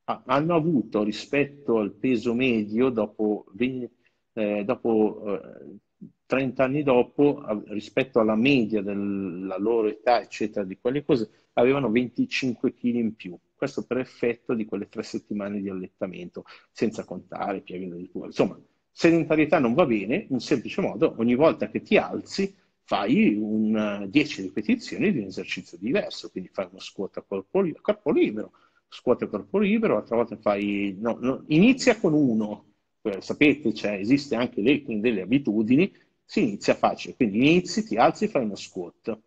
hanno 0.04 0.56
avuto 0.56 1.04
rispetto 1.04 1.78
al 1.80 1.94
peso 1.94 2.34
medio 2.34 2.90
dopo, 2.90 3.46
20, 3.54 3.90
eh, 4.34 4.64
dopo 4.64 5.40
eh, 5.42 5.78
30 6.26 6.64
anni 6.64 6.84
dopo, 6.84 7.44
rispetto 7.68 8.20
alla 8.20 8.36
media 8.36 8.82
della 8.82 9.58
loro 9.58 9.88
età, 9.88 10.22
eccetera, 10.22 10.66
di 10.66 10.78
quelle 10.80 11.04
cose, 11.04 11.30
avevano 11.54 11.90
25 11.90 12.74
kg 12.74 12.86
in 12.96 13.16
più. 13.16 13.38
Questo 13.56 13.86
per 13.86 13.98
effetto 13.98 14.54
di 14.54 14.66
quelle 14.66 14.88
tre 14.88 15.04
settimane 15.04 15.62
di 15.62 15.70
allettamento, 15.70 16.46
senza 16.72 17.04
contare 17.04 17.62
pieghe 17.62 17.90
del 17.90 18.10
cuore. 18.10 18.28
Insomma, 18.28 18.60
Sedentarietà 18.94 19.58
non 19.58 19.74
va 19.74 19.86
bene, 19.86 20.28
un 20.30 20.42
semplice 20.42 20.82
modo, 20.82 21.16
ogni 21.18 21.36
volta 21.36 21.70
che 21.70 21.82
ti 21.82 21.98
alzi 21.98 22.54
fai 22.84 23.36
un 23.36 24.06
10 24.10 24.42
ripetizioni 24.42 25.12
di 25.12 25.20
un 25.20 25.28
esercizio 25.28 25.78
diverso, 25.78 26.30
quindi 26.30 26.50
fai 26.52 26.68
uno 26.70 26.80
squat 26.80 27.18
a 27.18 27.22
corpo 27.22 27.62
libero, 27.62 28.52
squat 28.92 29.22
a 29.24 29.28
corpo 29.28 29.58
libero, 29.58 29.98
altra 29.98 30.18
volta 30.18 30.36
fai... 30.38 30.96
No, 31.00 31.18
no, 31.20 31.44
inizia 31.48 31.98
con 31.98 32.14
uno, 32.14 32.66
eh, 33.04 33.22
sapete, 33.22 33.74
cioè, 33.74 33.94
esiste 33.94 34.36
anche 34.36 34.62
l'hacking 34.62 35.02
delle 35.02 35.22
abitudini, 35.22 35.92
si 36.24 36.44
inizia 36.44 36.76
facile, 36.76 37.16
quindi 37.16 37.38
inizi, 37.40 37.86
ti 37.86 37.96
alzi 37.98 38.26
e 38.26 38.28
fai 38.28 38.44
uno 38.44 38.56
squat. 38.56 39.18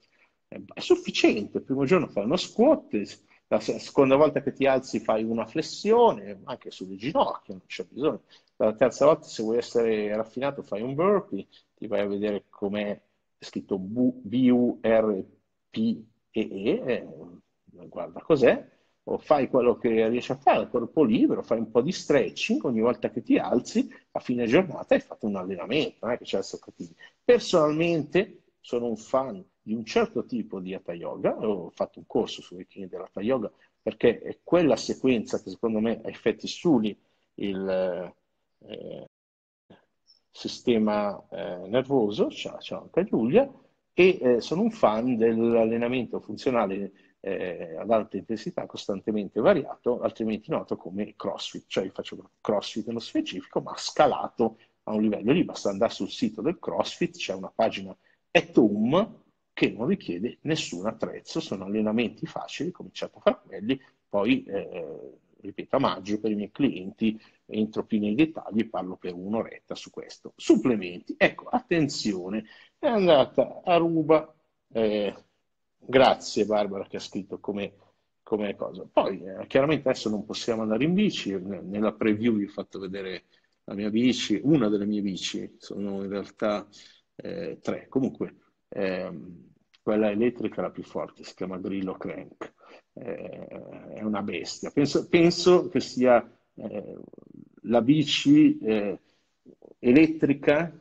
Eh, 0.48 0.62
è 0.74 0.80
sufficiente, 0.80 1.58
il 1.58 1.64
primo 1.64 1.84
giorno 1.84 2.08
fai 2.08 2.24
uno 2.24 2.36
squat, 2.36 3.22
la 3.48 3.60
seconda 3.60 4.16
volta 4.16 4.42
che 4.42 4.52
ti 4.52 4.66
alzi 4.66 5.00
fai 5.00 5.22
una 5.24 5.46
flessione, 5.46 6.40
anche 6.44 6.70
sulle 6.70 6.96
ginocchia, 6.96 7.54
non 7.54 7.62
c'è 7.66 7.84
bisogno. 7.84 8.22
La 8.56 8.74
terza 8.74 9.06
volta, 9.06 9.26
se 9.26 9.42
vuoi 9.42 9.58
essere 9.58 10.14
raffinato, 10.14 10.62
fai 10.62 10.82
un 10.82 10.94
burpee, 10.94 11.46
ti 11.74 11.86
vai 11.86 12.00
a 12.00 12.06
vedere 12.06 12.44
com'è 12.48 13.00
scritto 13.38 13.78
B-U-R-P-E-E, 13.78 14.82
eh, 16.32 17.06
guarda 17.88 18.20
cos'è, 18.20 18.72
o 19.05 19.18
fai 19.18 19.48
quello 19.48 19.76
che 19.76 20.09
riesci 20.09 20.32
a 20.32 20.36
fare, 20.36 20.68
corpo 20.68 21.05
libero, 21.05 21.42
fai 21.42 21.59
un 21.59 21.70
po' 21.70 21.82
di 21.82 21.92
stretching, 21.92 22.64
ogni 22.64 22.80
volta 22.80 23.11
che 23.11 23.22
ti 23.22 23.36
alzi, 23.36 23.88
a 24.12 24.20
fine 24.20 24.46
giornata 24.46 24.94
hai 24.94 25.00
fatto 25.00 25.26
un 25.26 25.36
allenamento, 25.36 26.07
non 26.07 26.12
è 26.12 26.18
che. 26.18 26.26
Personalmente 27.22 28.44
sono 28.61 28.86
un 28.86 28.96
fan 28.96 29.44
di 29.61 29.74
un 29.74 29.84
certo 29.84 30.24
tipo 30.24 30.61
di 30.61 30.74
Hatha 30.74 30.94
Yoga, 30.94 31.36
ho 31.36 31.70
fatto 31.70 31.98
un 31.98 32.07
corso 32.07 32.42
sui 32.42 32.59
Viking 32.59 32.88
dell'Hatha 32.88 33.20
Yoga 33.20 33.50
perché 33.82 34.20
è 34.20 34.38
quella 34.42 34.76
sequenza 34.76 35.42
che 35.42 35.50
secondo 35.50 35.80
me 35.80 36.00
ha 36.02 36.09
effetti 36.09 36.46
suli 36.46 36.98
il 37.34 38.14
eh, 38.66 39.09
sistema 40.30 41.22
eh, 41.30 41.68
nervoso, 41.68 42.30
ciao, 42.30 42.59
ciao 42.61 42.82
anche 42.82 43.05
Giulia, 43.05 43.50
e 43.92 44.18
eh, 44.20 44.40
sono 44.40 44.62
un 44.62 44.70
fan 44.70 45.16
dell'allenamento 45.16 46.18
funzionale 46.20 46.92
eh, 47.26 47.76
ad 47.78 47.90
alta 47.90 48.18
intensità 48.18 48.66
costantemente 48.66 49.40
variato, 49.40 50.00
altrimenti 50.00 50.50
noto 50.50 50.76
come 50.76 51.14
CrossFit, 51.16 51.64
cioè 51.68 51.90
faccio 51.90 52.30
CrossFit 52.42 52.86
nello 52.86 53.00
specifico, 53.00 53.62
ma 53.62 53.74
scalato 53.76 54.58
a 54.84 54.92
un 54.92 55.00
livello 55.00 55.32
lì, 55.32 55.42
basta 55.42 55.70
andare 55.70 55.92
sul 55.92 56.10
sito 56.10 56.42
del 56.42 56.58
CrossFit, 56.58 57.16
c'è 57.16 57.32
una 57.32 57.50
pagina 57.52 57.96
at 58.30 58.56
home 58.58 59.22
che 59.54 59.70
non 59.70 59.86
richiede 59.86 60.38
nessun 60.42 60.86
attrezzo, 60.86 61.40
sono 61.40 61.64
allenamenti 61.64 62.26
facili, 62.26 62.70
cominciate 62.70 63.16
a 63.16 63.20
fare 63.20 63.40
quelli, 63.46 63.80
poi, 64.06 64.42
eh, 64.44 65.12
ripeto, 65.40 65.76
a 65.76 65.78
maggio 65.78 66.20
per 66.20 66.30
i 66.30 66.34
miei 66.34 66.50
clienti 66.50 67.18
entro 67.46 67.86
più 67.86 68.00
nei 68.00 68.14
dettagli 68.14 68.60
e 68.60 68.68
parlo 68.68 68.96
per 68.96 69.14
un'oretta 69.14 69.74
su 69.74 69.88
questo. 69.90 70.34
Supplementi, 70.36 71.14
ecco, 71.16 71.46
attenzione, 71.46 72.44
è 72.78 72.86
andata 72.86 73.62
a 73.64 73.76
ruba, 73.76 74.34
eh, 74.72 75.14
grazie 75.87 76.45
Barbara 76.47 76.87
che 76.87 76.97
ha 76.97 77.01
scritto 77.01 77.39
come, 77.39 77.74
come 78.22 78.55
cosa. 78.57 78.87
Poi, 78.91 79.22
eh, 79.22 79.47
chiaramente 79.47 79.89
adesso 79.89 80.09
non 80.11 80.24
possiamo 80.24 80.62
andare 80.62 80.85
in 80.85 80.95
bici, 80.95 81.37
nella 81.39 81.93
preview 81.93 82.37
vi 82.37 82.45
ho 82.45 82.49
fatto 82.49 82.78
vedere 82.78 83.24
la 83.64 83.74
mia 83.74 83.91
bici, 83.91 84.41
una 84.43 84.68
delle 84.68 84.87
mie 84.87 85.01
bici, 85.01 85.57
sono 85.59 86.03
in 86.03 86.11
realtà 86.11 86.66
eh, 87.16 87.59
tre, 87.61 87.87
comunque 87.89 88.37
eh, 88.68 89.11
quella 89.82 90.11
elettrica 90.11 90.61
è 90.61 90.64
la 90.64 90.70
più 90.70 90.82
forte, 90.82 91.24
si 91.24 91.35
chiama 91.35 91.59
Grillo 91.59 91.95
Crank, 91.95 92.53
eh, 92.95 93.47
è 93.95 94.03
una 94.03 94.22
bestia. 94.22 94.70
Penso, 94.70 95.09
penso 95.09 95.68
che 95.68 95.80
sia 95.80 96.26
eh, 96.55 96.97
la 97.62 97.82
bici 97.82 98.59
eh, 98.59 98.99
elettrica 99.78 100.72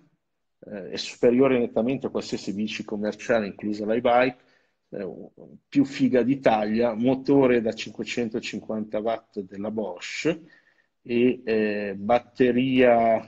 eh, 0.60 0.90
è 0.92 0.98
superiore 0.98 1.60
nettamente 1.60 2.08
a 2.08 2.10
qualsiasi 2.10 2.54
bici 2.54 2.84
commerciale, 2.84 3.48
inclusa 3.48 3.86
l'iBike, 3.86 4.38
più 5.68 5.86
figa 5.86 6.22
d'Italia, 6.24 6.94
motore 6.94 7.62
da 7.62 7.74
550 7.74 9.00
watt 9.00 9.40
della 9.40 9.72
Bosch 9.72 10.40
e 11.02 11.42
eh, 11.44 11.96
batteria 11.98 13.20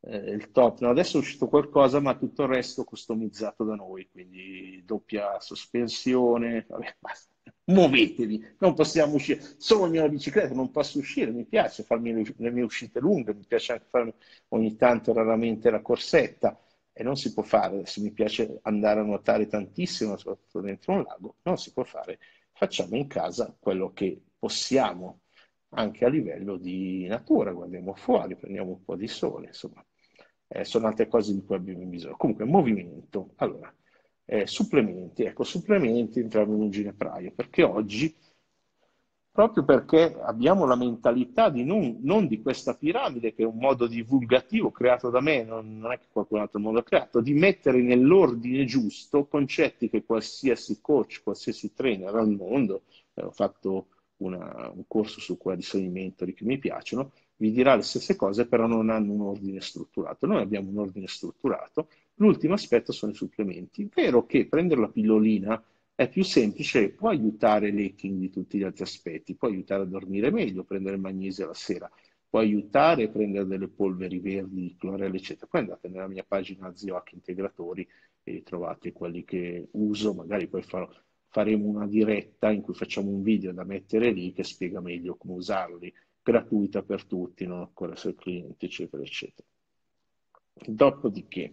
eh, 0.00 0.16
il 0.16 0.50
top. 0.50 0.80
No, 0.80 0.90
adesso 0.90 1.16
è 1.18 1.20
uscito 1.20 1.48
qualcosa, 1.48 2.00
ma 2.00 2.16
tutto 2.16 2.42
il 2.42 2.48
resto 2.48 2.84
customizzato 2.84 3.64
da 3.64 3.74
noi, 3.74 4.08
quindi 4.10 4.82
doppia 4.84 5.38
sospensione, 5.40 6.66
vabbè, 6.68 6.96
basta. 6.98 7.30
Muovetevi, 7.64 8.56
non 8.58 8.74
possiamo 8.74 9.14
uscire. 9.14 9.40
Sogno 9.58 10.02
la 10.02 10.08
bicicletta, 10.08 10.54
non 10.54 10.70
posso 10.70 10.98
uscire, 10.98 11.30
mi 11.30 11.44
piace 11.44 11.84
farmi 11.84 12.12
le, 12.12 12.34
le 12.36 12.50
mie 12.50 12.64
uscite 12.64 12.98
lunghe, 13.00 13.34
mi 13.34 13.44
piace 13.46 13.72
anche 13.72 13.86
farmi 13.88 14.12
ogni 14.48 14.76
tanto 14.76 15.12
raramente 15.12 15.70
la 15.70 15.80
corsetta 15.80 16.58
e 16.92 17.02
non 17.02 17.16
si 17.16 17.32
può 17.32 17.42
fare. 17.42 17.86
Se 17.86 18.00
mi 18.00 18.12
piace 18.12 18.58
andare 18.62 19.00
a 19.00 19.02
nuotare 19.04 19.46
tantissimo, 19.46 20.16
soprattutto 20.16 20.60
dentro 20.60 20.92
un 20.94 21.02
lago, 21.02 21.36
non 21.42 21.56
si 21.56 21.72
può 21.72 21.84
fare. 21.84 22.18
Facciamo 22.52 22.96
in 22.96 23.06
casa 23.06 23.54
quello 23.58 23.92
che 23.92 24.20
possiamo, 24.38 25.20
anche 25.70 26.04
a 26.04 26.08
livello 26.08 26.56
di 26.56 27.06
natura, 27.06 27.52
guardiamo 27.52 27.94
fuori, 27.94 28.36
prendiamo 28.36 28.70
un 28.70 28.84
po' 28.84 28.96
di 28.96 29.08
sole, 29.08 29.46
insomma 29.46 29.84
eh, 30.48 30.64
sono 30.64 30.86
altre 30.86 31.08
cose 31.08 31.32
di 31.32 31.42
cui 31.44 31.56
abbiamo 31.56 31.84
bisogno. 31.86 32.16
Comunque, 32.16 32.44
movimento. 32.44 33.32
Allora, 33.36 33.74
Eh, 34.24 34.46
supplementi, 34.46 35.24
ecco, 35.24 35.42
supplementi 35.42 36.20
entrano 36.20 36.54
in 36.54 36.60
un 36.62 36.70
ginepraio, 36.70 37.32
perché 37.34 37.64
oggi 37.64 38.14
proprio 39.32 39.64
perché 39.64 40.14
abbiamo 40.20 40.66
la 40.66 40.76
mentalità 40.76 41.48
di 41.48 41.64
non, 41.64 41.98
non, 42.02 42.26
di 42.28 42.42
questa 42.42 42.74
piramide, 42.74 43.32
che 43.32 43.42
è 43.42 43.46
un 43.46 43.56
modo 43.56 43.86
divulgativo 43.86 44.70
creato 44.70 45.08
da 45.08 45.20
me, 45.20 45.42
non, 45.42 45.78
non 45.78 45.90
è 45.92 45.98
che 45.98 46.06
qualcun 46.12 46.40
altro 46.40 46.60
modo 46.60 46.80
ha 46.80 46.82
creato, 46.82 47.20
di 47.22 47.32
mettere 47.32 47.80
nell'ordine 47.80 48.66
giusto 48.66 49.24
concetti 49.26 49.88
che 49.88 50.04
qualsiasi 50.04 50.80
coach, 50.82 51.22
qualsiasi 51.24 51.72
trainer 51.72 52.14
al 52.14 52.30
mondo, 52.30 52.82
eh, 53.14 53.22
ho 53.22 53.30
fatto 53.30 53.86
una, 54.18 54.70
un 54.74 54.84
corso 54.86 55.18
su 55.18 55.38
quali 55.38 55.62
sono 55.62 55.82
i 55.82 55.88
mentori 55.88 56.34
che 56.34 56.44
mi 56.44 56.58
piacciono, 56.58 57.12
vi 57.36 57.50
dirà 57.50 57.74
le 57.74 57.82
stesse 57.82 58.14
cose, 58.14 58.46
però 58.46 58.66
non 58.66 58.90
hanno 58.90 59.12
un 59.12 59.22
ordine 59.22 59.60
strutturato. 59.60 60.26
Noi 60.26 60.42
abbiamo 60.42 60.70
un 60.70 60.78
ordine 60.78 61.08
strutturato. 61.08 61.88
L'ultimo 62.16 62.54
aspetto 62.54 62.92
sono 62.92 63.10
i 63.10 63.16
supplementi. 63.16 63.88
Vero 63.92 64.26
che 64.26 64.46
prendere 64.46 64.80
la 64.80 64.88
pillolina 64.88 65.60
è 65.94 66.08
più 66.08 66.24
semplice, 66.24 66.90
può 66.90 67.10
aiutare 67.10 67.70
l'hacking 67.70 68.18
di 68.18 68.30
tutti 68.30 68.58
gli 68.58 68.62
altri 68.62 68.82
aspetti, 68.82 69.34
può 69.34 69.48
aiutare 69.48 69.82
a 69.82 69.86
dormire 69.86 70.30
meglio, 70.30 70.64
prendere 70.64 70.96
magnesio 70.96 71.46
la 71.46 71.54
sera, 71.54 71.90
può 72.28 72.40
aiutare 72.40 73.04
a 73.04 73.08
prendere 73.08 73.46
delle 73.46 73.68
polveri 73.68 74.18
verdi 74.18 74.62
di 74.62 74.76
clorella, 74.78 75.16
eccetera. 75.16 75.46
Poi 75.46 75.60
andate 75.60 75.88
nella 75.88 76.08
mia 76.08 76.24
pagina 76.26 76.74
Ziohack 76.74 77.12
Integratori 77.12 77.86
e 78.22 78.42
trovate 78.42 78.92
quelli 78.92 79.24
che 79.24 79.68
uso, 79.72 80.14
magari 80.14 80.48
poi 80.48 80.62
farò, 80.62 80.88
faremo 81.28 81.68
una 81.68 81.86
diretta 81.86 82.50
in 82.50 82.62
cui 82.62 82.74
facciamo 82.74 83.10
un 83.10 83.22
video 83.22 83.52
da 83.52 83.64
mettere 83.64 84.10
lì 84.10 84.32
che 84.32 84.44
spiega 84.44 84.80
meglio 84.80 85.16
come 85.16 85.34
usarli, 85.34 85.92
gratuita 86.22 86.82
per 86.82 87.04
tutti, 87.04 87.46
non 87.46 87.60
ancora 87.60 87.96
se 87.96 88.14
clienti, 88.14 88.66
eccetera, 88.66 89.02
eccetera. 89.02 89.46
Dopodiché, 90.54 91.52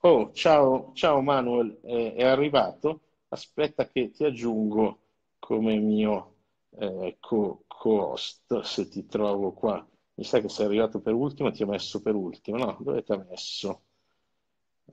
oh, 0.00 0.32
ciao, 0.32 0.92
ciao 0.94 1.20
Manuel, 1.20 1.78
eh, 1.82 2.14
è 2.14 2.24
arrivato? 2.24 3.00
Aspetta 3.34 3.86
che 3.88 4.10
ti 4.10 4.24
aggiungo 4.24 5.00
come 5.38 5.76
mio 5.78 6.34
eh, 6.78 7.16
co-host, 7.20 8.60
se 8.62 8.88
ti 8.88 9.06
trovo 9.06 9.52
qua. 9.52 9.86
Mi 10.14 10.24
sa 10.24 10.40
che 10.40 10.48
sei 10.48 10.66
arrivato 10.66 11.00
per 11.00 11.12
ultimo, 11.14 11.50
ti 11.50 11.62
ho 11.62 11.66
messo 11.66 12.00
per 12.00 12.14
ultimo. 12.14 12.56
No, 12.56 12.76
dove 12.80 13.02
ti 13.02 13.12
ha 13.12 13.18
messo? 13.28 13.82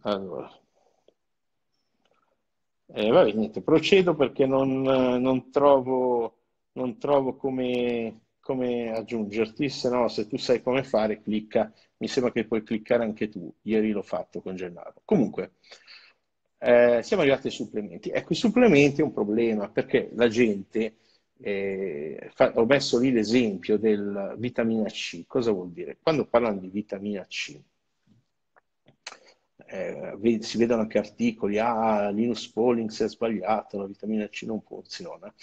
Allora. 0.02 0.52
Eh, 2.94 3.10
vabbè, 3.10 3.32
niente, 3.34 3.62
procedo 3.62 4.16
perché 4.16 4.46
non, 4.46 4.82
non 4.82 5.50
trovo, 5.50 6.40
non 6.74 6.98
trovo 6.98 7.36
come, 7.38 8.24
come 8.42 8.92
aggiungerti, 8.92 9.70
se 9.70 9.90
no 9.90 10.10
se 10.10 10.28
tu 10.28 10.38
sai 10.38 10.62
come 10.62 10.84
fare, 10.84 11.22
clicca. 11.22 11.72
Mi 11.98 12.08
sembra 12.08 12.32
che 12.34 12.46
puoi 12.46 12.64
cliccare 12.64 13.04
anche 13.04 13.30
tu. 13.30 13.54
Ieri 13.62 13.92
l'ho 13.92 14.02
fatto 14.02 14.42
con 14.42 14.56
Gennaro. 14.56 15.02
Comunque, 15.06 15.54
eh, 16.64 17.02
siamo 17.02 17.24
arrivati 17.24 17.48
ai 17.48 17.54
supplementi. 17.54 18.12
Ecco, 18.12 18.34
i 18.34 18.36
supplementi 18.36 19.02
è 19.02 19.04
un 19.04 19.14
problema 19.14 19.68
perché 19.68 20.12
la 20.14 20.28
gente, 20.28 20.98
eh, 21.40 22.30
fa, 22.34 22.52
ho 22.56 22.66
messo 22.66 23.00
lì 23.00 23.12
l'esempio 23.12 23.78
del 23.80 24.36
vitamina 24.38 24.88
C. 24.88 25.26
Cosa 25.26 25.52
vuol 25.52 25.72
dire? 25.72 25.98
Quando 26.00 26.28
parlano 26.28 26.60
di 26.60 26.70
vitamina 26.70 27.26
C, 27.26 27.60
eh, 29.66 30.38
si 30.42 30.58
vedono 30.58 30.82
anche 30.82 31.00
articoli, 31.00 31.58
ah, 31.58 32.12
Linus 32.12 32.48
Pauling 32.50 32.90
si 32.90 33.04
è 33.04 33.10
sbagliato, 33.10 33.80
la 33.80 33.88
vitamina 33.88 34.28
C 34.30 34.44
non 34.44 34.62
funziona. 34.62 35.34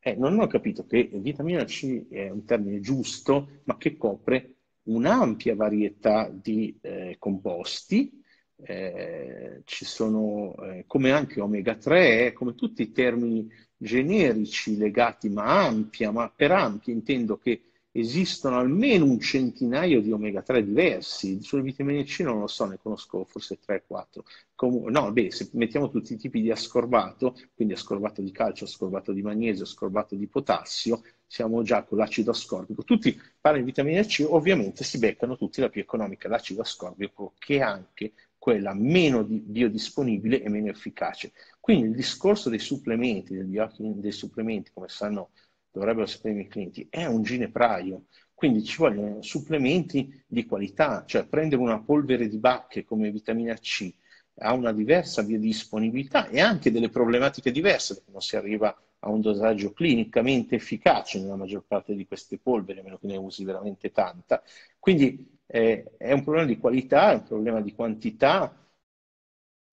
Eh, 0.00 0.16
non 0.16 0.40
ho 0.40 0.46
capito 0.48 0.86
che 0.86 1.08
vitamina 1.12 1.62
C 1.64 2.08
è 2.08 2.30
un 2.30 2.44
termine 2.44 2.80
giusto, 2.80 3.60
ma 3.64 3.76
che 3.76 3.96
copre 3.96 4.54
un'ampia 4.84 5.54
varietà 5.54 6.28
di 6.28 6.76
eh, 6.80 7.14
composti 7.20 8.18
eh, 8.62 9.62
ci 9.64 9.84
sono, 9.84 10.54
eh, 10.62 10.84
come 10.86 11.12
anche 11.12 11.40
omega 11.40 11.74
3, 11.76 12.32
come 12.32 12.54
tutti 12.54 12.82
i 12.82 12.92
termini 12.92 13.48
generici 13.76 14.76
legati, 14.76 15.28
ma 15.28 15.64
ampia, 15.66 16.10
ma 16.10 16.30
per 16.34 16.50
ampia 16.52 16.92
intendo 16.92 17.38
che 17.38 17.62
esistono 17.92 18.58
almeno 18.58 19.04
un 19.04 19.18
centinaio 19.18 20.00
di 20.00 20.12
omega 20.12 20.42
3 20.42 20.64
diversi. 20.64 21.40
Sulle 21.42 21.62
vitamine 21.62 22.04
C 22.04 22.20
non 22.20 22.40
lo 22.40 22.46
so, 22.46 22.64
ne 22.66 22.78
conosco 22.80 23.24
forse 23.24 23.58
3-4. 23.58 24.24
Com- 24.54 24.88
no, 24.88 25.12
beh, 25.12 25.30
se 25.30 25.48
mettiamo 25.52 25.88
tutti 25.88 26.12
i 26.14 26.16
tipi 26.16 26.40
di 26.40 26.50
ascorbato, 26.50 27.36
quindi 27.54 27.74
ascorbato 27.74 28.22
di 28.22 28.30
calcio, 28.30 28.64
ascorbato 28.64 29.12
di 29.12 29.22
magnesio, 29.22 29.64
ascorbato 29.64 30.14
di 30.14 30.26
potassio, 30.26 31.02
siamo 31.26 31.62
già 31.62 31.82
con 31.84 31.98
l'acido 31.98 32.30
ascorbico. 32.30 32.84
Tutti 32.84 33.18
parlano 33.40 33.64
di 33.64 33.70
vitamina 33.70 34.02
C, 34.02 34.24
ovviamente 34.28 34.84
si 34.84 34.98
beccano 34.98 35.36
tutti 35.36 35.60
la 35.60 35.68
più 35.68 35.80
economica, 35.80 36.28
l'acido 36.28 36.62
ascorbico, 36.62 37.34
che 37.38 37.60
anche 37.60 38.12
quella 38.38 38.72
meno 38.72 39.24
biodisponibile 39.24 40.42
e 40.42 40.48
meno 40.48 40.68
efficace. 40.68 41.32
Quindi 41.60 41.88
il 41.88 41.94
discorso 41.94 42.48
dei 42.48 42.60
supplementi, 42.60 43.36
dei 43.36 44.12
supplementi, 44.12 44.70
come 44.72 44.88
sanno, 44.88 45.30
dovrebbero 45.70 46.06
sapere 46.06 46.34
i 46.34 46.36
miei 46.36 46.48
clienti, 46.48 46.86
è 46.88 47.04
un 47.04 47.22
ginepraio. 47.22 48.04
Quindi 48.32 48.62
ci 48.64 48.76
vogliono 48.76 49.20
supplementi 49.20 50.22
di 50.26 50.46
qualità, 50.46 51.04
cioè 51.06 51.26
prendere 51.26 51.60
una 51.60 51.82
polvere 51.82 52.28
di 52.28 52.38
bacche 52.38 52.84
come 52.84 53.10
vitamina 53.10 53.54
C 53.54 53.92
ha 54.40 54.52
una 54.52 54.72
diversa 54.72 55.22
biodisponibilità 55.22 56.28
e 56.28 56.40
anche 56.40 56.70
delle 56.70 56.90
problematiche 56.90 57.50
diverse, 57.50 57.94
perché 57.94 58.10
non 58.10 58.20
si 58.20 58.36
arriva 58.36 58.76
a 59.00 59.10
un 59.10 59.20
dosaggio 59.20 59.72
clinicamente 59.72 60.56
efficace 60.56 61.20
nella 61.20 61.36
maggior 61.36 61.64
parte 61.66 61.94
di 61.94 62.06
queste 62.06 62.38
polveri, 62.38 62.80
a 62.80 62.82
meno 62.82 62.98
che 62.98 63.06
ne 63.06 63.16
usi 63.16 63.44
veramente 63.44 63.90
tanta. 63.90 64.42
Quindi 64.78 65.37
eh, 65.50 65.96
è 65.96 66.12
un 66.12 66.22
problema 66.22 66.46
di 66.46 66.58
qualità, 66.58 67.10
è 67.10 67.14
un 67.14 67.24
problema 67.24 67.60
di 67.60 67.72
quantità, 67.74 68.54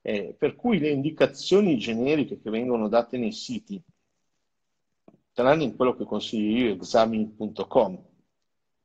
eh, 0.02 0.36
per 0.38 0.56
cui 0.56 0.80
le 0.80 0.90
indicazioni 0.90 1.78
generiche 1.78 2.40
che 2.40 2.50
vengono 2.50 2.88
date 2.88 3.18
nei 3.18 3.34
siti, 3.34 3.82
tranne 5.34 5.66
in 5.66 5.76
quello 5.76 5.96
che 5.96 6.06
consiglio 6.06 6.66
io, 6.68 6.74
examini.com, 6.74 8.04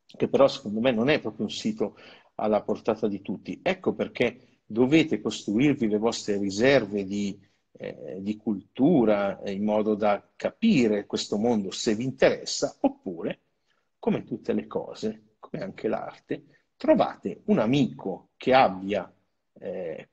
che 0.05 0.29
però 0.29 0.49
secondo 0.49 0.81
me 0.81 0.91
non 0.91 1.09
è 1.09 1.21
proprio 1.21 1.47
un 1.47 1.53
sito 1.53 1.97
alla 2.35 2.63
portata 2.63 3.07
di 3.07 3.23
tutti. 3.23 3.61
Ecco 3.63 3.95
perché 3.95 4.63
dovete 4.67 5.21
costruirvi 5.21 5.87
le 5.87 5.99
vostre 5.99 6.39
riserve 6.39 7.05
di, 7.05 7.39
eh, 7.73 8.17
di 8.21 8.37
cultura 8.37 9.41
in 9.45 9.63
modo 9.63 9.95
da 9.95 10.29
capire 10.35 11.07
questo 11.07 11.37
mondo 11.39 11.71
se 11.71 11.95
vi 11.95 12.03
interessa, 12.03 12.77
oppure, 12.81 13.43
come 14.01 14.25
tutte 14.25 14.53
le 14.53 14.67
cose, 14.67 15.37
come 15.39 15.63
anche 15.63 15.87
l'arte, 15.87 16.60
trovate 16.81 17.43
un 17.45 17.59
amico 17.59 18.31
che 18.39 18.55
abbia 18.55 19.13
eh, 19.61 20.09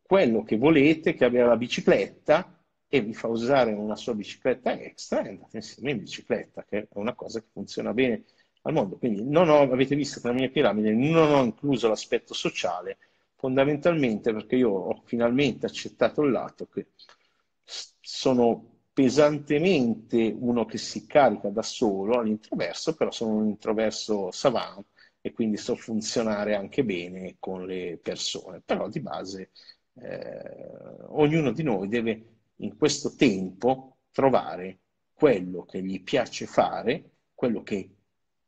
quello 0.00 0.44
che 0.44 0.56
volete, 0.56 1.14
che 1.14 1.24
abbia 1.24 1.44
la 1.44 1.56
bicicletta 1.56 2.64
e 2.86 3.00
vi 3.00 3.12
fa 3.12 3.26
usare 3.26 3.72
una 3.72 3.96
sua 3.96 4.14
bicicletta 4.14 4.78
extra 4.78 5.24
e 5.24 5.30
andate 5.30 5.56
insieme 5.56 5.90
in 5.90 5.98
bicicletta, 5.98 6.62
che 6.62 6.78
è 6.82 6.86
una 6.92 7.14
cosa 7.14 7.40
che 7.40 7.46
funziona 7.52 7.92
bene 7.92 8.22
al 8.62 8.72
mondo. 8.72 8.98
Quindi 8.98 9.24
non 9.24 9.48
ho, 9.48 9.62
avete 9.62 9.96
visto 9.96 10.20
che 10.20 10.28
la 10.28 10.34
mia 10.34 10.48
piramide 10.48 10.92
non 10.92 11.32
ho 11.32 11.42
incluso 11.42 11.88
l'aspetto 11.88 12.34
sociale, 12.34 12.98
fondamentalmente 13.34 14.32
perché 14.32 14.54
io 14.54 14.70
ho 14.70 15.02
finalmente 15.04 15.66
accettato 15.66 16.22
il 16.22 16.30
lato 16.30 16.68
che 16.68 16.86
sono 17.64 18.64
pesantemente 18.92 20.32
uno 20.38 20.66
che 20.66 20.78
si 20.78 21.04
carica 21.04 21.48
da 21.48 21.62
solo 21.62 22.20
all'introverso, 22.20 22.94
però 22.94 23.10
sono 23.10 23.34
un 23.38 23.48
introverso 23.48 24.30
savant 24.30 24.86
e 25.22 25.32
quindi 25.32 25.56
so 25.56 25.76
funzionare 25.76 26.54
anche 26.54 26.84
bene 26.84 27.36
con 27.38 27.64
le 27.64 27.98
persone. 28.02 28.60
Però 28.60 28.88
di 28.88 29.00
base 29.00 29.50
eh, 29.94 30.66
ognuno 31.08 31.52
di 31.52 31.62
noi 31.62 31.88
deve 31.88 32.26
in 32.56 32.76
questo 32.76 33.14
tempo 33.14 33.98
trovare 34.10 34.80
quello 35.12 35.64
che 35.64 35.82
gli 35.82 36.02
piace 36.02 36.46
fare, 36.46 37.10
quello 37.34 37.62
che 37.62 37.90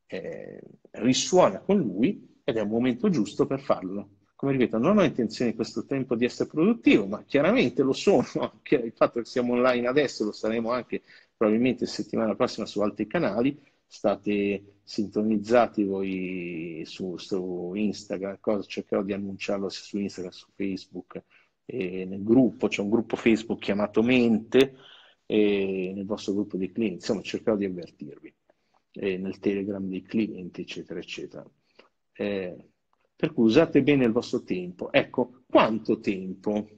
eh, 0.07 0.61
risuona 0.93 1.61
con 1.61 1.79
lui 1.79 2.41
ed 2.45 2.57
è 2.57 2.61
un 2.61 2.69
momento 2.69 3.09
giusto 3.09 3.47
per 3.47 3.61
farlo. 3.61 4.11
Come 4.35 4.53
ripeto, 4.53 4.79
non 4.79 4.99
ho 4.99 5.05
intenzione 5.05 5.53
in 5.53 5.57
questo 5.57 5.87
tempo 5.87 6.17
di 6.17 6.25
essere 6.25 6.51
produttivo, 6.51 7.07
ma 7.07 7.23
chiaramente 7.25 7.83
lo 7.83 7.93
sono, 7.93 8.27
anche 8.53 8.75
il 8.75 8.93
fatto 8.93 9.21
che 9.21 9.27
siamo 9.27 9.55
online 9.55 9.87
adesso 9.87 10.25
lo 10.25 10.33
saremo 10.33 10.73
anche 10.73 11.03
probabilmente 11.37 11.87
settimana 11.87 12.35
prossima 12.35 12.67
su 12.67 12.81
altri 12.81 13.07
canali, 13.07 13.59
state 13.95 14.81
sintonizzati 14.83 15.85
voi 15.85 16.83
su, 16.85 17.17
su 17.17 17.73
Instagram, 17.75 18.39
cosa, 18.41 18.67
cercherò 18.67 19.03
di 19.03 19.13
annunciarlo 19.13 19.69
su 19.69 19.99
Instagram, 19.99 20.33
su 20.33 20.49
Facebook, 20.55 21.23
e 21.65 22.05
nel 22.05 22.23
gruppo, 22.23 22.69
c'è 22.69 22.83
un 22.83 22.91
gruppo 22.91 23.17
Facebook 23.17 23.61
chiamato 23.61 24.03
Mente, 24.03 24.77
e 25.27 25.93
nel 25.95 26.05
vostro 26.05 26.35
gruppo 26.35 26.57
di 26.57 26.71
clienti, 26.73 26.97
insomma 26.97 27.23
cercherò 27.23 27.57
di 27.57 27.65
avvertirvi, 27.65 28.35
e 28.93 29.17
nel 29.17 29.39
Telegram 29.39 29.83
dei 29.89 30.03
clienti, 30.03 30.63
eccetera, 30.63 30.99
eccetera. 30.99 31.49
Eh, 32.13 32.57
per 33.17 33.33
cui 33.33 33.45
usate 33.45 33.83
bene 33.83 34.05
il 34.05 34.13
vostro 34.13 34.43
tempo. 34.43 34.93
Ecco, 34.93 35.45
quanto 35.47 36.01
tempo? 36.01 36.69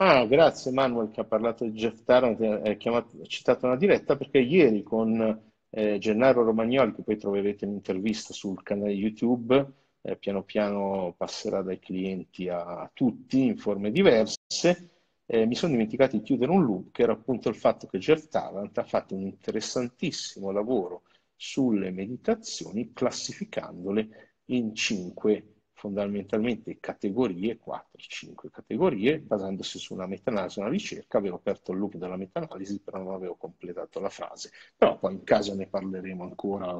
Ah, 0.00 0.24
grazie 0.26 0.70
Manuel 0.70 1.10
che 1.10 1.20
ha 1.20 1.24
parlato 1.24 1.64
di 1.64 1.72
Jeff 1.72 2.02
Tarrant, 2.04 2.40
ha, 2.40 2.72
chiamato, 2.74 3.20
ha 3.20 3.26
citato 3.26 3.66
una 3.66 3.76
diretta 3.76 4.16
perché 4.16 4.38
ieri 4.38 4.82
con 4.84 5.42
eh, 5.70 5.98
Gennaro 5.98 6.44
Romagnoli, 6.44 6.94
che 6.94 7.02
poi 7.02 7.16
troverete 7.16 7.64
un'intervista 7.64 8.32
sul 8.32 8.62
canale 8.62 8.92
YouTube, 8.92 9.72
eh, 10.02 10.16
piano 10.16 10.44
piano 10.44 11.14
passerà 11.16 11.62
dai 11.62 11.80
clienti 11.80 12.48
a 12.48 12.88
tutti 12.94 13.44
in 13.44 13.56
forme 13.58 13.90
diverse. 13.90 14.90
Eh, 15.26 15.46
mi 15.46 15.56
sono 15.56 15.72
dimenticato 15.72 16.16
di 16.16 16.22
chiudere 16.22 16.52
un 16.52 16.64
loop 16.64 16.92
che 16.92 17.02
era 17.02 17.12
appunto 17.12 17.48
il 17.48 17.56
fatto 17.56 17.88
che 17.88 17.98
Jeff 17.98 18.28
Tarrant 18.28 18.78
ha 18.78 18.84
fatto 18.84 19.14
un 19.16 19.22
interessantissimo 19.22 20.52
lavoro 20.52 21.02
sulle 21.34 21.90
meditazioni 21.90 22.92
classificandole 22.92 24.36
in 24.46 24.74
cinque 24.76 25.57
fondamentalmente 25.78 26.78
categorie, 26.80 27.56
4-5 27.56 28.50
categorie, 28.50 29.20
basandosi 29.20 29.78
su 29.78 29.94
una 29.94 30.06
meta-analisi, 30.06 30.58
una 30.58 30.68
ricerca, 30.68 31.18
avevo 31.18 31.36
aperto 31.36 31.72
il 31.72 31.78
loop 31.78 31.94
della 31.96 32.16
meta-analisi, 32.16 32.80
però 32.80 32.98
non 32.98 33.14
avevo 33.14 33.36
completato 33.36 34.00
la 34.00 34.08
frase. 34.10 34.50
Però 34.76 34.98
poi 34.98 35.14
in 35.14 35.22
caso 35.24 35.54
ne 35.54 35.68
parleremo 35.68 36.24
ancora 36.24 36.78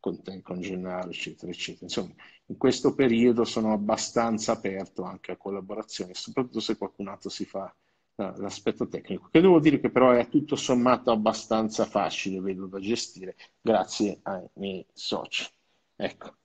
con 0.00 0.22
te, 0.22 0.40
con 0.42 0.60
Gennaro, 0.60 1.10
eccetera, 1.10 1.52
eccetera. 1.52 1.84
Insomma, 1.84 2.14
in 2.46 2.56
questo 2.56 2.94
periodo 2.94 3.44
sono 3.44 3.72
abbastanza 3.72 4.52
aperto 4.52 5.02
anche 5.02 5.32
a 5.32 5.36
collaborazioni, 5.36 6.14
soprattutto 6.14 6.60
se 6.60 6.76
qualcun 6.78 7.08
altro 7.08 7.28
si 7.30 7.44
fa 7.44 7.72
l'aspetto 8.16 8.88
tecnico, 8.88 9.28
che 9.30 9.40
devo 9.40 9.60
dire 9.60 9.78
che 9.78 9.90
però 9.90 10.10
è 10.10 10.28
tutto 10.28 10.56
sommato 10.56 11.12
abbastanza 11.12 11.84
facile, 11.84 12.40
vedo, 12.40 12.66
da 12.66 12.80
gestire, 12.80 13.36
grazie 13.60 14.18
ai 14.22 14.48
miei 14.54 14.84
soci. 14.92 15.46
Ecco. 15.94 16.37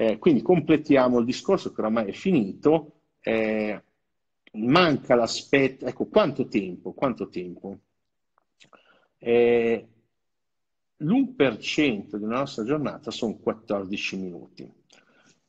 Eh, 0.00 0.16
quindi 0.18 0.42
completiamo 0.42 1.18
il 1.18 1.24
discorso 1.24 1.72
che 1.72 1.80
oramai 1.80 2.10
è 2.10 2.12
finito. 2.12 3.00
Eh, 3.18 3.82
manca 4.52 5.16
l'aspetto, 5.16 5.86
ecco, 5.86 6.06
quanto 6.06 6.46
tempo? 6.46 6.92
Quanto 6.92 7.28
tempo? 7.28 7.78
Eh, 9.18 9.88
l'1% 10.98 12.16
della 12.16 12.38
nostra 12.38 12.62
giornata 12.62 13.10
sono 13.10 13.38
14 13.38 14.16
minuti. 14.18 14.72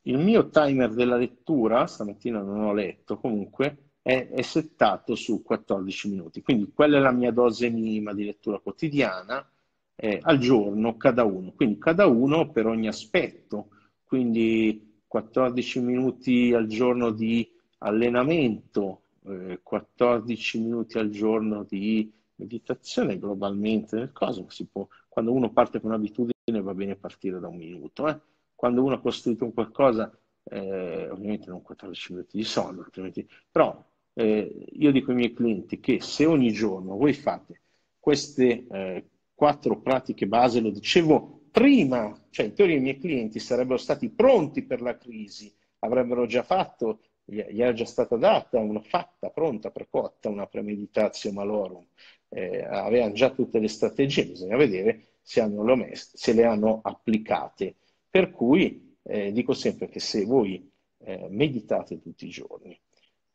Il 0.02 0.18
mio 0.18 0.50
timer 0.50 0.96
della 0.96 1.18
lettura, 1.18 1.86
stamattina 1.86 2.42
non 2.42 2.62
ho 2.62 2.74
letto, 2.74 3.20
comunque 3.20 3.92
è, 4.02 4.30
è 4.30 4.42
settato 4.42 5.14
su 5.14 5.44
14 5.44 6.10
minuti, 6.10 6.42
quindi 6.42 6.72
quella 6.74 6.98
è 6.98 7.02
la 7.02 7.12
mia 7.12 7.32
dose 7.32 7.70
minima 7.70 8.16
di 8.16 8.26
lettura 8.26 8.58
quotidiana 8.58 9.48
eh, 9.96 10.18
al 10.24 10.40
giorno, 10.40 10.98
cada 10.98 11.24
uno, 11.24 11.52
quindi 11.52 11.78
cada 11.78 12.08
uno 12.08 12.50
per 12.50 12.66
ogni 12.66 12.88
aspetto, 12.88 13.68
quindi 14.10 15.04
14 15.06 15.82
minuti 15.82 16.52
al 16.52 16.66
giorno 16.66 17.12
di 17.12 17.48
allenamento, 17.78 19.02
eh, 19.28 19.60
14 19.62 20.60
minuti 20.62 20.98
al 20.98 21.12
giorno 21.12 21.64
di 21.64 22.12
meditazione 22.34 23.20
globalmente 23.20 23.98
nel 23.98 24.12
cosmo, 24.12 24.50
si 24.50 24.66
può, 24.66 24.88
quando 25.08 25.32
uno 25.32 25.52
parte 25.52 25.80
con 25.80 25.92
un'abitudine 25.92 26.34
va 26.60 26.74
bene 26.74 26.96
partire 26.96 27.40
da 27.40 27.50
un 27.50 27.58
minuto, 27.58 28.08
eh? 28.08 28.20
quando 28.56 28.84
uno 28.84 28.96
ha 28.96 29.00
costruito 29.00 29.46
un 29.46 29.54
qualcosa, 29.54 30.12
eh, 30.46 31.08
ovviamente 31.12 31.52
non 31.52 31.62
14 31.62 32.14
minuti 32.14 32.36
di 32.36 32.44
sonno, 32.44 32.88
però 33.52 33.86
eh, 34.14 34.66
io 34.72 34.92
dico 34.92 35.12
ai 35.12 35.18
miei 35.18 35.34
clienti 35.34 35.80
che 35.80 36.02
se 36.02 36.26
ogni 36.26 36.52
giorno 36.52 36.98
voi 36.98 37.14
fate 37.14 37.62
queste 38.00 38.66
eh, 38.72 39.06
quattro 39.36 39.80
pratiche 39.80 40.26
base, 40.26 40.62
lo 40.62 40.72
dicevo 40.72 41.39
prima, 41.52 42.16
cioè 42.30 42.48
in 42.48 42.54
teoria 42.54 42.78
i 42.78 42.82
miei 42.82 42.98
clienti 42.98 43.40
sarebbero 43.40 43.78
stati 43.78 44.10
pronti 44.10 44.64
per 44.64 44.82
la 44.82 44.98
crisi, 44.98 45.54
avrebbero 45.80 46.26
già 46.26 46.44
fatto, 46.44 47.02
gli 47.26 47.62
era 47.62 47.74
già 47.74 47.86
stata 47.86 48.16
data 48.18 48.60
una 48.60 48.82
fatta, 48.82 49.30
pronta, 49.30 49.70
precotta, 49.70 50.30
una 50.30 50.48
premeditazione 50.48 51.36
malorum, 51.36 51.86
eh, 52.30 52.64
avevano 52.64 53.14
già 53.14 53.30
tutte 53.30 53.60
le 53.60 53.68
strategie, 53.68 54.26
bisogna 54.26 54.58
vedere 54.58 55.18
se, 55.22 55.42
hanno 55.42 55.64
se 55.94 56.34
le 56.34 56.44
hanno 56.46 56.80
applicate. 56.84 57.76
Per 58.10 58.32
cui 58.32 58.98
eh, 59.04 59.32
dico 59.32 59.54
sempre 59.54 59.88
che 59.90 60.00
se 60.00 60.26
voi 60.26 60.72
eh, 61.02 61.28
meditate 61.30 62.00
tutti 62.00 62.26
i 62.26 62.30
giorni, 62.30 62.80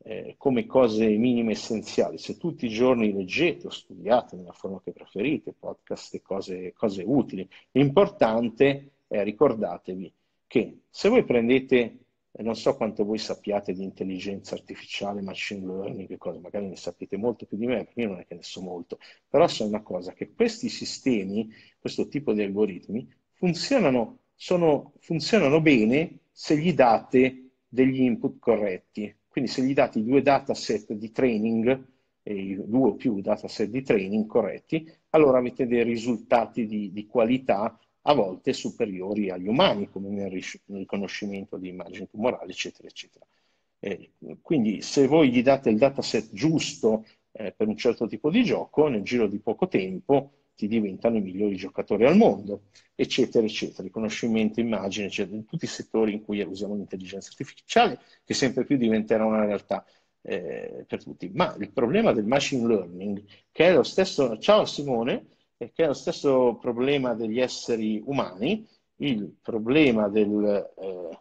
eh, 0.07 0.34
come 0.36 0.66
cose 0.66 1.09
minime 1.09 1.52
essenziali. 1.52 2.18
Se 2.18 2.36
tutti 2.36 2.66
i 2.66 2.70
giorni 2.70 3.12
leggete 3.12 3.66
o 3.66 3.70
studiate 3.70 4.36
nella 4.36 4.52
forma 4.52 4.80
che 4.82 4.92
preferite, 4.92 5.55
podcast 5.59 6.14
e 6.14 6.22
cose, 6.22 6.72
cose 6.74 7.02
utili, 7.05 7.48
l'importante 7.72 8.90
è 9.09 9.22
ricordatevi 9.22 10.12
che 10.46 10.82
se 10.90 11.09
voi 11.09 11.24
prendete, 11.24 11.98
non 12.42 12.55
so 12.55 12.76
quanto 12.76 13.05
voi 13.05 13.18
sappiate 13.18 13.72
di 13.72 13.82
intelligenza 13.82 14.55
artificiale, 14.55 15.22
machine 15.22 15.66
learning, 15.66 16.07
che 16.07 16.18
cosa, 16.18 16.38
magari 16.38 16.68
ne 16.68 16.76
sapete 16.76 17.16
molto 17.16 17.46
più 17.46 17.57
di 17.57 17.66
me, 17.66 17.84
perché 17.84 18.02
io 18.02 18.09
non 18.09 18.20
è 18.20 18.26
che 18.26 18.34
ne 18.34 18.42
so 18.42 18.61
molto, 18.61 18.98
però 19.28 19.46
so 19.48 19.64
una 19.64 19.82
cosa, 19.82 20.12
che 20.12 20.32
questi 20.34 20.68
sistemi, 20.68 21.50
questo 21.78 22.09
tipo 22.09 22.32
di 22.32 22.42
algoritmi, 22.42 23.09
funzionano, 23.32 24.18
sono, 24.34 24.92
funzionano 24.98 25.61
bene 25.61 26.18
se 26.30 26.59
gli 26.59 26.74
date 26.74 27.50
degli 27.68 28.02
input 28.02 28.38
corretti. 28.38 29.14
Quindi 29.35 29.51
se 29.51 29.62
gli 29.62 29.74
date 29.74 30.01
due 30.01 30.22
dataset 30.22 30.93
di 30.93 31.11
training, 31.11 31.85
due 32.22 32.89
o 32.91 32.95
più 32.95 33.20
dataset 33.20 33.68
di 33.68 33.82
training 33.82 34.26
corretti, 34.26 34.89
allora 35.11 35.39
avete 35.39 35.66
dei 35.66 35.82
risultati 35.82 36.68
di, 36.68 36.93
di 36.93 37.05
qualità 37.09 37.76
a 38.03 38.14
volte 38.14 38.53
superiori 38.53 39.30
agli 39.30 39.49
umani, 39.49 39.91
come 39.91 40.11
nel 40.11 40.41
riconoscimento 40.66 41.57
di 41.57 41.66
immagini 41.66 42.09
tumorali, 42.09 42.53
eccetera, 42.53 42.87
eccetera. 42.87 43.26
Eh, 43.80 44.12
quindi 44.41 44.82
se 44.82 45.09
voi 45.09 45.32
gli 45.32 45.43
date 45.43 45.68
il 45.68 45.78
dataset 45.78 46.28
giusto 46.30 47.05
eh, 47.32 47.51
per 47.51 47.66
un 47.66 47.76
certo 47.76 48.07
tipo 48.07 48.30
di 48.30 48.45
gioco, 48.45 48.87
nel 48.87 49.03
giro 49.03 49.26
di 49.26 49.41
poco 49.41 49.66
tempo 49.66 50.30
ti 50.55 50.68
diventano 50.68 51.16
i 51.16 51.20
migliori 51.20 51.57
giocatori 51.57 52.05
al 52.05 52.16
mondo, 52.16 52.64
eccetera, 52.94 53.44
eccetera. 53.44 53.82
Riconoscimento, 53.82 54.61
immagine, 54.61 55.07
eccetera, 55.07 55.36
in 55.36 55.44
tutti 55.44 55.64
i 55.64 55.68
settori 55.68 56.12
in 56.12 56.22
cui 56.22 56.40
usiamo 56.42 56.74
l'intelligenza 56.74 57.28
artificiale, 57.28 58.00
che 58.24 58.34
sempre 58.34 58.64
più 58.64 58.76
diventerà 58.76 59.24
una 59.24 59.44
realtà 59.44 59.84
eh, 60.22 60.84
per 60.86 61.02
tutti. 61.02 61.30
Ma 61.34 61.55
il 61.59 61.72
problema 61.72 62.12
del 62.12 62.26
machine 62.26 62.66
learning, 62.66 63.22
che 63.50 63.66
è 63.66 63.74
lo 63.74 63.82
stesso, 63.82 64.38
ciao 64.38 64.64
Simone, 64.64 65.26
che 65.57 65.72
è 65.74 65.86
lo 65.86 65.94
stesso 65.94 66.57
problema 66.61 67.14
degli 67.14 67.40
esseri 67.40 68.02
umani, 68.05 68.66
il 68.96 69.36
problema 69.42 70.09
del 70.09 70.72
eh, 70.76 71.18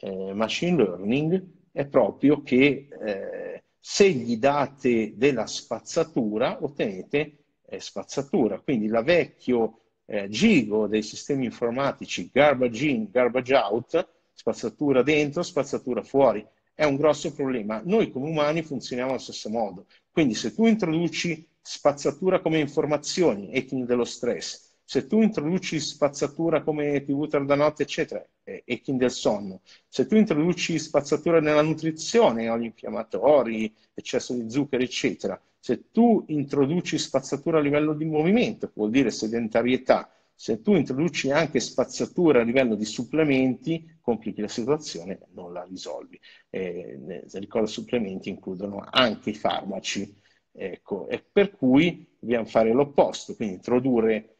eh, 0.00 0.32
machine 0.32 0.76
learning 0.76 1.46
è 1.72 1.86
proprio 1.86 2.42
che 2.42 2.88
eh, 2.88 3.62
se 3.78 4.10
gli 4.10 4.36
date 4.36 5.14
della 5.16 5.46
spazzatura 5.46 6.58
ottenete 6.62 7.36
eh, 7.68 7.80
spazzatura. 7.80 8.60
Quindi 8.60 8.88
la 8.88 9.02
vecchio 9.02 9.80
eh, 10.06 10.28
gigo 10.28 10.86
dei 10.86 11.02
sistemi 11.02 11.44
informatici 11.44 12.30
garbage 12.32 12.86
in, 12.86 13.08
garbage 13.10 13.54
out, 13.54 14.08
spazzatura 14.32 15.02
dentro, 15.02 15.42
spazzatura 15.42 16.02
fuori, 16.02 16.46
è 16.74 16.84
un 16.84 16.96
grosso 16.96 17.32
problema. 17.32 17.82
Noi 17.84 18.10
come 18.10 18.28
umani 18.28 18.62
funzioniamo 18.62 19.10
allo 19.10 19.20
stesso 19.20 19.50
modo. 19.50 19.86
Quindi 20.10 20.34
se 20.34 20.54
tu 20.54 20.66
introduci 20.66 21.46
spazzatura 21.60 22.40
come 22.40 22.58
informazioni, 22.60 23.56
hacking 23.56 23.84
dello 23.84 24.04
stress, 24.04 24.67
se 24.88 25.06
tu 25.06 25.20
introduci 25.20 25.78
spazzatura 25.80 26.62
come 26.62 27.04
TV 27.04 27.28
notte, 27.54 27.82
eccetera, 27.82 28.26
e 28.42 28.64
hacking 28.66 28.98
del 28.98 29.10
sonno, 29.10 29.60
se 29.86 30.06
tu 30.06 30.16
introduci 30.16 30.78
spazzatura 30.78 31.42
nella 31.42 31.60
nutrizione, 31.60 32.48
oli 32.48 32.64
infiammatori, 32.64 33.70
eccesso 33.92 34.32
di 34.32 34.50
zuccheri, 34.50 34.84
eccetera, 34.84 35.38
se 35.58 35.90
tu 35.90 36.24
introduci 36.28 36.96
spazzatura 36.96 37.58
a 37.58 37.60
livello 37.60 37.92
di 37.92 38.06
movimento, 38.06 38.72
vuol 38.72 38.88
dire 38.88 39.10
sedentarietà, 39.10 40.10
se 40.34 40.62
tu 40.62 40.74
introduci 40.74 41.30
anche 41.30 41.60
spazzatura 41.60 42.40
a 42.40 42.44
livello 42.44 42.74
di 42.74 42.86
supplementi, 42.86 43.98
complichi 44.00 44.40
la 44.40 44.48
situazione, 44.48 45.18
non 45.34 45.52
la 45.52 45.64
risolvi. 45.64 46.18
Eh, 46.48 47.26
ricordo, 47.32 47.66
supplementi 47.66 48.30
includono 48.30 48.82
anche 48.88 49.28
i 49.28 49.34
farmaci, 49.34 50.18
ecco, 50.50 51.08
e 51.08 51.22
per 51.30 51.50
cui 51.50 52.08
dobbiamo 52.18 52.46
fare 52.46 52.72
l'opposto, 52.72 53.34
quindi 53.34 53.56
introdurre 53.56 54.37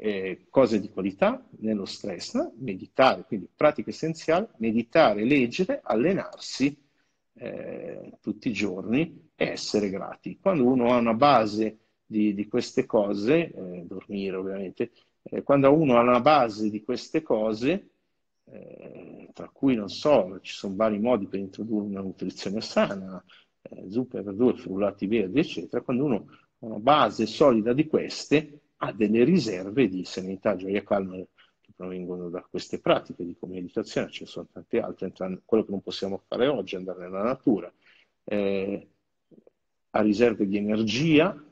eh, 0.00 0.46
cose 0.48 0.78
di 0.78 0.90
qualità 0.90 1.44
nello 1.58 1.84
stress, 1.84 2.52
meditare, 2.58 3.24
quindi 3.24 3.48
pratica 3.54 3.90
essenziale, 3.90 4.50
meditare, 4.58 5.24
leggere, 5.24 5.80
allenarsi 5.82 6.76
eh, 7.34 8.12
tutti 8.20 8.48
i 8.48 8.52
giorni 8.52 9.30
e 9.34 9.44
essere 9.44 9.90
grati. 9.90 10.38
Quando 10.40 10.64
uno 10.66 10.92
ha 10.92 10.98
una 10.98 11.14
base 11.14 11.78
di, 12.06 12.32
di 12.32 12.46
queste 12.46 12.86
cose, 12.86 13.52
eh, 13.52 13.84
dormire 13.86 14.36
ovviamente, 14.36 14.92
eh, 15.22 15.42
quando 15.42 15.72
uno 15.72 15.98
ha 15.98 16.00
una 16.00 16.20
base 16.20 16.70
di 16.70 16.84
queste 16.84 17.22
cose, 17.22 17.90
eh, 18.44 19.30
tra 19.34 19.48
cui 19.48 19.74
non 19.74 19.88
so, 19.88 20.38
ci 20.42 20.54
sono 20.54 20.76
vari 20.76 21.00
modi 21.00 21.26
per 21.26 21.40
introdurre 21.40 21.86
una 21.86 22.02
nutrizione 22.02 22.60
sana, 22.60 23.22
eh, 23.62 23.90
zucchero, 23.90 24.22
verdure, 24.22 24.56
frullati 24.56 25.08
verdi, 25.08 25.40
eccetera, 25.40 25.82
quando 25.82 26.04
uno 26.04 26.26
ha 26.60 26.66
una 26.66 26.78
base 26.78 27.26
solida 27.26 27.72
di 27.72 27.88
queste, 27.88 28.60
ha 28.78 28.92
delle 28.92 29.24
riserve 29.24 29.88
di 29.88 30.04
serenità, 30.04 30.56
gioia, 30.56 30.82
calma 30.82 31.16
che 31.16 31.72
provengono 31.74 32.28
da 32.28 32.46
queste 32.48 32.80
pratiche 32.80 33.24
di 33.24 33.36
meditazione, 33.46 34.10
ce 34.10 34.24
ne 34.24 34.30
sono 34.30 34.48
tante 34.52 34.80
altre, 34.80 35.12
quello 35.44 35.64
che 35.64 35.70
non 35.70 35.82
possiamo 35.82 36.22
fare 36.26 36.46
oggi 36.46 36.74
è 36.74 36.78
andare 36.78 37.00
nella 37.00 37.22
natura, 37.22 37.72
eh, 38.24 38.88
ha 39.90 40.00
riserve 40.00 40.46
di 40.46 40.56
energia, 40.56 41.44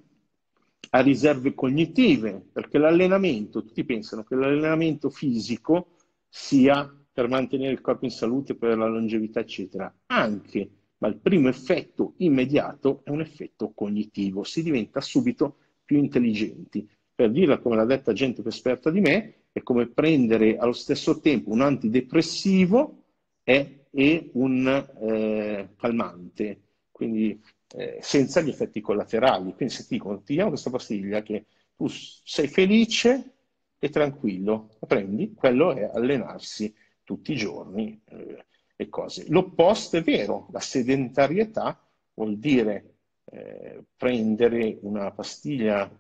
ha 0.91 1.01
riserve 1.01 1.55
cognitive, 1.55 2.45
perché 2.53 2.79
l'allenamento, 2.79 3.65
tutti 3.65 3.85
pensano 3.85 4.25
che 4.25 4.35
l'allenamento 4.35 5.11
fisico 5.11 5.97
sia 6.29 6.93
per 7.13 7.29
mantenere 7.29 7.73
il 7.73 7.81
corpo 7.81 8.05
in 8.05 8.11
salute, 8.11 8.55
per 8.55 8.77
la 8.77 8.87
longevità, 8.87 9.41
eccetera. 9.41 9.93
Anche, 10.07 10.71
ma 10.99 11.09
il 11.09 11.17
primo 11.17 11.49
effetto 11.49 12.15
immediato 12.19 13.01
è 13.05 13.11
un 13.11 13.21
effetto 13.21 13.73
cognitivo, 13.73 14.45
si 14.45 14.63
diventa 14.63 15.01
subito 15.01 15.57
più 15.85 15.97
intelligenti. 15.99 16.87
Per 17.17 17.31
dirla 17.31 17.57
come 17.59 17.77
l'ha 17.77 17.87
detta 17.87 18.13
gente 18.13 18.43
più 18.43 18.51
esperta 18.51 18.91
di 18.91 19.01
me, 19.01 19.47
è 19.51 19.63
come 19.63 19.87
prendere 19.87 20.59
allo 20.59 20.75
stesso 20.75 21.19
tempo 21.21 21.51
un 21.51 21.63
antidepressivo 21.63 23.05
e, 23.43 23.87
e 23.91 24.31
un 24.35 24.67
eh, 25.01 25.71
calmante, 25.79 26.61
quindi 26.91 27.41
eh, 27.75 27.99
senza 28.03 28.43
gli 28.43 28.51
effetti 28.51 28.83
collaterali. 28.83 29.55
Quindi 29.55 29.73
se 29.73 29.87
ti 29.87 29.95
dicono, 29.95 30.21
ti 30.21 30.35
diamo 30.35 30.51
questa 30.51 30.69
pastiglia 30.69 31.23
che 31.23 31.47
tu 31.75 31.89
sei 31.89 32.49
felice 32.49 33.33
e 33.79 33.89
tranquillo, 33.89 34.77
la 34.79 34.87
prendi, 34.87 35.33
quello 35.33 35.73
è 35.73 35.91
allenarsi 35.91 36.75
tutti 37.03 37.33
i 37.33 37.37
giorni 37.37 37.99
eh, 38.11 38.45
e 38.77 38.89
cose. 38.91 39.25
L'opposto 39.29 39.97
è 39.97 40.03
vero, 40.03 40.49
la 40.53 40.61
sedentarietà 40.61 41.81
vuol 42.13 42.37
dire 42.37 42.97
eh, 43.31 43.85
prendere 43.97 44.77
una 44.83 45.11
pastiglia 45.13 45.91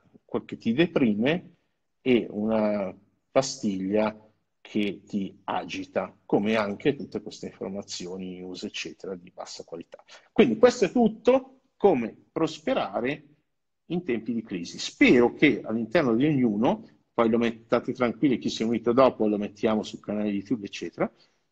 che 0.44 0.56
ti 0.56 0.72
deprime 0.72 1.54
e 2.00 2.26
una 2.30 2.94
pastiglia 3.30 4.16
che 4.60 5.02
ti 5.06 5.40
agita, 5.44 6.14
come 6.24 6.56
anche 6.56 6.94
tutte 6.96 7.22
queste 7.22 7.46
informazioni 7.46 8.38
news, 8.38 8.64
eccetera, 8.64 9.14
di 9.14 9.30
bassa 9.32 9.64
qualità. 9.64 10.02
Quindi 10.32 10.56
questo 10.58 10.86
è 10.86 10.90
tutto 10.90 11.60
come 11.76 12.14
prosperare 12.32 13.24
in 13.86 14.02
tempi 14.04 14.32
di 14.34 14.42
crisi. 14.42 14.78
Spero 14.78 15.34
che 15.34 15.60
all'interno 15.62 16.14
di 16.14 16.26
ognuno, 16.26 16.88
poi 17.14 17.30
lo 17.30 17.38
mettate 17.38 17.92
tranquilli, 17.92 18.38
chi 18.38 18.50
si 18.50 18.62
è 18.62 18.66
unito 18.66 18.92
dopo 18.92 19.26
lo 19.26 19.38
mettiamo 19.38 19.82
sul 19.82 20.00
canale 20.00 20.30
YouTube, 20.30 20.66
eccetera, 20.66 21.10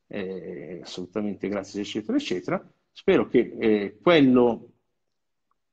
eh, 0.09 0.81
assolutamente 0.83 1.49
grazie, 1.49 1.83
eccetera, 1.83 2.17
eccetera. 2.17 2.73
Spero 2.91 3.27
che 3.29 3.57
eh, 3.59 3.99
quello 4.01 4.74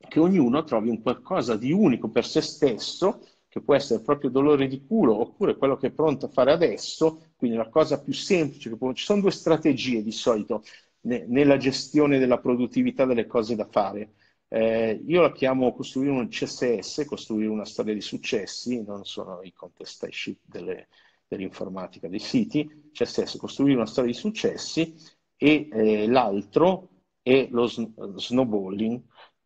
che 0.08 0.20
ognuno 0.20 0.64
trovi 0.64 0.89
un 0.89 1.02
qualcosa 1.02 1.56
di 1.56 1.72
unico 1.72 2.10
per 2.10 2.26
se 2.26 2.41
stesso, 2.41 3.26
che 3.47 3.62
può 3.62 3.76
essere 3.76 4.02
proprio 4.02 4.30
dolore 4.30 4.68
di 4.68 4.86
culo, 4.86 5.20
oppure 5.20 5.58
quello 5.58 5.78
che 5.78 5.88
è 5.88 5.91
pronto 5.91 6.28
a 6.28 6.30
fare 6.30 6.52
adesso, 6.52 7.34
quindi 7.36 7.58
la 7.58 7.70
cosa 7.70 8.02
più 8.02 8.14
semplice. 8.14 8.76
Può... 8.78 8.93
Ci 8.93 9.04
sono 9.04 9.22
due 9.22 9.32
strategie 9.32 10.02
di 10.04 10.12
solito 10.12 10.64
ne, 11.02 11.26
nella 11.28 11.58
gestione 11.58 12.20
della 12.20 12.39
produttività 12.39 13.06
delle 13.06 13.28
cose 13.28 13.56
da 13.56 13.68
fare. 13.70 14.14
Eh, 14.47 15.02
io 15.06 15.22
la 15.22 15.32
chiamo 15.32 15.74
costruire 15.74 16.12
un 16.12 16.28
CSS, 16.28 17.06
costruire 17.06 17.49
una 17.49 17.66
storia 17.66 17.93
di 17.93 18.02
successi, 18.02 18.84
non 18.84 19.06
sono 19.06 19.41
i 19.43 19.54
contestation 19.54 20.36
delle, 20.43 20.88
dell'informatica 21.28 22.10
dei 22.10 22.20
siti, 22.20 22.89
CSS, 22.91 23.38
costruire 23.38 23.78
una 23.78 23.86
storia 23.86 24.12
di 24.12 24.18
successi 24.18 24.93
e 25.38 25.70
eh, 25.72 26.08
l'altro 26.08 26.89
è 27.22 27.47
lo, 27.52 27.70
lo 27.95 28.20
snowballing, 28.20 29.02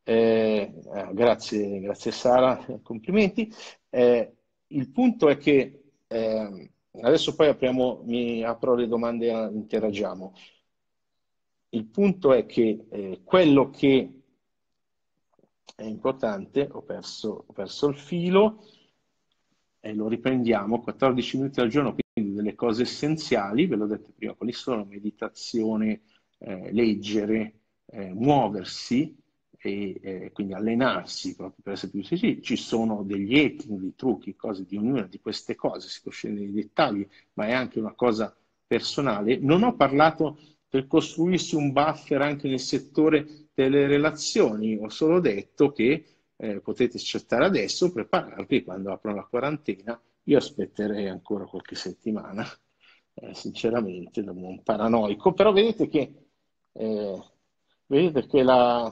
eh, 0.08 0.72
eh, 0.94 1.14
grazie, 1.14 1.80
grazie 1.80 2.12
Sara, 2.12 2.64
complimenti. 2.84 3.52
Eh, 3.90 4.36
il 4.68 4.92
punto 4.92 5.30
è 5.30 5.38
che 5.38 5.84
eh, 6.08 6.72
adesso 7.02 7.34
poi 7.34 7.48
apriamo, 7.48 8.04
mi 8.06 8.44
apro 8.44 8.76
le 8.76 8.88
domande 8.88 9.30
e 9.30 9.50
interagiamo. 9.52 10.34
Il 11.70 11.86
punto 11.86 12.34
è 12.34 12.46
che 12.46 12.86
eh, 12.88 13.22
quello 13.24 13.72
che 13.72 14.22
è 15.76 15.84
importante, 15.84 16.70
ho 16.72 16.84
perso, 16.84 17.46
ho 17.48 17.52
perso 17.52 17.88
il 17.88 17.98
filo 17.98 18.64
e 19.80 19.94
lo 19.96 20.08
riprendiamo, 20.08 20.82
14 20.82 21.38
minuti 21.38 21.60
al 21.60 21.70
giorno, 21.70 21.96
quindi 22.14 22.36
delle 22.36 22.54
cose 22.54 22.84
essenziali, 22.84 23.66
ve 23.66 23.76
l'ho 23.76 23.88
detto 23.88 24.12
prima, 24.16 24.34
quali 24.34 24.54
sono 24.54 24.86
meditazione, 24.86 26.04
eh, 26.38 26.72
leggere, 26.72 27.60
muoversi, 28.14 29.16
e 29.66 29.98
eh, 30.00 30.32
quindi 30.32 30.54
allenarsi 30.54 31.36
proprio 31.36 31.64
per 31.64 31.74
essere 31.74 31.92
più 31.92 32.04
sicuri. 32.04 32.40
Ci 32.42 32.56
sono 32.56 33.02
degli 33.02 33.36
hacking, 33.36 33.80
dei 33.80 33.96
trucchi, 33.96 34.36
cose 34.36 34.64
di 34.64 34.78
ognuna 34.78 35.08
di 35.08 35.20
queste 35.20 35.56
cose, 35.56 35.90
si 35.90 36.02
può 36.04 36.12
scendere 36.12 36.46
nei 36.46 36.54
dettagli, 36.54 37.08
ma 37.34 37.48
è 37.48 37.54
anche 37.54 37.80
una 37.80 37.94
cosa 37.94 38.36
personale. 38.68 39.38
Non 39.38 39.64
ho 39.64 39.76
parlato 39.76 40.38
per 40.70 40.86
costruirsi 40.86 41.56
un 41.56 41.72
buffer 41.72 42.22
anche 42.22 42.48
nel 42.48 42.60
settore 42.60 43.50
delle 43.56 43.88
relazioni, 43.88 44.78
ho 44.78 44.90
solo 44.90 45.20
detto 45.20 45.72
che 45.72 46.06
eh, 46.36 46.60
potete 46.60 46.98
accettare 46.98 47.46
adesso, 47.46 47.92
prepararvi 47.92 48.64
quando 48.64 48.92
aprono 48.92 49.18
la 49.18 49.28
quarantena. 49.28 50.00
Io 50.26 50.38
aspetterei 50.38 51.08
ancora 51.08 51.46
qualche 51.46 51.76
settimana, 51.76 52.46
eh, 53.16 53.34
sinceramente, 53.34 54.24
da 54.24 54.32
un 54.32 54.62
paranoico, 54.62 55.34
però 55.34 55.52
vedete 55.52 55.88
che, 55.88 56.14
eh, 56.72 57.24
vedete 57.88 58.28
che 58.28 58.44
la, 58.44 58.92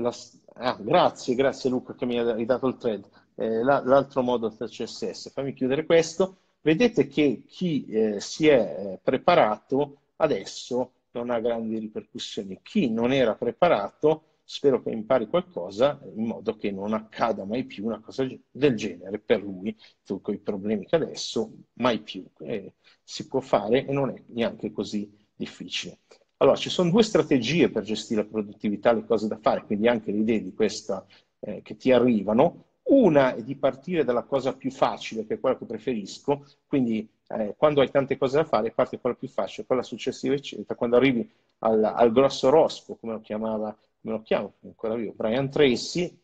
la, 0.00 0.14
ah, 0.54 0.76
grazie, 0.80 1.34
grazie 1.34 1.70
Luca 1.70 1.94
che 1.94 2.06
mi 2.06 2.18
hai 2.18 2.44
dato 2.44 2.66
il 2.66 2.76
thread. 2.76 3.08
Eh, 3.34 3.62
l'altro 3.62 4.22
modo 4.22 4.48
del 4.48 4.68
CSS, 4.68 5.30
fammi 5.32 5.54
chiudere 5.54 5.86
questo. 5.86 6.36
Vedete 6.62 7.06
che 7.06 7.44
chi 7.46 7.86
eh, 7.86 8.20
si 8.20 8.48
è 8.48 8.58
eh, 8.92 8.98
preparato 9.02 9.98
adesso 10.16 10.92
non 11.12 11.30
ha 11.30 11.40
grandi 11.40 11.78
ripercussioni. 11.78 12.60
Chi 12.62 12.90
non 12.90 13.12
era 13.12 13.34
preparato, 13.34 14.24
spero 14.44 14.82
che 14.82 14.90
impari 14.90 15.26
qualcosa 15.28 16.00
in 16.14 16.24
modo 16.24 16.56
che 16.56 16.70
non 16.70 16.92
accada 16.92 17.44
mai 17.44 17.64
più 17.64 17.86
una 17.86 18.00
cosa 18.00 18.26
del 18.50 18.76
genere 18.76 19.18
per 19.18 19.42
lui, 19.42 19.76
con 20.20 20.34
i 20.34 20.38
problemi 20.38 20.86
che 20.86 20.96
adesso, 20.96 21.50
mai 21.74 22.00
più. 22.00 22.24
Eh, 22.40 22.74
si 23.02 23.26
può 23.26 23.40
fare 23.40 23.86
e 23.86 23.92
non 23.92 24.10
è 24.10 24.22
neanche 24.26 24.70
così 24.72 25.10
difficile. 25.34 25.98
Allora, 26.42 26.56
ci 26.56 26.70
sono 26.70 26.90
due 26.90 27.02
strategie 27.02 27.68
per 27.68 27.82
gestire 27.82 28.22
la 28.22 28.28
produttività, 28.28 28.92
le 28.92 29.04
cose 29.04 29.28
da 29.28 29.36
fare, 29.36 29.62
quindi 29.64 29.88
anche 29.88 30.10
le 30.10 30.18
idee 30.18 30.42
di 30.42 30.54
questa 30.54 31.04
eh, 31.40 31.60
che 31.62 31.76
ti 31.76 31.92
arrivano. 31.92 32.64
Una 32.84 33.34
è 33.34 33.42
di 33.42 33.56
partire 33.56 34.04
dalla 34.04 34.22
cosa 34.22 34.54
più 34.54 34.70
facile, 34.70 35.26
che 35.26 35.34
è 35.34 35.40
quella 35.40 35.58
che 35.58 35.66
preferisco, 35.66 36.46
quindi 36.66 37.06
eh, 37.28 37.54
quando 37.58 37.82
hai 37.82 37.90
tante 37.90 38.16
cose 38.16 38.38
da 38.38 38.44
fare, 38.44 38.70
parti 38.70 38.94
da 38.96 39.02
quella 39.02 39.16
più 39.16 39.28
facile, 39.28 39.66
quella 39.66 39.82
successiva, 39.82 40.34
eccetera. 40.34 40.74
Quando 40.74 40.96
arrivi 40.96 41.30
al, 41.58 41.84
al 41.84 42.10
grosso 42.10 42.48
rospo, 42.48 42.96
come 42.96 43.12
lo 43.12 43.20
chiamava, 43.20 43.76
come 44.00 44.14
lo 44.14 44.22
chiamo 44.22 44.54
ancora 44.64 44.96
io, 44.96 45.12
Brian 45.14 45.50
Tracy, 45.50 46.18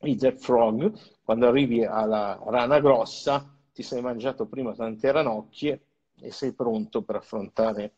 Eat 0.00 0.32
Frog, 0.36 0.92
quando 1.22 1.46
arrivi 1.46 1.84
alla 1.84 2.40
rana 2.46 2.80
grossa, 2.80 3.46
ti 3.74 3.82
sei 3.82 4.00
mangiato 4.00 4.46
prima 4.46 4.72
tante 4.74 5.12
ranocchie 5.12 5.80
e 6.20 6.32
sei 6.32 6.52
pronto 6.52 7.02
per 7.02 7.16
affrontare 7.16 7.92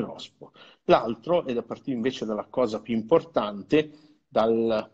rospo. 0.00 0.52
L'altro 0.84 1.44
è 1.46 1.52
da 1.52 1.62
partire 1.62 1.96
invece 1.96 2.24
dalla 2.24 2.46
cosa 2.48 2.80
più 2.80 2.94
importante, 2.94 3.90
dal, 4.26 4.90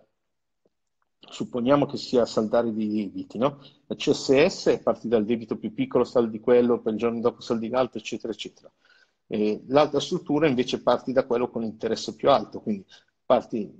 supponiamo 1.19 1.87
che 1.87 1.97
sia 1.97 2.25
saldare 2.27 2.73
di 2.73 2.89
debiti, 2.89 3.39
no? 3.39 3.61
La 3.87 3.95
CSS 3.95 4.81
parti 4.83 5.09
dal 5.09 5.25
debito 5.25 5.57
più 5.57 5.73
piccolo, 5.73 6.05
saldi 6.05 6.41
quello, 6.41 6.81
poi 6.81 6.93
il 6.93 6.99
giorno 6.99 7.21
dopo 7.21 7.41
saldi 7.41 7.69
l'altro, 7.69 7.99
eccetera, 7.99 8.33
eccetera. 8.33 8.71
E 9.27 9.63
l'altra 9.69 10.01
struttura 10.01 10.49
invece 10.49 10.83
parti 10.83 11.13
da 11.13 11.27
quello 11.27 11.49
con 11.51 11.63
interesse 11.63 12.15
più 12.15 12.31
alto, 12.31 12.61
quindi 12.61 12.85
parti 13.25 13.71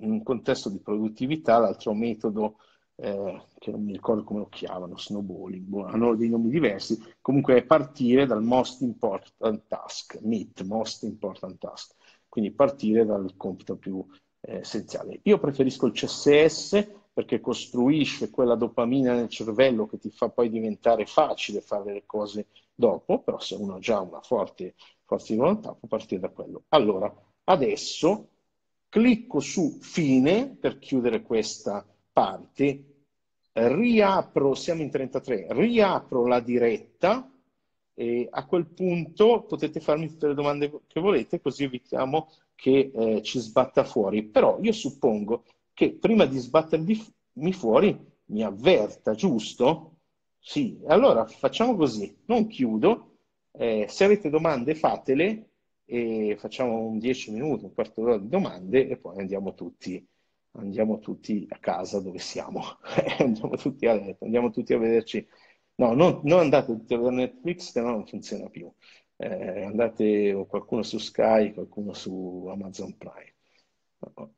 in 0.00 0.10
un 0.10 0.22
contesto 0.22 0.70
di 0.70 0.78
produttività, 0.78 1.58
l'altro 1.58 1.92
metodo 1.92 2.56
eh, 3.00 3.42
che 3.58 3.70
non 3.70 3.84
mi 3.84 3.92
ricordo 3.92 4.24
come 4.24 4.40
lo 4.40 4.48
chiamano, 4.48 4.98
snowballing, 4.98 5.64
boh, 5.64 5.84
hanno 5.86 6.16
dei 6.16 6.28
nomi 6.28 6.50
diversi, 6.50 7.00
comunque 7.20 7.56
è 7.56 7.62
partire 7.62 8.26
dal 8.26 8.42
most 8.42 8.80
important 8.80 9.66
task, 9.68 10.18
MIT, 10.20 10.62
most 10.62 11.04
important 11.04 11.58
task, 11.58 11.94
quindi 12.28 12.50
partire 12.50 13.04
dal 13.04 13.34
compito 13.36 13.76
più 13.76 14.04
eh, 14.40 14.58
essenziale. 14.58 15.20
Io 15.22 15.38
preferisco 15.38 15.86
il 15.86 15.92
CSS 15.92 16.96
perché 17.12 17.40
costruisce 17.40 18.30
quella 18.30 18.54
dopamina 18.56 19.14
nel 19.14 19.28
cervello 19.28 19.86
che 19.86 19.98
ti 19.98 20.10
fa 20.10 20.28
poi 20.28 20.48
diventare 20.48 21.06
facile 21.06 21.60
fare 21.60 21.92
le 21.92 22.02
cose 22.04 22.46
dopo, 22.74 23.20
però 23.20 23.38
se 23.38 23.54
uno 23.54 23.74
ha 23.74 23.78
già 23.78 24.00
una 24.00 24.20
forte 24.20 24.74
forza 25.04 25.32
di 25.32 25.38
volontà 25.38 25.72
può 25.72 25.88
partire 25.88 26.20
da 26.20 26.28
quello. 26.28 26.64
Allora, 26.68 27.12
adesso 27.44 28.28
clicco 28.88 29.40
su 29.40 29.78
fine 29.80 30.56
per 30.60 30.78
chiudere 30.78 31.22
questa 31.22 31.84
parte, 32.18 33.04
riapro, 33.52 34.54
siamo 34.56 34.82
in 34.82 34.90
33, 34.90 35.46
riapro 35.50 36.26
la 36.26 36.40
diretta 36.40 37.30
e 37.94 38.26
a 38.28 38.44
quel 38.44 38.66
punto 38.66 39.44
potete 39.44 39.78
farmi 39.78 40.08
tutte 40.08 40.26
le 40.26 40.34
domande 40.34 40.80
che 40.88 40.98
volete, 40.98 41.40
così 41.40 41.62
evitiamo 41.62 42.28
che 42.56 42.90
eh, 42.92 43.22
ci 43.22 43.38
sbatta 43.38 43.84
fuori. 43.84 44.24
Però 44.24 44.58
io 44.60 44.72
suppongo 44.72 45.44
che 45.72 45.92
prima 45.92 46.26
di 46.26 46.38
sbattermi 46.38 47.52
fuori 47.52 47.96
mi 48.26 48.42
avverta, 48.42 49.14
giusto? 49.14 49.98
Sì, 50.40 50.80
allora 50.86 51.24
facciamo 51.24 51.76
così, 51.76 52.16
non 52.26 52.48
chiudo, 52.48 53.18
eh, 53.52 53.86
se 53.88 54.02
avete 54.04 54.28
domande 54.28 54.74
fatele 54.74 55.50
e 55.84 56.34
facciamo 56.36 56.78
un 56.78 56.98
10 56.98 57.30
minuti, 57.30 57.64
un 57.64 57.74
quarto 57.74 58.00
d'ora 58.00 58.18
di 58.18 58.28
domande 58.28 58.88
e 58.88 58.96
poi 58.96 59.18
andiamo 59.20 59.54
tutti 59.54 60.04
andiamo 60.52 60.98
tutti 60.98 61.46
a 61.48 61.58
casa 61.58 62.00
dove 62.00 62.18
siamo, 62.18 62.62
andiamo 63.18 63.56
tutti 63.56 63.86
a 63.86 63.94
letto, 63.94 64.24
andiamo 64.24 64.50
tutti 64.50 64.72
a 64.72 64.78
vederci 64.78 65.26
No, 65.78 65.94
non, 65.94 66.20
non 66.24 66.40
andate 66.40 66.76
per 66.76 66.98
Netflix, 66.98 67.72
che 67.72 67.80
no 67.80 67.90
non 67.90 68.06
funziona 68.06 68.48
più. 68.48 68.70
Eh, 69.16 69.62
andate 69.62 70.44
qualcuno 70.48 70.82
su 70.82 70.98
Sky, 70.98 71.52
qualcuno 71.52 71.92
su 71.92 72.46
Amazon 72.50 72.96
Prime. 72.96 73.34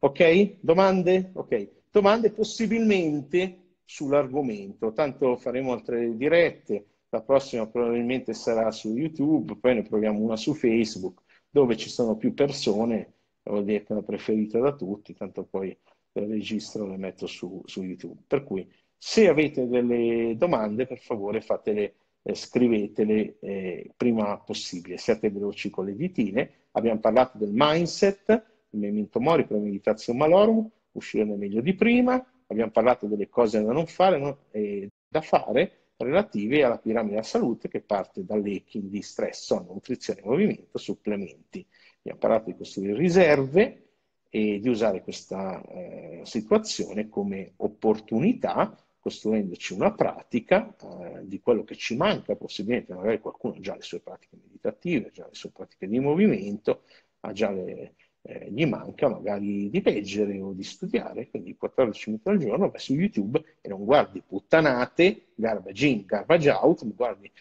Ok? 0.01 0.59
Domande? 0.61 1.31
Ok. 1.35 1.71
Domande 1.91 2.31
possibilmente 2.33 3.77
sull'argomento. 3.85 4.93
Tanto 4.93 5.37
faremo 5.37 5.73
altre 5.73 6.15
dirette. 6.17 6.87
La 7.09 7.23
prossima 7.23 7.67
probabilmente 7.67 8.35
sarà 8.35 8.71
su 8.71 8.95
YouTube, 8.95 9.57
poi 9.57 9.75
ne 9.77 9.83
proviamo 9.83 10.21
una 10.21 10.37
su 10.37 10.55
Facebook, 10.55 11.23
dove 11.49 11.77
ci 11.77 11.89
sono 11.89 12.17
più 12.17 12.35
persone, 12.35 13.15
vuol 13.43 13.65
dire 13.65 13.83
che 13.83 13.97
è 13.97 14.03
preferita 14.03 14.61
da 14.61 14.75
tutti, 14.77 15.15
tanto 15.15 15.45
poi 15.45 15.77
le 16.13 16.27
registro 16.27 16.87
e 16.87 16.89
le 16.91 16.97
metto 16.97 17.27
su, 17.27 17.63
su 17.65 17.83
YouTube. 17.83 18.23
Per 18.27 18.45
cui 18.45 18.69
se 18.97 19.29
avete 19.29 19.67
delle 19.67 20.35
domande, 20.37 20.87
per 20.87 20.99
favore 20.99 21.41
fatele, 21.41 21.95
eh, 22.23 22.35
scrivetele 22.35 23.39
eh, 23.41 23.91
prima 23.97 24.39
possibile. 24.39 24.99
Siate 24.99 25.31
veloci 25.31 25.71
con 25.71 25.87
le 25.87 25.97
ditine. 25.97 26.51
Abbiamo 26.73 27.01
parlato 27.01 27.39
del 27.39 27.51
mindset, 27.53 28.29
il 28.71 28.79
memento 28.79 29.21
mori, 29.21 29.47
premeditatio 29.47 30.15
malorum, 30.15 30.69
uscire 30.93 31.25
meglio 31.25 31.61
di 31.61 31.75
prima. 31.75 32.23
Abbiamo 32.47 32.71
parlato 32.71 33.07
delle 33.07 33.29
cose 33.29 33.63
da 33.63 33.73
non 33.73 33.87
fare 33.87 34.19
no? 34.19 34.39
e 34.51 34.89
da 35.09 35.21
fare 35.21 35.93
relative 35.97 36.65
alla 36.65 36.79
piramide 36.79 37.15
della 37.15 37.23
salute 37.23 37.69
che 37.69 37.81
parte 37.81 38.25
dall'hacking 38.25 38.89
di 38.89 39.03
stress, 39.03 39.45
sonno, 39.45 39.73
nutrizione, 39.73 40.23
movimento, 40.25 40.79
supplementi. 40.79 41.67
Abbiamo 41.99 42.19
parlato 42.19 42.51
di 42.51 42.57
costruire 42.57 42.97
riserve 42.97 43.90
e 44.31 44.61
di 44.61 44.69
usare 44.69 45.03
questa 45.03 45.63
eh, 45.67 46.21
situazione 46.25 47.09
come 47.09 47.53
opportunità 47.57 48.75
costruendoci 49.01 49.73
una 49.73 49.93
pratica 49.93 50.75
eh, 50.77 51.27
di 51.27 51.41
quello 51.41 51.65
che 51.65 51.75
ci 51.75 51.97
manca, 51.97 52.37
possibilmente 52.37 52.95
magari 52.95 53.19
qualcuno 53.19 53.55
ha 53.55 53.61
già 53.61 53.75
le 53.75 53.83
sue 53.83 54.01
pratiche 54.01 54.37
meditative, 54.41 55.09
ha 55.09 55.11
già 55.11 55.25
le 55.25 55.35
sue 55.35 55.51
pratiche 55.51 55.89
di 55.89 55.99
movimento, 55.99 56.83
ha 57.21 57.33
già 57.33 57.51
le, 57.51 57.95
eh, 58.23 58.51
gli 58.51 58.67
manca 58.67 59.09
magari 59.09 59.71
di 59.71 59.83
leggere 59.83 60.39
o 60.41 60.53
di 60.53 60.63
studiare, 60.63 61.29
quindi 61.31 61.57
14 61.57 62.11
minuti 62.11 62.29
al 62.29 62.39
giorno 62.39 62.71
vai 62.71 62.81
su 62.81 62.93
YouTube 62.93 63.43
e 63.61 63.69
non 63.69 63.85
guardi 63.85 64.23
puttanate, 64.27 65.29
garbage 65.35 65.87
in, 65.87 66.05
garbage 66.05 66.51
out, 66.51 66.87
guardi 66.95 67.33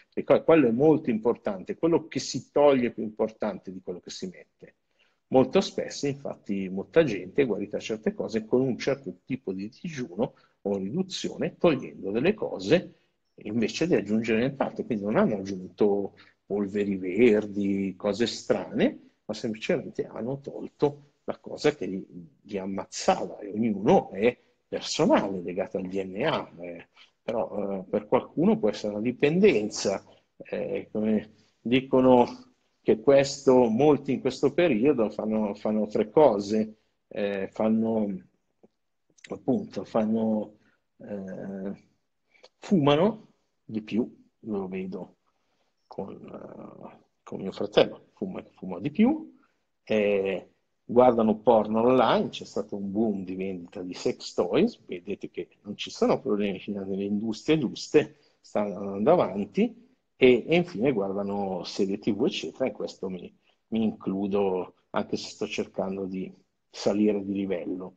quello 0.45 0.67
è 0.67 0.71
molto 0.71 1.09
importante, 1.09 1.75
quello 1.75 2.07
che 2.07 2.19
si 2.19 2.49
toglie 2.51 2.87
è 2.87 2.91
più 2.91 3.03
importante 3.03 3.71
di 3.71 3.81
quello 3.83 3.99
che 3.99 4.09
si 4.09 4.27
mette. 4.27 4.75
Molto 5.31 5.61
spesso, 5.61 6.07
infatti, 6.07 6.67
molta 6.69 7.03
gente 7.03 7.43
è 7.43 7.45
guarita 7.45 7.77
certe 7.79 8.13
cose 8.13 8.45
con 8.45 8.61
un 8.61 8.77
certo 8.79 9.19
tipo 9.25 9.53
di 9.53 9.69
digiuno 9.69 10.33
o 10.61 10.77
riduzione, 10.77 11.55
togliendo 11.57 12.09
delle 12.11 12.33
cose 12.33 12.95
invece 13.43 13.85
di 13.87 13.93
aggiungere 13.95 14.39
nient'altro. 14.39 14.83
Quindi 14.85 15.03
non 15.05 15.17
hanno 15.17 15.35
aggiunto 15.37 16.15
polveri 16.45 16.95
verdi, 16.97 17.93
cose 17.95 18.25
strane, 18.25 19.11
ma 19.25 19.33
semplicemente 19.35 20.05
hanno 20.07 20.39
tolto 20.41 21.11
la 21.25 21.37
cosa 21.37 21.75
che 21.75 21.85
li, 21.85 22.03
li 22.41 22.57
ammazzava 22.57 23.37
e 23.39 23.51
ognuno 23.51 24.09
è 24.09 24.35
personale, 24.67 25.41
legato 25.41 25.77
al 25.77 25.87
DNA. 25.87 26.49
Eh, 26.59 26.87
però 27.21 27.79
eh, 27.81 27.83
per 27.87 28.07
qualcuno 28.07 28.57
può 28.57 28.69
essere 28.69 28.93
una 28.93 29.01
dipendenza, 29.01 30.03
eh, 30.37 30.87
come 30.91 31.33
dicono 31.61 32.25
che 32.89 33.01
questo, 33.01 33.69
molti 33.69 34.13
in 34.13 34.19
questo 34.19 34.51
periodo 34.51 35.11
fanno, 35.11 35.53
fanno 35.53 35.85
tre 35.85 36.09
cose, 36.09 36.77
eh, 37.07 37.47
fanno 37.51 38.19
appunto, 39.29 39.83
fanno, 39.83 40.57
eh, 40.97 41.87
fumano 42.57 43.33
di 43.63 43.83
più, 43.83 44.11
lo 44.39 44.67
vedo 44.67 45.17
con, 45.85 46.15
uh, 46.15 47.05
con 47.21 47.41
mio 47.41 47.51
fratello, 47.51 48.07
fuma, 48.13 48.43
fuma 48.55 48.79
di 48.79 48.89
più, 48.89 49.37
eh, 49.83 50.49
guardano 50.83 51.37
porno 51.41 51.81
online, 51.81 52.29
c'è 52.29 52.45
stato 52.45 52.75
un 52.75 52.91
boom 52.91 53.23
di 53.23 53.35
vendita 53.35 53.83
di 53.83 53.93
sex 53.93 54.33
toys, 54.33 54.83
vedete 54.87 55.29
che 55.29 55.47
non 55.61 55.77
ci 55.77 55.91
sono 55.91 56.19
problemi 56.19 56.59
nelle 56.65 57.03
industrie 57.03 57.59
giuste, 57.59 58.17
stanno 58.41 58.77
andando 58.79 59.11
avanti, 59.11 59.88
e, 60.21 60.43
e 60.45 60.55
infine 60.57 60.91
guardano 60.91 61.63
serie 61.63 61.97
tv, 61.97 62.25
eccetera, 62.25 62.65
e 62.65 62.73
questo 62.73 63.07
mi, 63.09 63.33
mi 63.67 63.83
includo 63.83 64.73
anche 64.89 65.15
se 65.15 65.29
sto 65.29 65.47
cercando 65.47 66.03
di 66.03 66.29
salire 66.69 67.23
di 67.23 67.31
livello. 67.31 67.95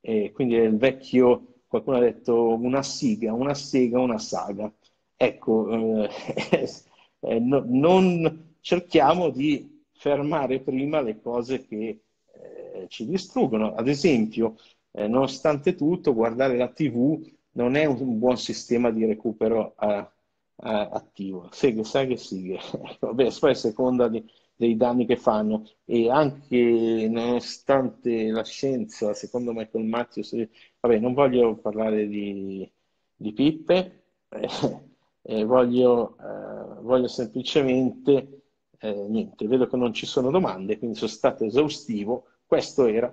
E 0.00 0.32
quindi 0.32 0.56
è 0.56 0.64
il 0.64 0.76
vecchio, 0.76 1.60
qualcuno 1.66 1.96
ha 1.96 2.00
detto 2.00 2.54
una 2.56 2.82
siga, 2.82 3.32
una 3.32 3.54
sega, 3.54 3.98
una 4.00 4.18
saga. 4.18 4.70
Ecco, 5.16 6.04
eh, 6.04 6.10
eh, 7.20 7.38
no, 7.38 7.64
non 7.66 8.56
cerchiamo 8.60 9.30
di 9.30 9.82
fermare 9.94 10.60
prima 10.60 11.00
le 11.00 11.20
cose 11.22 11.66
che 11.66 12.02
eh, 12.34 12.86
ci 12.88 13.06
distruggono. 13.06 13.74
Ad 13.74 13.88
esempio, 13.88 14.56
eh, 14.90 15.08
nonostante 15.08 15.74
tutto, 15.74 16.12
guardare 16.12 16.58
la 16.58 16.68
TV 16.68 17.18
non 17.52 17.76
è 17.76 17.86
un 17.86 18.18
buon 18.18 18.36
sistema 18.36 18.90
di 18.90 19.06
recupero 19.06 19.72
a, 19.76 20.12
attivo. 20.56 21.48
Seghe, 21.52 21.84
seghe, 21.84 22.16
seghe. 22.16 22.58
Vabbè, 23.00 23.28
poi 23.38 23.50
a 23.50 23.54
seconda 23.54 24.08
di, 24.08 24.24
dei 24.62 24.76
danni 24.76 25.06
che 25.06 25.16
fanno 25.16 25.64
e 25.84 26.08
anche 26.08 27.08
nonostante 27.10 28.30
la 28.30 28.44
scienza, 28.44 29.12
secondo 29.14 29.52
Michael 29.52 29.84
Matthews, 29.86 30.48
vabbè, 30.78 30.98
non 30.98 31.14
voglio 31.14 31.56
parlare 31.56 32.06
di, 32.06 32.70
di 33.16 33.32
pippe, 33.32 34.04
eh, 34.28 34.48
eh, 35.22 35.44
voglio, 35.44 36.16
eh, 36.18 36.80
voglio, 36.80 37.08
semplicemente, 37.08 38.42
eh, 38.78 38.92
niente, 39.08 39.46
vedo 39.48 39.66
che 39.66 39.76
non 39.76 39.92
ci 39.92 40.06
sono 40.06 40.30
domande, 40.30 40.78
quindi 40.78 40.96
sono 40.96 41.10
stato 41.10 41.44
esaustivo. 41.44 42.26
Questo 42.46 42.86
era 42.86 43.12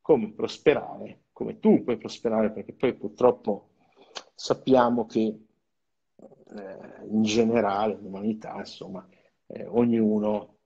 come 0.00 0.32
prosperare, 0.32 1.24
come 1.32 1.58
tu 1.58 1.82
puoi 1.84 1.96
prosperare, 1.96 2.50
perché 2.50 2.72
poi 2.74 2.94
purtroppo 2.94 3.68
sappiamo 4.34 5.06
che 5.06 5.38
eh, 6.56 7.06
in 7.08 7.22
generale, 7.22 7.98
l'umanità, 8.00 8.54
insomma, 8.56 9.06
eh, 9.46 9.66
ognuno 9.66 10.56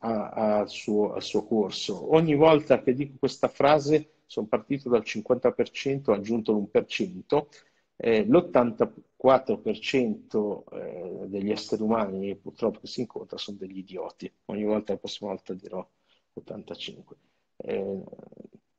ha, 0.00 0.30
ha 0.30 0.60
il, 0.60 0.68
suo, 0.68 1.16
il, 1.16 1.22
suo, 1.22 1.44
corso. 1.44 2.14
Ogni 2.14 2.34
volta 2.34 2.82
che 2.82 2.94
dico 2.94 3.16
questa 3.18 3.48
frase 3.48 4.22
sono 4.26 4.46
partito 4.46 4.88
dal 4.88 5.02
50%, 5.04 6.10
ho 6.10 6.12
aggiunto 6.12 6.52
l'1%, 6.52 7.46
eh, 7.96 8.24
l'84% 8.24 10.62
eh, 10.72 11.26
degli 11.28 11.50
esseri 11.50 11.82
umani 11.82 12.36
purtroppo 12.36 12.80
che 12.80 12.86
si 12.86 13.00
incontra 13.00 13.38
sono 13.38 13.56
degli 13.58 13.78
idioti. 13.78 14.32
Ogni 14.46 14.64
volta, 14.64 14.92
la 14.92 14.98
prossima 14.98 15.30
volta 15.30 15.54
dirò 15.54 15.86
85%. 16.38 17.16
Eh, 17.56 18.02